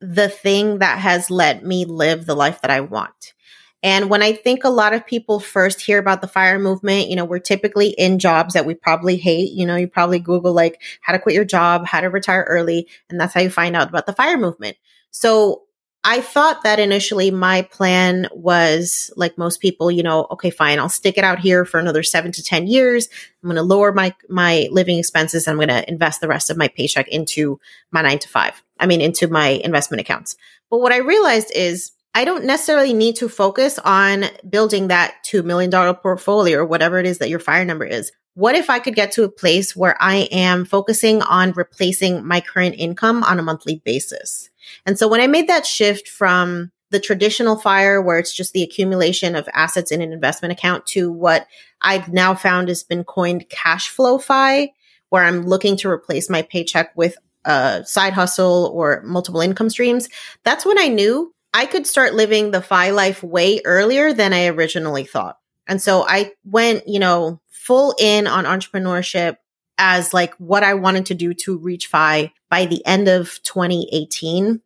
the 0.00 0.28
thing 0.28 0.78
that 0.78 0.98
has 0.98 1.30
let 1.30 1.64
me 1.64 1.84
live 1.84 2.26
the 2.26 2.36
life 2.36 2.62
that 2.62 2.70
I 2.70 2.80
want. 2.80 3.34
And 3.82 4.10
when 4.10 4.22
I 4.22 4.32
think 4.32 4.64
a 4.64 4.70
lot 4.70 4.92
of 4.92 5.06
people 5.06 5.40
first 5.40 5.80
hear 5.80 5.98
about 5.98 6.20
the 6.20 6.28
fire 6.28 6.58
movement, 6.58 7.08
you 7.08 7.16
know, 7.16 7.24
we're 7.24 7.38
typically 7.38 7.88
in 7.90 8.18
jobs 8.18 8.52
that 8.52 8.66
we 8.66 8.74
probably 8.74 9.16
hate. 9.16 9.52
You 9.52 9.64
know, 9.64 9.76
you 9.76 9.88
probably 9.88 10.18
Google 10.18 10.52
like 10.52 10.82
how 11.00 11.14
to 11.14 11.18
quit 11.18 11.34
your 11.34 11.46
job, 11.46 11.86
how 11.86 12.00
to 12.00 12.08
retire 12.08 12.44
early, 12.46 12.88
and 13.08 13.18
that's 13.18 13.32
how 13.32 13.40
you 13.40 13.50
find 13.50 13.74
out 13.74 13.88
about 13.88 14.06
the 14.06 14.12
fire 14.12 14.36
movement. 14.36 14.76
So 15.10 15.62
I 16.02 16.22
thought 16.22 16.62
that 16.62 16.78
initially 16.78 17.30
my 17.30 17.62
plan 17.62 18.26
was 18.32 19.12
like 19.16 19.36
most 19.36 19.60
people, 19.60 19.90
you 19.90 20.02
know, 20.02 20.26
okay, 20.30 20.48
fine, 20.48 20.78
I'll 20.78 20.88
stick 20.88 21.18
it 21.18 21.24
out 21.24 21.38
here 21.38 21.66
for 21.66 21.78
another 21.78 22.02
seven 22.02 22.32
to 22.32 22.42
10 22.42 22.66
years. 22.66 23.08
I'm 23.42 23.48
going 23.48 23.56
to 23.56 23.62
lower 23.62 23.92
my, 23.92 24.14
my 24.28 24.68
living 24.70 24.98
expenses. 24.98 25.46
I'm 25.46 25.56
going 25.56 25.68
to 25.68 25.86
invest 25.90 26.22
the 26.22 26.28
rest 26.28 26.48
of 26.48 26.56
my 26.56 26.68
paycheck 26.68 27.06
into 27.08 27.60
my 27.90 28.00
nine 28.00 28.18
to 28.20 28.28
five. 28.28 28.62
I 28.78 28.86
mean, 28.86 29.02
into 29.02 29.28
my 29.28 29.48
investment 29.48 30.00
accounts. 30.00 30.36
But 30.70 30.78
what 30.78 30.92
I 30.92 30.98
realized 30.98 31.52
is 31.54 31.92
I 32.14 32.24
don't 32.24 32.44
necessarily 32.44 32.94
need 32.94 33.16
to 33.16 33.28
focus 33.28 33.78
on 33.78 34.24
building 34.48 34.88
that 34.88 35.16
$2 35.26 35.44
million 35.44 35.70
portfolio 35.96 36.60
or 36.60 36.64
whatever 36.64 36.98
it 36.98 37.06
is 37.06 37.18
that 37.18 37.28
your 37.28 37.38
fire 37.38 37.64
number 37.64 37.84
is. 37.84 38.10
What 38.40 38.54
if 38.54 38.70
I 38.70 38.78
could 38.78 38.94
get 38.94 39.12
to 39.12 39.24
a 39.24 39.28
place 39.28 39.76
where 39.76 40.02
I 40.02 40.26
am 40.32 40.64
focusing 40.64 41.20
on 41.20 41.52
replacing 41.52 42.26
my 42.26 42.40
current 42.40 42.74
income 42.78 43.22
on 43.22 43.38
a 43.38 43.42
monthly 43.42 43.82
basis? 43.84 44.48
And 44.86 44.98
so 44.98 45.08
when 45.08 45.20
I 45.20 45.26
made 45.26 45.46
that 45.48 45.66
shift 45.66 46.08
from 46.08 46.72
the 46.88 47.00
traditional 47.00 47.56
fire 47.56 48.00
where 48.00 48.18
it's 48.18 48.32
just 48.32 48.54
the 48.54 48.62
accumulation 48.62 49.36
of 49.36 49.46
assets 49.52 49.92
in 49.92 50.00
an 50.00 50.14
investment 50.14 50.52
account 50.52 50.86
to 50.86 51.12
what 51.12 51.48
I've 51.82 52.14
now 52.14 52.34
found 52.34 52.68
has 52.68 52.82
been 52.82 53.04
coined 53.04 53.46
cash 53.50 53.90
flow 53.90 54.16
fi, 54.16 54.72
where 55.10 55.24
I'm 55.24 55.42
looking 55.42 55.76
to 55.76 55.90
replace 55.90 56.30
my 56.30 56.40
paycheck 56.40 56.96
with 56.96 57.18
a 57.44 57.84
side 57.84 58.14
hustle 58.14 58.72
or 58.72 59.02
multiple 59.04 59.42
income 59.42 59.68
streams. 59.68 60.08
That's 60.44 60.64
when 60.64 60.78
I 60.78 60.88
knew 60.88 61.34
I 61.52 61.66
could 61.66 61.86
start 61.86 62.14
living 62.14 62.52
the 62.52 62.62
fi 62.62 62.88
life 62.88 63.22
way 63.22 63.60
earlier 63.66 64.14
than 64.14 64.32
I 64.32 64.46
originally 64.46 65.04
thought. 65.04 65.39
And 65.70 65.80
so 65.80 66.04
I 66.06 66.32
went, 66.44 66.88
you 66.88 66.98
know, 66.98 67.40
full 67.48 67.94
in 68.00 68.26
on 68.26 68.44
entrepreneurship 68.44 69.36
as 69.78 70.12
like 70.12 70.34
what 70.34 70.64
I 70.64 70.74
wanted 70.74 71.06
to 71.06 71.14
do 71.14 71.32
to 71.34 71.56
reach 71.56 71.86
fi 71.86 72.32
by 72.50 72.66
the 72.66 72.84
end 72.84 73.06
of 73.06 73.40
2018. 73.44 74.60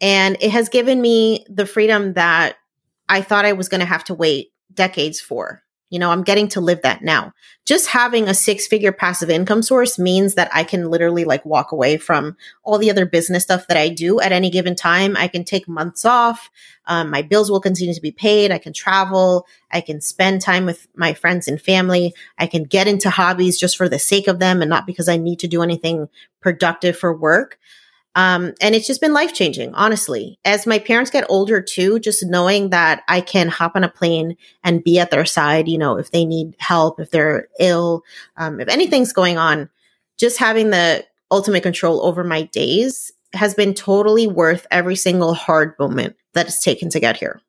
And 0.00 0.36
it 0.40 0.50
has 0.50 0.70
given 0.70 1.02
me 1.02 1.44
the 1.50 1.66
freedom 1.66 2.14
that 2.14 2.56
I 3.10 3.20
thought 3.20 3.44
I 3.44 3.52
was 3.52 3.68
going 3.68 3.80
to 3.80 3.86
have 3.86 4.04
to 4.04 4.14
wait 4.14 4.48
decades 4.72 5.20
for. 5.20 5.62
You 5.90 5.98
know, 5.98 6.10
I'm 6.10 6.22
getting 6.22 6.48
to 6.48 6.60
live 6.60 6.82
that 6.82 7.02
now. 7.02 7.32
Just 7.64 7.88
having 7.88 8.28
a 8.28 8.34
six 8.34 8.66
figure 8.66 8.92
passive 8.92 9.30
income 9.30 9.62
source 9.62 9.98
means 9.98 10.34
that 10.34 10.50
I 10.52 10.64
can 10.64 10.90
literally 10.90 11.24
like 11.24 11.44
walk 11.46 11.72
away 11.72 11.96
from 11.96 12.36
all 12.62 12.78
the 12.78 12.90
other 12.90 13.06
business 13.06 13.44
stuff 13.44 13.66
that 13.68 13.76
I 13.76 13.88
do 13.88 14.20
at 14.20 14.32
any 14.32 14.50
given 14.50 14.74
time. 14.74 15.16
I 15.16 15.28
can 15.28 15.44
take 15.44 15.66
months 15.66 16.04
off. 16.04 16.50
Um, 16.86 17.10
my 17.10 17.22
bills 17.22 17.50
will 17.50 17.60
continue 17.60 17.94
to 17.94 18.00
be 18.00 18.12
paid. 18.12 18.50
I 18.50 18.58
can 18.58 18.72
travel. 18.72 19.46
I 19.70 19.80
can 19.80 20.00
spend 20.00 20.42
time 20.42 20.66
with 20.66 20.86
my 20.94 21.14
friends 21.14 21.48
and 21.48 21.60
family. 21.60 22.14
I 22.38 22.46
can 22.46 22.64
get 22.64 22.86
into 22.86 23.10
hobbies 23.10 23.58
just 23.58 23.76
for 23.76 23.88
the 23.88 23.98
sake 23.98 24.28
of 24.28 24.38
them 24.38 24.60
and 24.60 24.68
not 24.68 24.86
because 24.86 25.08
I 25.08 25.16
need 25.16 25.38
to 25.40 25.48
do 25.48 25.62
anything 25.62 26.08
productive 26.40 26.98
for 26.98 27.16
work. 27.16 27.58
Um, 28.14 28.54
and 28.60 28.74
it's 28.74 28.86
just 28.86 29.00
been 29.00 29.12
life 29.12 29.32
changing, 29.32 29.74
honestly. 29.74 30.38
As 30.44 30.66
my 30.66 30.78
parents 30.78 31.10
get 31.10 31.26
older 31.28 31.62
too, 31.62 32.00
just 32.00 32.24
knowing 32.26 32.70
that 32.70 33.02
I 33.06 33.20
can 33.20 33.48
hop 33.48 33.72
on 33.76 33.84
a 33.84 33.88
plane 33.88 34.36
and 34.64 34.82
be 34.82 34.98
at 34.98 35.10
their 35.10 35.24
side, 35.24 35.68
you 35.68 35.78
know, 35.78 35.96
if 35.98 36.10
they 36.10 36.24
need 36.24 36.56
help, 36.58 36.98
if 36.98 37.10
they're 37.10 37.48
ill, 37.60 38.02
um, 38.36 38.60
if 38.60 38.68
anything's 38.68 39.12
going 39.12 39.38
on, 39.38 39.70
just 40.16 40.38
having 40.38 40.70
the 40.70 41.04
ultimate 41.30 41.62
control 41.62 42.04
over 42.04 42.24
my 42.24 42.42
days 42.42 43.12
has 43.34 43.54
been 43.54 43.74
totally 43.74 44.26
worth 44.26 44.66
every 44.70 44.96
single 44.96 45.34
hard 45.34 45.74
moment 45.78 46.16
that 46.32 46.46
it's 46.46 46.62
taken 46.62 46.88
to 46.90 47.00
get 47.00 47.16
here. 47.16 47.40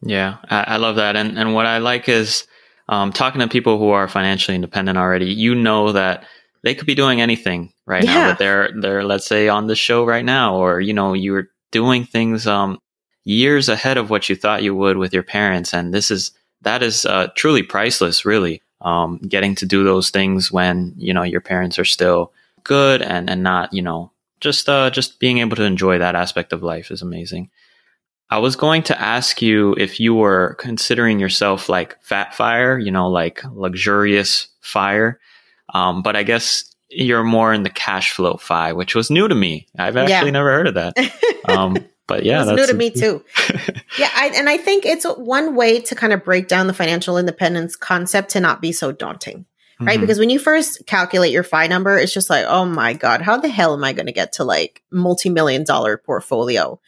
Yeah, 0.00 0.38
I, 0.48 0.62
I 0.62 0.76
love 0.76 0.96
that. 0.96 1.16
And, 1.16 1.38
and 1.38 1.54
what 1.54 1.66
I 1.66 1.78
like 1.78 2.08
is 2.08 2.46
um, 2.88 3.12
talking 3.12 3.40
to 3.40 3.48
people 3.48 3.78
who 3.78 3.90
are 3.90 4.08
financially 4.08 4.54
independent 4.54 4.96
already, 4.96 5.32
you 5.32 5.54
know 5.54 5.92
that 5.92 6.24
they 6.62 6.74
could 6.74 6.86
be 6.86 6.94
doing 6.94 7.20
anything 7.20 7.72
right 7.88 8.04
yeah. 8.04 8.14
now, 8.14 8.30
but 8.30 8.38
they're 8.38 8.70
they're 8.80 9.04
let's 9.04 9.26
say 9.26 9.48
on 9.48 9.66
the 9.66 9.76
show 9.76 10.04
right 10.04 10.24
now, 10.24 10.56
or 10.56 10.80
you 10.80 10.92
know 10.92 11.14
you're 11.14 11.48
doing 11.70 12.04
things 12.04 12.46
um, 12.46 12.78
years 13.24 13.68
ahead 13.68 13.96
of 13.96 14.10
what 14.10 14.28
you 14.28 14.36
thought 14.36 14.62
you 14.62 14.74
would 14.74 14.96
with 14.96 15.12
your 15.12 15.22
parents, 15.22 15.74
and 15.74 15.92
this 15.92 16.10
is 16.10 16.30
that 16.62 16.82
is 16.82 17.04
uh, 17.06 17.28
truly 17.34 17.62
priceless, 17.62 18.24
really. 18.24 18.62
Um, 18.80 19.18
getting 19.18 19.56
to 19.56 19.66
do 19.66 19.82
those 19.82 20.10
things 20.10 20.52
when 20.52 20.94
you 20.96 21.12
know 21.12 21.24
your 21.24 21.40
parents 21.40 21.80
are 21.80 21.84
still 21.84 22.32
good 22.62 23.02
and 23.02 23.28
and 23.28 23.42
not 23.42 23.72
you 23.72 23.82
know 23.82 24.12
just 24.40 24.68
uh, 24.68 24.90
just 24.90 25.18
being 25.18 25.38
able 25.38 25.56
to 25.56 25.64
enjoy 25.64 25.98
that 25.98 26.14
aspect 26.14 26.52
of 26.52 26.62
life 26.62 26.90
is 26.90 27.02
amazing. 27.02 27.50
I 28.30 28.38
was 28.38 28.56
going 28.56 28.82
to 28.84 29.00
ask 29.00 29.40
you 29.40 29.74
if 29.78 29.98
you 29.98 30.14
were 30.14 30.54
considering 30.58 31.18
yourself 31.18 31.68
like 31.68 32.00
fat 32.02 32.34
fire, 32.34 32.78
you 32.78 32.90
know, 32.90 33.08
like 33.08 33.42
luxurious 33.52 34.48
fire. 34.60 35.18
Um, 35.72 36.02
but 36.02 36.14
I 36.14 36.24
guess 36.24 36.67
you're 36.90 37.24
more 37.24 37.52
in 37.52 37.62
the 37.62 37.70
cash 37.70 38.12
flow 38.12 38.36
fi, 38.36 38.72
which 38.72 38.94
was 38.94 39.10
new 39.10 39.28
to 39.28 39.34
me. 39.34 39.66
I've 39.78 39.96
actually 39.96 40.28
yeah. 40.28 40.30
never 40.30 40.50
heard 40.50 40.68
of 40.68 40.74
that. 40.74 40.96
Um, 41.48 41.78
but 42.06 42.24
yeah, 42.24 42.44
that's 42.44 42.56
new 42.56 42.66
to 42.66 42.74
me 42.74 42.90
too. 42.90 43.24
yeah, 43.98 44.10
I, 44.14 44.32
and 44.34 44.50
I 44.50 44.58
think 44.58 44.84
it's 44.84 45.04
one 45.04 45.54
way 45.54 45.80
to 45.80 45.94
kind 45.94 46.12
of 46.12 46.22
break 46.22 46.46
down 46.46 46.66
the 46.66 46.74
financial 46.74 47.16
independence 47.16 47.74
concept 47.74 48.30
to 48.30 48.40
not 48.40 48.60
be 48.60 48.70
so 48.70 48.92
daunting, 48.92 49.46
right? 49.80 49.92
Mm-hmm. 49.92 50.00
Because 50.00 50.18
when 50.18 50.28
you 50.28 50.38
first 50.38 50.86
calculate 50.86 51.32
your 51.32 51.42
fi 51.42 51.68
number, 51.68 51.96
it's 51.96 52.12
just 52.12 52.28
like, 52.28 52.44
oh 52.46 52.66
my 52.66 52.92
god, 52.92 53.22
how 53.22 53.38
the 53.38 53.48
hell 53.48 53.72
am 53.72 53.82
I 53.82 53.94
going 53.94 54.06
to 54.06 54.12
get 54.12 54.32
to 54.32 54.44
like 54.44 54.82
multi 54.90 55.30
million 55.30 55.64
dollar 55.64 55.96
portfolio? 55.96 56.78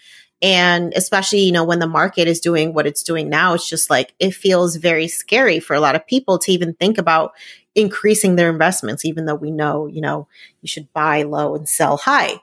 And 0.43 0.93
especially, 0.97 1.41
you 1.41 1.53
know, 1.53 1.65
when 1.65 1.81
the 1.81 1.87
market 1.87 2.27
is 2.27 2.41
doing 2.41 2.73
what 2.73 2.87
it's 2.87 3.03
doing 3.03 3.29
now, 3.29 3.55
it's 3.55 3.69
just 3.69 3.91
like 3.91 4.15
it 4.19 4.35
feels 4.35 4.77
very 4.77 5.07
scary 5.07 5.61
for 5.61 5.75
a 5.75 5.81
lot 5.81 5.97
of 5.97 6.07
people 6.07 6.39
to 6.39 6.53
even 6.53 6.75
think 6.75 6.97
about, 6.97 7.33
increasing 7.75 8.37
their 8.37 8.51
investments, 8.51 9.05
even 9.05 9.27
though 9.27 9.35
we 9.35 9.51
know, 9.51 9.87
you 9.87 10.01
know, 10.01 10.27
you 10.61 10.69
should 10.69 10.93
buy 10.93 11.23
low 11.23 11.55
and 11.55 11.69
sell 11.69 11.97
high. 11.97 12.35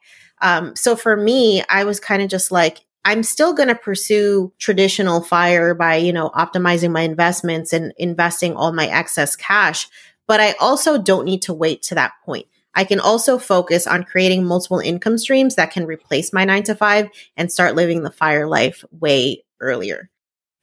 Um, 0.41 0.75
so 0.75 0.95
for 0.95 1.17
me, 1.17 1.63
I 1.69 1.83
was 1.83 1.99
kind 1.99 2.21
of 2.21 2.29
just 2.29 2.51
like, 2.51 2.85
I'm 3.03 3.23
still 3.23 3.53
going 3.53 3.69
to 3.69 3.75
pursue 3.75 4.51
traditional 4.57 5.21
fire 5.21 5.73
by, 5.73 5.95
you 5.95 6.13
know, 6.13 6.29
optimizing 6.29 6.91
my 6.91 7.01
investments 7.01 7.73
and 7.73 7.93
investing 7.97 8.55
all 8.55 8.73
my 8.73 8.87
excess 8.87 9.35
cash. 9.35 9.87
But 10.27 10.39
I 10.39 10.55
also 10.59 11.01
don't 11.01 11.25
need 11.25 11.41
to 11.43 11.53
wait 11.53 11.81
to 11.83 11.95
that 11.95 12.13
point. 12.25 12.47
I 12.77 12.85
can 12.85 13.01
also 13.01 13.37
focus 13.37 13.85
on 13.85 14.05
creating 14.05 14.45
multiple 14.45 14.79
income 14.79 15.17
streams 15.17 15.55
that 15.55 15.71
can 15.71 15.85
replace 15.85 16.31
my 16.31 16.45
nine 16.45 16.63
to 16.63 16.75
five 16.75 17.09
and 17.35 17.51
start 17.51 17.75
living 17.75 18.03
the 18.03 18.11
fire 18.11 18.47
life 18.47 18.85
way 18.91 19.43
earlier 19.59 20.09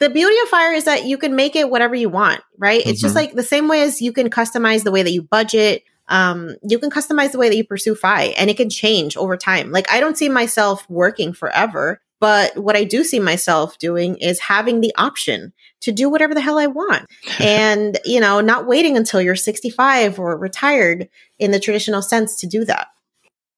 the 0.01 0.11
beauty 0.11 0.37
of 0.43 0.49
fire 0.49 0.73
is 0.73 0.85
that 0.85 1.05
you 1.05 1.17
can 1.19 1.37
make 1.37 1.57
it 1.57 1.71
whatever 1.71 1.95
you 1.95 2.09
want, 2.09 2.41
right? 2.59 2.81
Mm-hmm. 2.81 2.91
It's 2.91 3.01
just 3.01 3.15
mm-hmm. 3.15 3.27
like 3.27 3.35
the 3.35 3.43
same 3.43 3.69
way 3.69 3.83
as 3.83 4.03
you 4.03 4.13
can 4.13 4.29
customize 4.29 4.83
the 4.83 4.91
way 4.91 5.03
that 5.03 5.13
you 5.13 5.23
budget. 5.23 5.85
Um, 6.09 6.57
you 6.63 6.79
can 6.79 6.91
customize 6.91 7.33
the 7.33 7.39
way 7.39 7.49
that 7.49 7.57
you 7.57 7.65
pursue 7.65 7.95
FI 7.95 8.35
and 8.37 8.51
it 8.51 8.57
can 8.57 8.69
change 8.69 9.17
over 9.17 9.37
time. 9.37 9.71
Like 9.71 9.89
I 9.91 10.01
don't 10.01 10.19
see 10.19 10.29
myself 10.29 10.89
working 10.91 11.33
forever, 11.33 12.01
but 12.25 12.57
what 12.57 12.75
I 12.75 12.85
do 12.85 13.05
see 13.05 13.21
myself 13.21 13.77
doing 13.77 14.17
is 14.17 14.41
having 14.41 14.81
the 14.81 14.95
option 14.97 15.53
to 15.83 15.93
do 15.93 16.09
whatever 16.09 16.33
the 16.33 16.41
hell 16.41 16.59
I 16.59 16.69
want. 16.69 17.05
and, 17.39 17.99
you 18.07 18.19
know, 18.19 18.41
not 18.41 18.67
waiting 18.67 18.97
until 18.97 19.21
you're 19.21 19.37
65 19.37 20.19
or 20.19 20.39
retired 20.39 21.11
in 21.39 21.51
the 21.51 21.61
traditional 21.61 22.01
sense 22.01 22.41
to 22.41 22.47
do 22.47 22.65
that. 22.65 22.87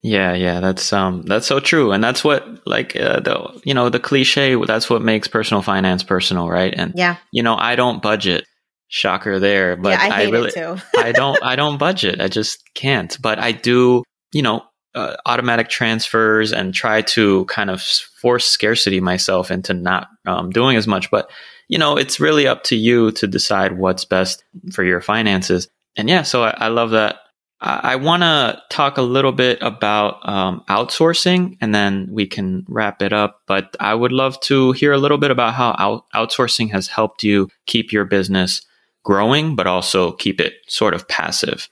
Yeah, 0.02 0.34
yeah, 0.34 0.58
that's 0.58 0.92
um 0.92 1.22
that's 1.22 1.46
so 1.46 1.58
true, 1.58 1.90
and 1.90 2.04
that's 2.04 2.22
what 2.22 2.60
like 2.64 2.94
uh, 2.94 3.18
the 3.20 3.60
you 3.64 3.74
know 3.74 3.88
the 3.88 3.98
cliche. 3.98 4.54
That's 4.54 4.88
what 4.88 5.02
makes 5.02 5.26
personal 5.26 5.62
finance 5.62 6.04
personal, 6.04 6.48
right? 6.48 6.72
And 6.76 6.92
yeah, 6.94 7.16
you 7.32 7.42
know, 7.42 7.56
I 7.56 7.74
don't 7.74 8.02
budget. 8.02 8.44
Shocker 8.88 9.40
there, 9.40 9.76
but 9.76 9.98
yeah, 9.98 10.14
I, 10.14 10.22
I 10.22 10.28
really 10.28 10.52
I 10.96 11.10
don't 11.10 11.42
I 11.42 11.56
don't 11.56 11.76
budget. 11.78 12.20
I 12.20 12.28
just 12.28 12.62
can't. 12.74 13.20
But 13.20 13.40
I 13.40 13.50
do, 13.50 14.04
you 14.32 14.42
know, 14.42 14.62
uh, 14.96 15.14
automatic 15.26 15.68
transfers 15.68 16.52
and 16.52 16.72
try 16.72 17.02
to 17.02 17.44
kind 17.44 17.68
of 17.68 17.82
force 18.26 18.44
scarcity 18.44 18.98
myself 18.98 19.52
into 19.52 19.72
not 19.72 20.08
um, 20.26 20.50
doing 20.50 20.76
as 20.76 20.88
much. 20.88 21.12
But 21.12 21.30
you 21.68 21.78
know, 21.78 21.96
it's 21.96 22.18
really 22.18 22.48
up 22.48 22.64
to 22.64 22.74
you 22.74 23.12
to 23.12 23.28
decide 23.28 23.78
what's 23.78 24.04
best 24.04 24.42
for 24.72 24.82
your 24.82 25.00
finances. 25.00 25.68
And 25.96 26.08
yeah, 26.08 26.22
so 26.22 26.42
I, 26.42 26.50
I 26.58 26.68
love 26.68 26.90
that 26.90 27.20
I 27.60 27.94
want 27.94 28.22
to 28.24 28.60
talk 28.68 28.98
a 28.98 29.02
little 29.02 29.30
bit 29.30 29.58
about 29.62 30.28
um, 30.28 30.64
outsourcing 30.68 31.56
and 31.60 31.72
then 31.72 32.08
we 32.10 32.26
can 32.26 32.66
wrap 32.68 33.00
it 33.00 33.12
up. 33.12 33.42
But 33.46 33.76
I 33.78 33.94
would 33.94 34.12
love 34.12 34.40
to 34.40 34.72
hear 34.72 34.92
a 34.92 34.98
little 34.98 35.18
bit 35.18 35.30
about 35.30 35.54
how 35.54 35.76
out- 35.78 36.04
outsourcing 36.14 36.72
has 36.72 36.88
helped 36.88 37.22
you 37.22 37.48
keep 37.66 37.92
your 37.92 38.04
business 38.04 38.66
growing, 39.04 39.54
but 39.54 39.68
also 39.68 40.12
keep 40.12 40.40
it 40.40 40.54
sort 40.68 40.94
of 40.94 41.06
passive. 41.06 41.68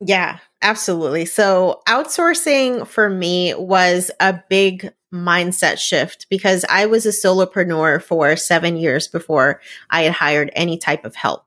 Yeah, 0.00 0.38
absolutely. 0.62 1.24
So, 1.24 1.80
outsourcing 1.88 2.86
for 2.86 3.08
me 3.08 3.54
was 3.54 4.10
a 4.20 4.40
big 4.48 4.92
mindset 5.16 5.78
shift 5.78 6.26
because 6.28 6.64
I 6.68 6.86
was 6.86 7.06
a 7.06 7.10
solopreneur 7.10 8.02
for 8.02 8.36
seven 8.36 8.76
years 8.76 9.08
before 9.08 9.60
I 9.90 10.02
had 10.02 10.12
hired 10.12 10.50
any 10.54 10.78
type 10.78 11.04
of 11.04 11.14
help 11.14 11.46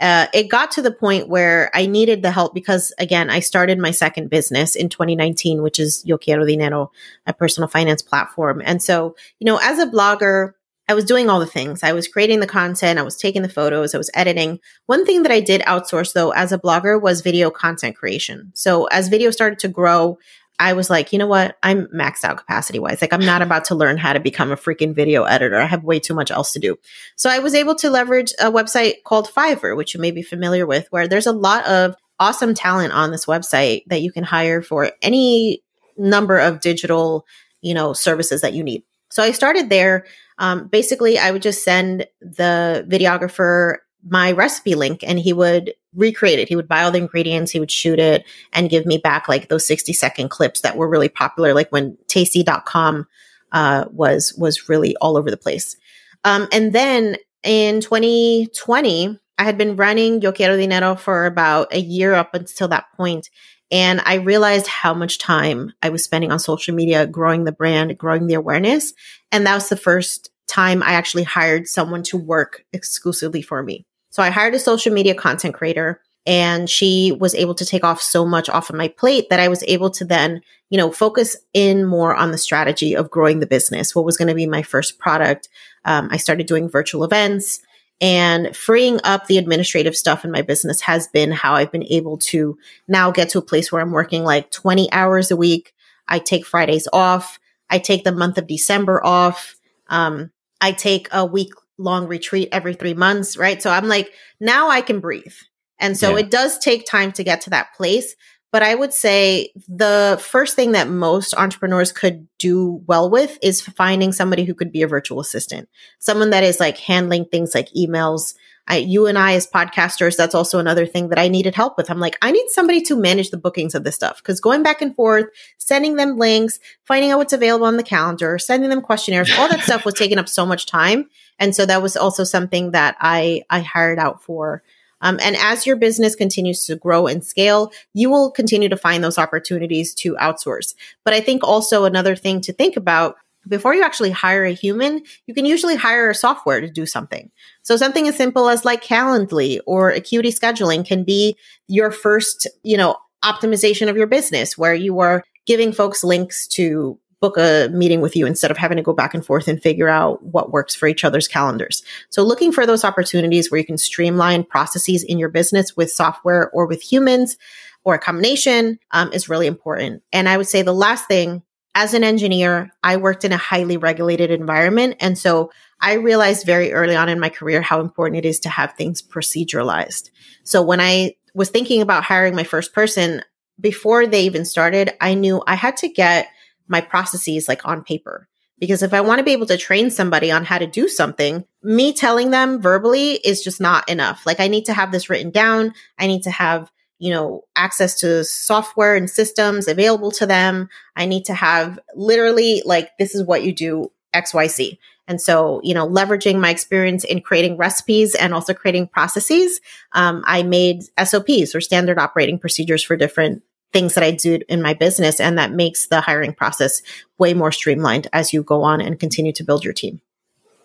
uh, 0.00 0.26
it 0.34 0.48
got 0.48 0.70
to 0.72 0.82
the 0.82 0.92
point 0.92 1.28
where 1.28 1.70
I 1.74 1.86
needed 1.86 2.22
the 2.22 2.30
help 2.30 2.52
because, 2.52 2.92
again, 2.98 3.30
I 3.30 3.40
started 3.40 3.78
my 3.78 3.92
second 3.92 4.28
business 4.28 4.76
in 4.76 4.88
2019, 4.88 5.62
which 5.62 5.78
is 5.78 6.04
Yo 6.04 6.18
Quiero 6.18 6.44
Dinero, 6.44 6.92
a 7.26 7.32
personal 7.32 7.68
finance 7.68 8.02
platform. 8.02 8.60
And 8.64 8.82
so, 8.82 9.16
you 9.38 9.46
know, 9.46 9.58
as 9.62 9.78
a 9.78 9.86
blogger, 9.86 10.52
I 10.88 10.94
was 10.94 11.04
doing 11.04 11.30
all 11.30 11.40
the 11.40 11.46
things. 11.46 11.82
I 11.82 11.94
was 11.94 12.06
creating 12.06 12.40
the 12.40 12.46
content, 12.46 12.98
I 12.98 13.02
was 13.02 13.16
taking 13.16 13.42
the 13.42 13.48
photos, 13.48 13.94
I 13.94 13.98
was 13.98 14.10
editing. 14.14 14.60
One 14.84 15.04
thing 15.04 15.22
that 15.22 15.32
I 15.32 15.40
did 15.40 15.62
outsource 15.62 16.12
though 16.12 16.30
as 16.30 16.52
a 16.52 16.58
blogger 16.58 17.00
was 17.00 17.22
video 17.22 17.50
content 17.50 17.96
creation. 17.96 18.52
So 18.54 18.84
as 18.86 19.08
video 19.08 19.30
started 19.30 19.58
to 19.60 19.68
grow, 19.68 20.18
I 20.58 20.72
was 20.72 20.88
like, 20.88 21.12
you 21.12 21.18
know 21.18 21.26
what? 21.26 21.56
I'm 21.62 21.86
maxed 21.88 22.24
out 22.24 22.38
capacity 22.38 22.78
wise. 22.78 23.00
Like, 23.00 23.12
I'm 23.12 23.24
not 23.24 23.42
about 23.42 23.66
to 23.66 23.74
learn 23.74 23.98
how 23.98 24.12
to 24.12 24.20
become 24.20 24.50
a 24.50 24.56
freaking 24.56 24.94
video 24.94 25.24
editor. 25.24 25.60
I 25.60 25.66
have 25.66 25.84
way 25.84 26.00
too 26.00 26.14
much 26.14 26.30
else 26.30 26.52
to 26.54 26.58
do. 26.58 26.78
So 27.16 27.28
I 27.28 27.40
was 27.40 27.54
able 27.54 27.74
to 27.76 27.90
leverage 27.90 28.32
a 28.38 28.50
website 28.50 29.02
called 29.04 29.28
Fiverr, 29.28 29.76
which 29.76 29.94
you 29.94 30.00
may 30.00 30.10
be 30.10 30.22
familiar 30.22 30.66
with, 30.66 30.86
where 30.90 31.06
there's 31.06 31.26
a 31.26 31.32
lot 31.32 31.66
of 31.66 31.94
awesome 32.18 32.54
talent 32.54 32.92
on 32.92 33.10
this 33.10 33.26
website 33.26 33.82
that 33.88 34.00
you 34.00 34.10
can 34.10 34.24
hire 34.24 34.62
for 34.62 34.90
any 35.02 35.62
number 35.98 36.38
of 36.38 36.60
digital, 36.60 37.26
you 37.60 37.74
know, 37.74 37.92
services 37.92 38.40
that 38.40 38.54
you 38.54 38.62
need. 38.62 38.82
So 39.10 39.22
I 39.22 39.32
started 39.32 39.70
there. 39.70 40.06
Um, 40.38 40.68
basically, 40.68 41.18
I 41.18 41.30
would 41.30 41.42
just 41.42 41.64
send 41.64 42.06
the 42.20 42.86
videographer 42.88 43.76
my 44.08 44.32
recipe 44.32 44.74
link 44.74 45.02
and 45.02 45.18
he 45.18 45.32
would 45.32 45.74
recreate 45.94 46.38
it. 46.38 46.48
He 46.48 46.56
would 46.56 46.68
buy 46.68 46.82
all 46.82 46.90
the 46.90 46.98
ingredients, 46.98 47.50
he 47.50 47.60
would 47.60 47.70
shoot 47.70 47.98
it 47.98 48.24
and 48.52 48.70
give 48.70 48.86
me 48.86 48.98
back 48.98 49.28
like 49.28 49.48
those 49.48 49.66
60 49.66 49.92
second 49.92 50.28
clips 50.28 50.60
that 50.60 50.76
were 50.76 50.88
really 50.88 51.08
popular, 51.08 51.54
like 51.54 51.70
when 51.70 51.96
tasty.com 52.06 53.06
uh, 53.52 53.86
was 53.90 54.34
was 54.36 54.68
really 54.68 54.96
all 54.96 55.16
over 55.16 55.30
the 55.30 55.36
place. 55.36 55.76
Um, 56.24 56.48
and 56.52 56.72
then 56.72 57.16
in 57.42 57.80
2020, 57.80 59.18
I 59.38 59.44
had 59.44 59.58
been 59.58 59.76
running 59.76 60.20
Yo 60.22 60.32
Quiero 60.32 60.56
Dinero 60.56 60.96
for 60.96 61.26
about 61.26 61.72
a 61.72 61.80
year 61.80 62.14
up 62.14 62.34
until 62.34 62.68
that 62.68 62.86
point, 62.96 63.30
And 63.70 64.00
I 64.04 64.14
realized 64.14 64.66
how 64.66 64.94
much 64.94 65.18
time 65.18 65.72
I 65.82 65.88
was 65.88 66.04
spending 66.04 66.32
on 66.32 66.38
social 66.38 66.74
media, 66.74 67.06
growing 67.06 67.44
the 67.44 67.52
brand, 67.52 67.98
growing 67.98 68.26
the 68.26 68.34
awareness. 68.34 68.92
And 69.32 69.46
that 69.46 69.54
was 69.54 69.68
the 69.68 69.76
first 69.76 70.30
time 70.48 70.82
I 70.82 70.92
actually 70.92 71.24
hired 71.24 71.66
someone 71.66 72.02
to 72.04 72.16
work 72.16 72.64
exclusively 72.72 73.42
for 73.42 73.62
me. 73.62 73.84
So 74.16 74.22
I 74.22 74.30
hired 74.30 74.54
a 74.54 74.58
social 74.58 74.94
media 74.94 75.14
content 75.14 75.52
creator 75.54 76.00
and 76.24 76.70
she 76.70 77.14
was 77.20 77.34
able 77.34 77.54
to 77.54 77.66
take 77.66 77.84
off 77.84 78.00
so 78.00 78.24
much 78.24 78.48
off 78.48 78.70
of 78.70 78.76
my 78.76 78.88
plate 78.88 79.28
that 79.28 79.40
I 79.40 79.48
was 79.48 79.62
able 79.68 79.90
to 79.90 80.06
then, 80.06 80.40
you 80.70 80.78
know, 80.78 80.90
focus 80.90 81.36
in 81.52 81.84
more 81.84 82.14
on 82.14 82.30
the 82.30 82.38
strategy 82.38 82.96
of 82.96 83.10
growing 83.10 83.40
the 83.40 83.46
business. 83.46 83.94
What 83.94 84.06
was 84.06 84.16
going 84.16 84.28
to 84.28 84.34
be 84.34 84.46
my 84.46 84.62
first 84.62 84.98
product? 84.98 85.50
Um, 85.84 86.08
I 86.10 86.16
started 86.16 86.46
doing 86.46 86.70
virtual 86.70 87.04
events 87.04 87.60
and 88.00 88.56
freeing 88.56 89.00
up 89.04 89.26
the 89.26 89.36
administrative 89.36 89.94
stuff 89.94 90.24
in 90.24 90.30
my 90.30 90.40
business 90.40 90.80
has 90.80 91.06
been 91.08 91.30
how 91.30 91.52
I've 91.52 91.70
been 91.70 91.84
able 91.84 92.16
to 92.30 92.56
now 92.88 93.10
get 93.10 93.28
to 93.28 93.38
a 93.38 93.42
place 93.42 93.70
where 93.70 93.82
I'm 93.82 93.92
working 93.92 94.24
like 94.24 94.50
20 94.50 94.90
hours 94.92 95.30
a 95.30 95.36
week. 95.36 95.74
I 96.08 96.20
take 96.20 96.46
Fridays 96.46 96.88
off. 96.90 97.38
I 97.68 97.78
take 97.78 98.04
the 98.04 98.12
month 98.12 98.38
of 98.38 98.46
December 98.46 99.04
off. 99.04 99.56
Um, 99.88 100.30
I 100.62 100.72
take 100.72 101.08
a 101.12 101.26
week 101.26 101.52
long 101.78 102.06
retreat 102.06 102.48
every 102.52 102.74
three 102.74 102.94
months, 102.94 103.36
right? 103.36 103.62
So 103.62 103.70
I'm 103.70 103.88
like, 103.88 104.10
now 104.40 104.68
I 104.68 104.80
can 104.80 105.00
breathe. 105.00 105.34
And 105.78 105.96
so 105.96 106.12
yeah. 106.12 106.24
it 106.24 106.30
does 106.30 106.58
take 106.58 106.86
time 106.86 107.12
to 107.12 107.24
get 107.24 107.42
to 107.42 107.50
that 107.50 107.74
place. 107.74 108.14
But 108.52 108.62
I 108.62 108.74
would 108.74 108.92
say 108.92 109.50
the 109.68 110.18
first 110.22 110.56
thing 110.56 110.72
that 110.72 110.88
most 110.88 111.34
entrepreneurs 111.34 111.92
could 111.92 112.26
do 112.38 112.82
well 112.86 113.10
with 113.10 113.38
is 113.42 113.60
finding 113.60 114.12
somebody 114.12 114.44
who 114.44 114.54
could 114.54 114.72
be 114.72 114.82
a 114.82 114.88
virtual 114.88 115.20
assistant, 115.20 115.68
someone 115.98 116.30
that 116.30 116.44
is 116.44 116.60
like 116.60 116.78
handling 116.78 117.24
things 117.24 117.54
like 117.54 117.68
emails. 117.76 118.34
I, 118.68 118.78
you 118.78 119.06
and 119.06 119.16
I 119.16 119.34
as 119.34 119.46
podcasters, 119.46 120.16
that's 120.16 120.34
also 120.34 120.58
another 120.58 120.86
thing 120.86 121.08
that 121.10 121.20
I 121.20 121.28
needed 121.28 121.54
help 121.54 121.76
with. 121.76 121.88
I'm 121.88 122.00
like, 122.00 122.16
I 122.20 122.32
need 122.32 122.48
somebody 122.48 122.80
to 122.82 122.96
manage 122.96 123.30
the 123.30 123.36
bookings 123.36 123.76
of 123.76 123.84
this 123.84 123.94
stuff 123.94 124.16
because 124.18 124.40
going 124.40 124.64
back 124.64 124.82
and 124.82 124.94
forth, 124.94 125.26
sending 125.58 125.94
them 125.94 126.16
links, 126.16 126.58
finding 126.82 127.12
out 127.12 127.18
what's 127.18 127.32
available 127.32 127.66
on 127.66 127.76
the 127.76 127.84
calendar, 127.84 128.38
sending 128.38 128.70
them 128.70 128.80
questionnaires, 128.80 129.30
all 129.38 129.48
that 129.48 129.60
stuff 129.64 129.84
was 129.84 129.94
taking 129.94 130.18
up 130.18 130.28
so 130.28 130.44
much 130.44 130.66
time. 130.66 131.08
And 131.38 131.54
so 131.54 131.64
that 131.66 131.82
was 131.82 131.96
also 131.96 132.24
something 132.24 132.72
that 132.72 132.96
I, 133.00 133.42
I 133.50 133.60
hired 133.60 134.00
out 134.00 134.22
for 134.22 134.62
um, 135.00 135.18
and 135.22 135.36
as 135.36 135.66
your 135.66 135.76
business 135.76 136.14
continues 136.14 136.64
to 136.66 136.76
grow 136.76 137.06
and 137.06 137.24
scale, 137.24 137.72
you 137.94 138.10
will 138.10 138.30
continue 138.30 138.68
to 138.68 138.76
find 138.76 139.04
those 139.04 139.18
opportunities 139.18 139.94
to 139.96 140.14
outsource. 140.14 140.74
But 141.04 141.14
I 141.14 141.20
think 141.20 141.42
also 141.44 141.84
another 141.84 142.16
thing 142.16 142.40
to 142.42 142.52
think 142.52 142.76
about 142.76 143.16
before 143.48 143.74
you 143.74 143.82
actually 143.82 144.10
hire 144.10 144.44
a 144.44 144.52
human, 144.52 145.02
you 145.26 145.34
can 145.34 145.44
usually 145.44 145.76
hire 145.76 146.10
a 146.10 146.14
software 146.14 146.60
to 146.60 146.68
do 146.68 146.84
something. 146.84 147.30
So 147.62 147.76
something 147.76 148.08
as 148.08 148.16
simple 148.16 148.48
as 148.48 148.64
like 148.64 148.82
Calendly 148.82 149.60
or 149.66 149.90
Acuity 149.90 150.32
scheduling 150.32 150.84
can 150.84 151.04
be 151.04 151.36
your 151.68 151.90
first, 151.90 152.48
you 152.64 152.76
know, 152.76 152.96
optimization 153.24 153.88
of 153.88 153.96
your 153.96 154.06
business 154.06 154.58
where 154.58 154.74
you 154.74 154.98
are 154.98 155.22
giving 155.46 155.72
folks 155.72 156.02
links 156.02 156.48
to 156.48 156.98
book 157.20 157.36
a 157.38 157.68
meeting 157.72 158.00
with 158.00 158.14
you 158.14 158.26
instead 158.26 158.50
of 158.50 158.56
having 158.56 158.76
to 158.76 158.82
go 158.82 158.92
back 158.92 159.14
and 159.14 159.24
forth 159.24 159.48
and 159.48 159.62
figure 159.62 159.88
out 159.88 160.22
what 160.22 160.52
works 160.52 160.74
for 160.74 160.86
each 160.86 161.04
other's 161.04 161.28
calendars. 161.28 161.82
So 162.10 162.22
looking 162.22 162.52
for 162.52 162.66
those 162.66 162.84
opportunities 162.84 163.50
where 163.50 163.58
you 163.58 163.64
can 163.64 163.78
streamline 163.78 164.44
processes 164.44 165.02
in 165.02 165.18
your 165.18 165.30
business 165.30 165.76
with 165.76 165.90
software 165.90 166.50
or 166.50 166.66
with 166.66 166.82
humans 166.82 167.38
or 167.84 167.94
a 167.94 167.98
combination 167.98 168.78
um, 168.90 169.12
is 169.12 169.28
really 169.28 169.46
important. 169.46 170.02
And 170.12 170.28
I 170.28 170.36
would 170.36 170.48
say 170.48 170.62
the 170.62 170.74
last 170.74 171.06
thing 171.06 171.42
as 171.74 171.94
an 171.94 172.04
engineer, 172.04 172.70
I 172.82 172.96
worked 172.96 173.24
in 173.24 173.32
a 173.32 173.36
highly 173.36 173.76
regulated 173.76 174.30
environment. 174.30 174.96
And 174.98 175.18
so 175.18 175.50
I 175.80 175.94
realized 175.94 176.46
very 176.46 176.72
early 176.72 176.96
on 176.96 177.08
in 177.08 177.20
my 177.20 177.28
career 177.28 177.60
how 177.60 177.80
important 177.80 178.24
it 178.24 178.28
is 178.28 178.40
to 178.40 178.48
have 178.48 178.72
things 178.72 179.02
proceduralized. 179.02 180.10
So 180.42 180.62
when 180.62 180.80
I 180.80 181.16
was 181.34 181.50
thinking 181.50 181.82
about 181.82 182.02
hiring 182.02 182.34
my 182.34 182.44
first 182.44 182.72
person, 182.72 183.22
before 183.60 184.06
they 184.06 184.22
even 184.22 184.44
started, 184.44 184.94
I 185.00 185.14
knew 185.14 185.42
I 185.46 185.54
had 185.54 185.76
to 185.78 185.88
get 185.88 186.28
my 186.68 186.80
processes 186.80 187.48
like 187.48 187.66
on 187.66 187.84
paper. 187.84 188.28
Because 188.58 188.82
if 188.82 188.94
I 188.94 189.02
want 189.02 189.18
to 189.18 189.24
be 189.24 189.32
able 189.32 189.46
to 189.46 189.58
train 189.58 189.90
somebody 189.90 190.30
on 190.30 190.44
how 190.44 190.58
to 190.58 190.66
do 190.66 190.88
something, 190.88 191.44
me 191.62 191.92
telling 191.92 192.30
them 192.30 192.60
verbally 192.60 193.12
is 193.12 193.42
just 193.42 193.60
not 193.60 193.88
enough. 193.88 194.24
Like 194.24 194.40
I 194.40 194.48
need 194.48 194.64
to 194.66 194.72
have 194.72 194.92
this 194.92 195.10
written 195.10 195.30
down. 195.30 195.74
I 195.98 196.06
need 196.06 196.22
to 196.22 196.30
have, 196.30 196.70
you 196.98 197.12
know, 197.12 197.42
access 197.54 198.00
to 198.00 198.24
software 198.24 198.96
and 198.96 199.10
systems 199.10 199.68
available 199.68 200.10
to 200.12 200.26
them. 200.26 200.70
I 200.96 201.04
need 201.04 201.26
to 201.26 201.34
have 201.34 201.78
literally 201.94 202.62
like, 202.64 202.96
this 202.98 203.14
is 203.14 203.24
what 203.24 203.42
you 203.42 203.52
do 203.52 203.92
XYZ. 204.14 204.78
And 205.08 205.20
so, 205.20 205.60
you 205.62 205.74
know, 205.74 205.86
leveraging 205.86 206.40
my 206.40 206.50
experience 206.50 207.04
in 207.04 207.20
creating 207.20 207.58
recipes 207.58 208.14
and 208.14 208.34
also 208.34 208.54
creating 208.54 208.88
processes, 208.88 209.60
um, 209.92 210.24
I 210.26 210.42
made 210.42 210.82
SOPs 211.02 211.54
or 211.54 211.60
standard 211.60 211.98
operating 211.98 212.38
procedures 212.38 212.82
for 212.82 212.96
different 212.96 213.42
things 213.76 213.92
that 213.92 214.02
I 214.02 214.10
do 214.10 214.40
in 214.48 214.62
my 214.62 214.72
business. 214.72 215.20
And 215.20 215.36
that 215.36 215.52
makes 215.52 215.88
the 215.88 216.00
hiring 216.00 216.32
process 216.32 216.80
way 217.18 217.34
more 217.34 217.52
streamlined 217.52 218.08
as 218.14 218.32
you 218.32 218.42
go 218.42 218.62
on 218.62 218.80
and 218.80 218.98
continue 218.98 219.32
to 219.32 219.44
build 219.44 219.64
your 219.64 219.74
team. 219.74 220.00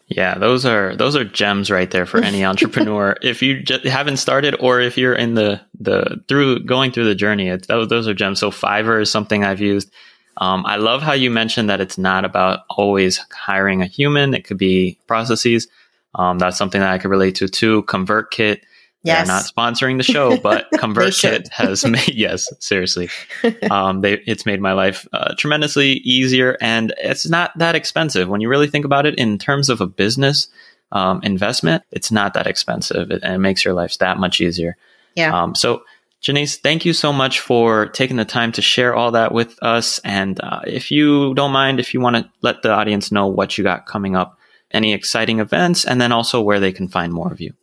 Yeah, 0.07 0.37
those 0.37 0.65
are 0.65 0.95
those 0.95 1.17
are 1.17 1.25
gems 1.25 1.69
right 1.69 1.91
there 1.91 2.05
for 2.05 2.19
any 2.19 2.45
entrepreneur. 2.51 3.17
if 3.21 3.41
you 3.41 3.63
just 3.63 3.83
haven't 3.83 4.17
started, 4.17 4.55
or 4.61 4.79
if 4.79 4.97
you're 4.97 5.13
in 5.13 5.35
the 5.35 5.59
the 5.77 6.23
through 6.29 6.63
going 6.63 6.93
through 6.93 7.05
the 7.05 7.15
journey, 7.15 7.49
those 7.67 7.89
those 7.89 8.07
are 8.07 8.13
gems. 8.13 8.39
So 8.39 8.49
Fiverr 8.49 9.01
is 9.01 9.11
something 9.11 9.43
I've 9.43 9.61
used. 9.61 9.91
Um, 10.37 10.65
I 10.65 10.77
love 10.77 11.01
how 11.01 11.13
you 11.13 11.29
mentioned 11.29 11.69
that 11.69 11.81
it's 11.81 11.97
not 11.97 12.23
about 12.23 12.61
always 12.69 13.17
hiring 13.31 13.81
a 13.81 13.87
human. 13.87 14.33
It 14.33 14.45
could 14.45 14.57
be 14.57 14.97
processes. 15.05 15.67
Um, 16.15 16.39
that's 16.39 16.57
something 16.57 16.79
that 16.79 16.91
I 16.91 16.97
could 16.97 17.11
relate 17.11 17.35
to 17.35 17.49
too. 17.49 17.83
ConvertKit 17.83 18.61
Yes. 19.03 19.27
They're 19.27 19.35
not 19.35 19.45
sponsoring 19.45 19.97
the 19.97 20.03
show, 20.03 20.37
but 20.41 20.69
ConvertKit 20.73 21.49
has 21.49 21.83
made 21.85 22.09
yes, 22.13 22.51
seriously, 22.59 23.09
um, 23.71 24.01
they 24.01 24.13
it's 24.27 24.45
made 24.45 24.61
my 24.61 24.73
life 24.73 25.07
uh, 25.13 25.33
tremendously 25.37 25.93
easier, 25.93 26.57
and 26.61 26.93
it's 26.97 27.27
not 27.27 27.57
that 27.57 27.75
expensive 27.75 28.29
when 28.29 28.41
you 28.41 28.49
really 28.49 28.67
think 28.67 28.85
about 28.85 29.05
it 29.05 29.15
in 29.15 29.37
terms 29.37 29.69
of 29.69 29.81
a 29.81 29.87
business 29.87 30.49
um, 30.91 31.21
investment. 31.23 31.83
It's 31.91 32.11
not 32.11 32.33
that 32.35 32.47
expensive, 32.47 33.11
it, 33.11 33.23
and 33.23 33.35
it 33.35 33.39
makes 33.39 33.65
your 33.65 33.73
life 33.73 33.97
that 33.97 34.17
much 34.17 34.41
easier. 34.41 34.77
Yeah. 35.15 35.41
Um, 35.41 35.55
so. 35.55 35.83
Jannese, 36.21 36.57
thank 36.57 36.85
you 36.85 36.93
so 36.93 37.11
much 37.11 37.39
for 37.39 37.87
taking 37.87 38.17
the 38.17 38.25
time 38.25 38.51
to 38.51 38.61
share 38.61 38.93
all 38.93 39.09
that 39.09 39.31
with 39.31 39.57
us. 39.63 39.97
And 40.03 40.39
uh, 40.39 40.59
if 40.67 40.91
you 40.91 41.33
don't 41.33 41.51
mind, 41.51 41.79
if 41.79 41.95
you 41.95 41.99
want 41.99 42.15
to 42.15 42.29
let 42.41 42.61
the 42.61 42.71
audience 42.71 43.11
know 43.11 43.25
what 43.25 43.57
you 43.57 43.63
got 43.63 43.87
coming 43.87 44.15
up, 44.15 44.37
any 44.69 44.93
exciting 44.93 45.39
events, 45.39 45.83
and 45.83 45.99
then 45.99 46.11
also 46.11 46.39
where 46.39 46.59
they 46.59 46.71
can 46.71 46.87
find 46.87 47.11
more 47.11 47.31
of 47.31 47.41
you. 47.41 47.55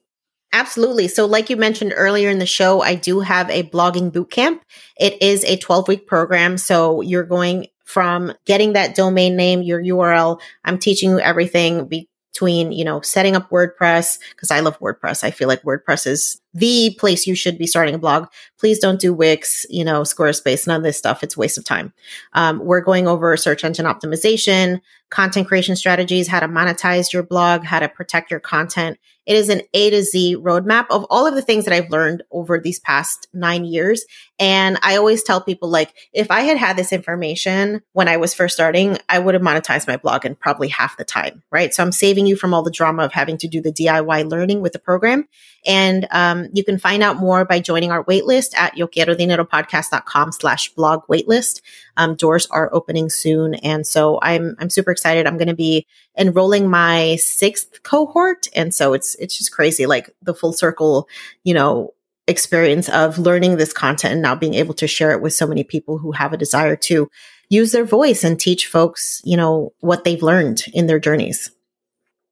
Absolutely. 0.52 1.08
So, 1.08 1.26
like 1.26 1.50
you 1.50 1.56
mentioned 1.56 1.92
earlier 1.94 2.30
in 2.30 2.38
the 2.38 2.46
show, 2.46 2.82
I 2.82 2.94
do 2.94 3.20
have 3.20 3.50
a 3.50 3.64
blogging 3.64 4.10
bootcamp. 4.10 4.60
It 4.98 5.20
is 5.22 5.44
a 5.44 5.56
12 5.56 5.88
week 5.88 6.06
program. 6.06 6.56
So, 6.56 7.02
you're 7.02 7.24
going 7.24 7.66
from 7.84 8.32
getting 8.44 8.74
that 8.74 8.94
domain 8.94 9.36
name, 9.36 9.62
your 9.62 9.82
URL. 9.82 10.40
I'm 10.64 10.78
teaching 10.78 11.10
you 11.10 11.20
everything 11.20 11.86
between, 11.86 12.70
you 12.70 12.84
know, 12.84 13.00
setting 13.00 13.34
up 13.34 13.48
WordPress, 13.50 14.18
because 14.30 14.50
I 14.50 14.60
love 14.60 14.78
WordPress. 14.78 15.24
I 15.24 15.30
feel 15.30 15.48
like 15.48 15.62
WordPress 15.62 16.06
is 16.06 16.40
the 16.52 16.94
place 16.98 17.26
you 17.26 17.34
should 17.34 17.56
be 17.56 17.66
starting 17.66 17.94
a 17.94 17.98
blog. 17.98 18.26
Please 18.58 18.78
don't 18.78 19.00
do 19.00 19.14
Wix, 19.14 19.64
you 19.70 19.84
know, 19.84 20.02
Squarespace, 20.02 20.66
none 20.66 20.76
of 20.76 20.82
this 20.82 20.98
stuff. 20.98 21.22
It's 21.22 21.36
a 21.36 21.40
waste 21.40 21.56
of 21.56 21.64
time. 21.64 21.92
Um, 22.34 22.58
we're 22.58 22.82
going 22.82 23.08
over 23.08 23.36
search 23.36 23.64
engine 23.64 23.86
optimization, 23.86 24.80
content 25.10 25.48
creation 25.48 25.74
strategies, 25.74 26.28
how 26.28 26.40
to 26.40 26.48
monetize 26.48 27.12
your 27.12 27.22
blog, 27.22 27.64
how 27.64 27.80
to 27.80 27.88
protect 27.88 28.30
your 28.30 28.40
content, 28.40 28.98
it 29.28 29.36
is 29.36 29.50
an 29.50 29.60
A 29.74 29.90
to 29.90 30.02
Z 30.02 30.36
roadmap 30.36 30.86
of 30.90 31.04
all 31.10 31.26
of 31.26 31.34
the 31.34 31.42
things 31.42 31.66
that 31.66 31.74
I've 31.74 31.90
learned 31.90 32.22
over 32.32 32.58
these 32.58 32.80
past 32.80 33.28
nine 33.34 33.66
years. 33.66 34.04
And 34.38 34.78
I 34.82 34.96
always 34.96 35.24
tell 35.24 35.40
people, 35.40 35.68
like, 35.68 35.94
if 36.12 36.30
I 36.30 36.42
had 36.42 36.56
had 36.56 36.76
this 36.76 36.92
information 36.92 37.82
when 37.92 38.06
I 38.06 38.18
was 38.18 38.34
first 38.34 38.54
starting, 38.54 38.96
I 39.08 39.18
would 39.18 39.34
have 39.34 39.42
monetized 39.42 39.88
my 39.88 39.96
blog 39.96 40.24
in 40.24 40.36
probably 40.36 40.68
half 40.68 40.96
the 40.96 41.04
time, 41.04 41.42
right? 41.50 41.74
So 41.74 41.82
I'm 41.82 41.90
saving 41.90 42.26
you 42.26 42.36
from 42.36 42.54
all 42.54 42.62
the 42.62 42.70
drama 42.70 43.04
of 43.04 43.12
having 43.12 43.36
to 43.38 43.48
do 43.48 43.60
the 43.60 43.72
DIY 43.72 44.30
learning 44.30 44.60
with 44.60 44.72
the 44.72 44.78
program. 44.78 45.26
And 45.66 46.06
um, 46.12 46.48
you 46.52 46.62
can 46.62 46.78
find 46.78 47.02
out 47.02 47.16
more 47.16 47.44
by 47.44 47.58
joining 47.58 47.90
our 47.90 48.04
waitlist 48.04 48.56
at 48.56 48.76
yoquierodineropodcast.com 48.76 50.32
slash 50.32 50.72
blog 50.74 51.02
waitlist. 51.08 51.60
Um, 51.96 52.14
doors 52.14 52.46
are 52.46 52.72
opening 52.72 53.10
soon. 53.10 53.54
And 53.54 53.84
so 53.84 54.20
I'm, 54.22 54.54
I'm 54.60 54.70
super 54.70 54.92
excited. 54.92 55.26
I'm 55.26 55.36
going 55.36 55.48
to 55.48 55.54
be 55.54 55.84
enrolling 56.16 56.70
my 56.70 57.16
sixth 57.16 57.82
cohort. 57.82 58.48
And 58.54 58.72
so 58.72 58.92
it's, 58.92 59.16
it's 59.16 59.36
just 59.36 59.52
crazy, 59.52 59.86
like 59.86 60.10
the 60.22 60.34
full 60.34 60.52
circle, 60.52 61.08
you 61.42 61.54
know, 61.54 61.92
experience 62.28 62.88
of 62.88 63.18
learning 63.18 63.56
this 63.56 63.72
content 63.72 64.12
and 64.12 64.22
now 64.22 64.34
being 64.34 64.54
able 64.54 64.74
to 64.74 64.86
share 64.86 65.10
it 65.10 65.20
with 65.20 65.34
so 65.34 65.46
many 65.46 65.64
people 65.64 65.98
who 65.98 66.12
have 66.12 66.32
a 66.32 66.36
desire 66.36 66.76
to 66.76 67.10
use 67.48 67.72
their 67.72 67.84
voice 67.84 68.24
and 68.24 68.38
teach 68.38 68.66
folks, 68.66 69.20
you 69.24 69.36
know, 69.36 69.72
what 69.80 70.04
they've 70.04 70.22
learned 70.22 70.64
in 70.72 70.86
their 70.86 70.98
journeys. 70.98 71.50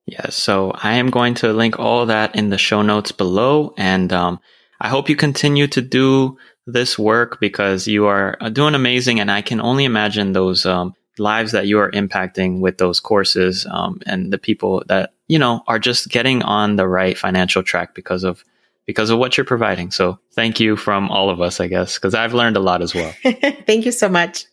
Yes. 0.05 0.35
So 0.35 0.71
I 0.75 0.93
am 0.95 1.09
going 1.09 1.33
to 1.35 1.51
link 1.51 1.79
all 1.79 2.05
that 2.05 2.35
in 2.35 2.49
the 2.49 2.57
show 2.57 2.81
notes 2.81 3.11
below. 3.11 3.73
And 3.77 4.13
um, 4.13 4.39
I 4.79 4.87
hope 4.87 5.09
you 5.09 5.15
continue 5.15 5.67
to 5.67 5.81
do 5.81 6.37
this 6.65 6.97
work 6.97 7.39
because 7.39 7.87
you 7.87 8.05
are 8.05 8.37
uh, 8.39 8.49
doing 8.49 8.75
amazing. 8.75 9.19
And 9.19 9.29
I 9.29 9.41
can 9.41 9.59
only 9.59 9.83
imagine 9.83 10.31
those 10.31 10.65
um, 10.65 10.93
lives 11.17 11.51
that 11.51 11.67
you 11.67 11.79
are 11.79 11.91
impacting 11.91 12.61
with 12.61 12.77
those 12.77 12.99
courses 12.99 13.65
um, 13.69 13.99
and 14.05 14.31
the 14.31 14.37
people 14.37 14.83
that 14.87 15.11
you 15.27 15.39
know, 15.39 15.63
are 15.67 15.79
just 15.79 16.09
getting 16.09 16.41
on 16.41 16.75
the 16.75 16.87
right 16.87 17.17
financial 17.17 17.63
track 17.63 17.93
because 17.93 18.23
of 18.23 18.43
because 18.87 19.11
of 19.11 19.19
what 19.19 19.37
you're 19.37 19.45
providing. 19.45 19.91
So 19.91 20.17
thank 20.31 20.59
you 20.59 20.75
from 20.75 21.11
all 21.11 21.29
of 21.29 21.39
us, 21.39 21.59
I 21.59 21.67
guess, 21.67 21.95
because 21.95 22.15
I've 22.15 22.33
learned 22.33 22.57
a 22.57 22.61
lot 22.61 22.81
as 22.81 22.95
well. 22.95 23.13
thank 23.23 23.85
you 23.85 23.91
so 23.91 24.09
much. 24.09 24.45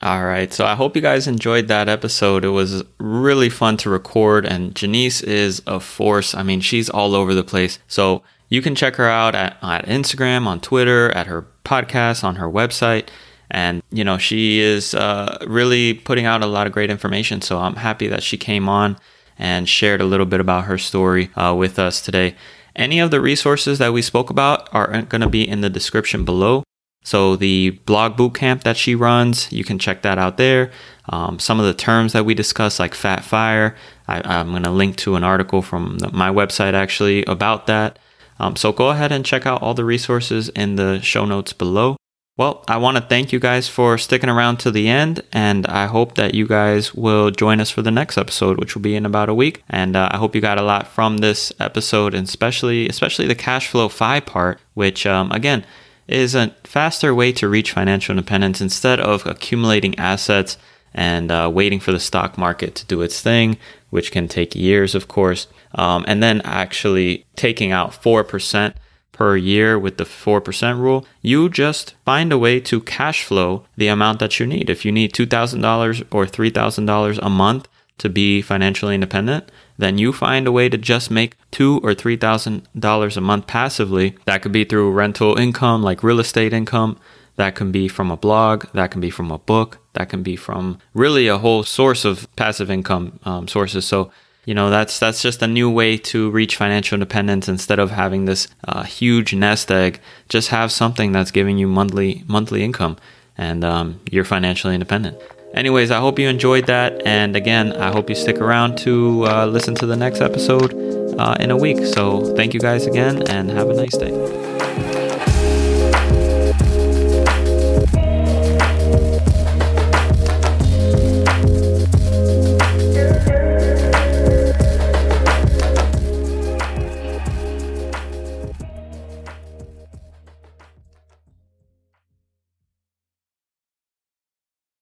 All 0.00 0.24
right. 0.24 0.52
So 0.52 0.64
I 0.64 0.74
hope 0.74 0.96
you 0.96 1.02
guys 1.02 1.26
enjoyed 1.26 1.68
that 1.68 1.88
episode. 1.88 2.44
It 2.44 2.50
was 2.50 2.82
really 2.98 3.48
fun 3.48 3.76
to 3.78 3.90
record, 3.90 4.44
and 4.44 4.74
Jannese 4.74 5.22
is 5.22 5.62
a 5.66 5.80
force. 5.80 6.34
I 6.34 6.42
mean, 6.42 6.60
she's 6.60 6.88
all 6.88 7.14
over 7.14 7.34
the 7.34 7.44
place. 7.44 7.78
So 7.88 8.22
you 8.48 8.62
can 8.62 8.74
check 8.74 8.96
her 8.96 9.08
out 9.08 9.34
at, 9.34 9.56
at 9.62 9.86
Instagram, 9.86 10.46
on 10.46 10.60
Twitter, 10.60 11.10
at 11.12 11.26
her 11.26 11.46
podcast, 11.64 12.22
on 12.22 12.36
her 12.36 12.48
website. 12.48 13.08
And, 13.50 13.82
you 13.90 14.04
know, 14.04 14.18
she 14.18 14.60
is 14.60 14.94
uh, 14.94 15.38
really 15.46 15.94
putting 15.94 16.26
out 16.26 16.42
a 16.42 16.46
lot 16.46 16.66
of 16.66 16.72
great 16.72 16.90
information. 16.90 17.40
So 17.40 17.58
I'm 17.58 17.76
happy 17.76 18.08
that 18.08 18.22
she 18.22 18.36
came 18.36 18.68
on 18.68 18.98
and 19.38 19.68
shared 19.68 20.00
a 20.00 20.04
little 20.04 20.26
bit 20.26 20.40
about 20.40 20.64
her 20.64 20.78
story 20.78 21.30
uh, 21.34 21.54
with 21.56 21.78
us 21.78 22.00
today. 22.00 22.34
Any 22.76 22.98
of 22.98 23.10
the 23.10 23.20
resources 23.20 23.78
that 23.78 23.92
we 23.92 24.02
spoke 24.02 24.30
about 24.30 24.68
are 24.74 25.02
going 25.02 25.20
to 25.20 25.28
be 25.28 25.48
in 25.48 25.60
the 25.60 25.70
description 25.70 26.24
below. 26.24 26.64
So 27.04 27.36
the 27.36 27.70
blog 27.70 28.16
bootcamp 28.16 28.62
that 28.62 28.78
she 28.78 28.94
runs, 28.94 29.52
you 29.52 29.62
can 29.62 29.78
check 29.78 30.02
that 30.02 30.18
out 30.18 30.38
there. 30.38 30.72
Um, 31.10 31.38
some 31.38 31.60
of 31.60 31.66
the 31.66 31.74
terms 31.74 32.14
that 32.14 32.24
we 32.24 32.34
discuss, 32.34 32.80
like 32.80 32.94
fat 32.94 33.22
fire, 33.24 33.76
I, 34.08 34.40
am 34.40 34.50
going 34.50 34.62
to 34.62 34.70
link 34.70 34.96
to 34.96 35.14
an 35.14 35.22
article 35.22 35.60
from 35.60 35.98
the, 35.98 36.10
my 36.12 36.30
website 36.30 36.72
actually 36.72 37.22
about 37.26 37.66
that. 37.66 37.98
Um, 38.40 38.56
so 38.56 38.72
go 38.72 38.88
ahead 38.88 39.12
and 39.12 39.24
check 39.24 39.46
out 39.46 39.62
all 39.62 39.74
the 39.74 39.84
resources 39.84 40.48
in 40.50 40.76
the 40.76 41.00
show 41.00 41.26
notes 41.26 41.52
below. 41.52 41.96
Well, 42.36 42.64
I 42.66 42.78
want 42.78 42.96
to 42.96 43.00
thank 43.00 43.32
you 43.32 43.38
guys 43.38 43.68
for 43.68 43.96
sticking 43.96 44.28
around 44.28 44.56
to 44.58 44.72
the 44.72 44.88
end, 44.88 45.22
and 45.32 45.68
I 45.68 45.86
hope 45.86 46.16
that 46.16 46.34
you 46.34 46.48
guys 46.48 46.92
will 46.92 47.30
join 47.30 47.60
us 47.60 47.70
for 47.70 47.80
the 47.80 47.92
next 47.92 48.18
episode, 48.18 48.58
which 48.58 48.74
will 48.74 48.82
be 48.82 48.96
in 48.96 49.06
about 49.06 49.28
a 49.28 49.34
week. 49.34 49.62
And 49.70 49.94
uh, 49.94 50.08
I 50.10 50.16
hope 50.16 50.34
you 50.34 50.40
got 50.40 50.58
a 50.58 50.64
lot 50.64 50.88
from 50.88 51.18
this 51.18 51.52
episode, 51.60 52.12
and 52.12 52.26
especially 52.26 52.88
especially 52.88 53.28
the 53.28 53.36
cash 53.36 53.68
flow 53.68 53.88
fi 53.88 54.18
part, 54.18 54.58
which 54.74 55.06
um, 55.06 55.30
again 55.30 55.64
is 56.08 56.34
a 56.34 56.48
faster 56.64 57.14
way 57.14 57.30
to 57.30 57.48
reach 57.48 57.70
financial 57.70 58.14
independence 58.14 58.60
instead 58.60 58.98
of 58.98 59.24
accumulating 59.26 59.96
assets 59.96 60.58
and 60.92 61.30
uh, 61.30 61.48
waiting 61.52 61.78
for 61.78 61.92
the 61.92 62.00
stock 62.00 62.36
market 62.36 62.74
to 62.74 62.86
do 62.86 63.00
its 63.00 63.20
thing, 63.20 63.56
which 63.90 64.10
can 64.10 64.26
take 64.26 64.56
years, 64.56 64.96
of 64.96 65.06
course, 65.06 65.46
um, 65.76 66.04
and 66.08 66.20
then 66.20 66.40
actually 66.40 67.24
taking 67.36 67.70
out 67.70 67.94
four 67.94 68.24
percent 68.24 68.74
per 69.14 69.36
year 69.36 69.78
with 69.78 69.96
the 69.96 70.04
4% 70.04 70.78
rule, 70.78 71.06
you 71.22 71.48
just 71.48 71.94
find 72.04 72.30
a 72.30 72.38
way 72.38 72.60
to 72.60 72.80
cash 72.80 73.24
flow 73.24 73.64
the 73.76 73.88
amount 73.88 74.18
that 74.18 74.38
you 74.38 74.46
need. 74.46 74.68
If 74.68 74.84
you 74.84 74.92
need 74.92 75.14
$2,000 75.14 76.04
or 76.10 76.26
$3,000 76.26 77.18
a 77.22 77.30
month 77.30 77.68
to 77.98 78.08
be 78.08 78.42
financially 78.42 78.94
independent, 78.94 79.50
then 79.78 79.98
you 79.98 80.12
find 80.12 80.46
a 80.46 80.52
way 80.52 80.68
to 80.68 80.78
just 80.78 81.10
make 81.10 81.36
two 81.50 81.80
or 81.82 81.94
three 81.94 82.16
thousand 82.16 82.66
dollars 82.78 83.16
a 83.16 83.20
month 83.20 83.46
passively. 83.46 84.16
That 84.24 84.42
could 84.42 84.52
be 84.52 84.64
through 84.64 84.92
rental 84.92 85.38
income, 85.38 85.82
like 85.82 86.02
real 86.02 86.20
estate 86.20 86.52
income. 86.52 86.98
That 87.36 87.56
can 87.56 87.72
be 87.72 87.88
from 87.88 88.10
a 88.10 88.16
blog. 88.16 88.66
That 88.74 88.90
can 88.92 89.00
be 89.00 89.10
from 89.10 89.30
a 89.30 89.38
book. 89.38 89.78
That 89.94 90.08
can 90.08 90.22
be 90.22 90.36
from 90.36 90.78
really 90.92 91.26
a 91.26 91.38
whole 91.38 91.64
source 91.64 92.04
of 92.04 92.28
passive 92.36 92.70
income 92.70 93.18
um, 93.24 93.48
sources. 93.48 93.84
So 93.84 94.10
you 94.44 94.54
know 94.54 94.70
that's 94.70 94.98
that's 94.98 95.22
just 95.22 95.42
a 95.42 95.46
new 95.46 95.70
way 95.70 95.96
to 95.96 96.30
reach 96.30 96.56
financial 96.56 96.96
independence 96.96 97.48
instead 97.48 97.78
of 97.78 97.90
having 97.90 98.24
this 98.24 98.48
uh, 98.66 98.82
huge 98.82 99.34
nest 99.34 99.70
egg. 99.70 100.00
Just 100.28 100.48
have 100.48 100.70
something 100.72 101.12
that's 101.12 101.30
giving 101.30 101.58
you 101.58 101.66
monthly 101.66 102.24
monthly 102.26 102.62
income 102.62 102.96
and 103.36 103.64
um, 103.64 104.00
you're 104.10 104.24
financially 104.24 104.74
independent. 104.74 105.18
Anyways 105.54 105.90
i 105.90 105.98
hope 105.98 106.18
you 106.18 106.28
enjoyed 106.28 106.66
that. 106.66 107.06
And 107.06 107.36
again 107.36 107.72
i 107.74 107.90
hope 107.90 108.08
you 108.08 108.16
stick 108.16 108.38
around 108.38 108.76
to 108.78 109.26
uh, 109.26 109.46
listen 109.46 109.74
to 109.76 109.86
the 109.86 109.96
next 109.96 110.20
episode 110.20 110.74
uh, 111.18 111.36
in 111.40 111.50
a 111.50 111.56
week. 111.56 111.84
So 111.86 112.34
thank 112.34 112.54
you 112.54 112.60
guys 112.60 112.86
again 112.86 113.22
and 113.28 113.50
have 113.50 113.70
a 113.70 113.74
nice 113.74 113.96
day 113.96 114.53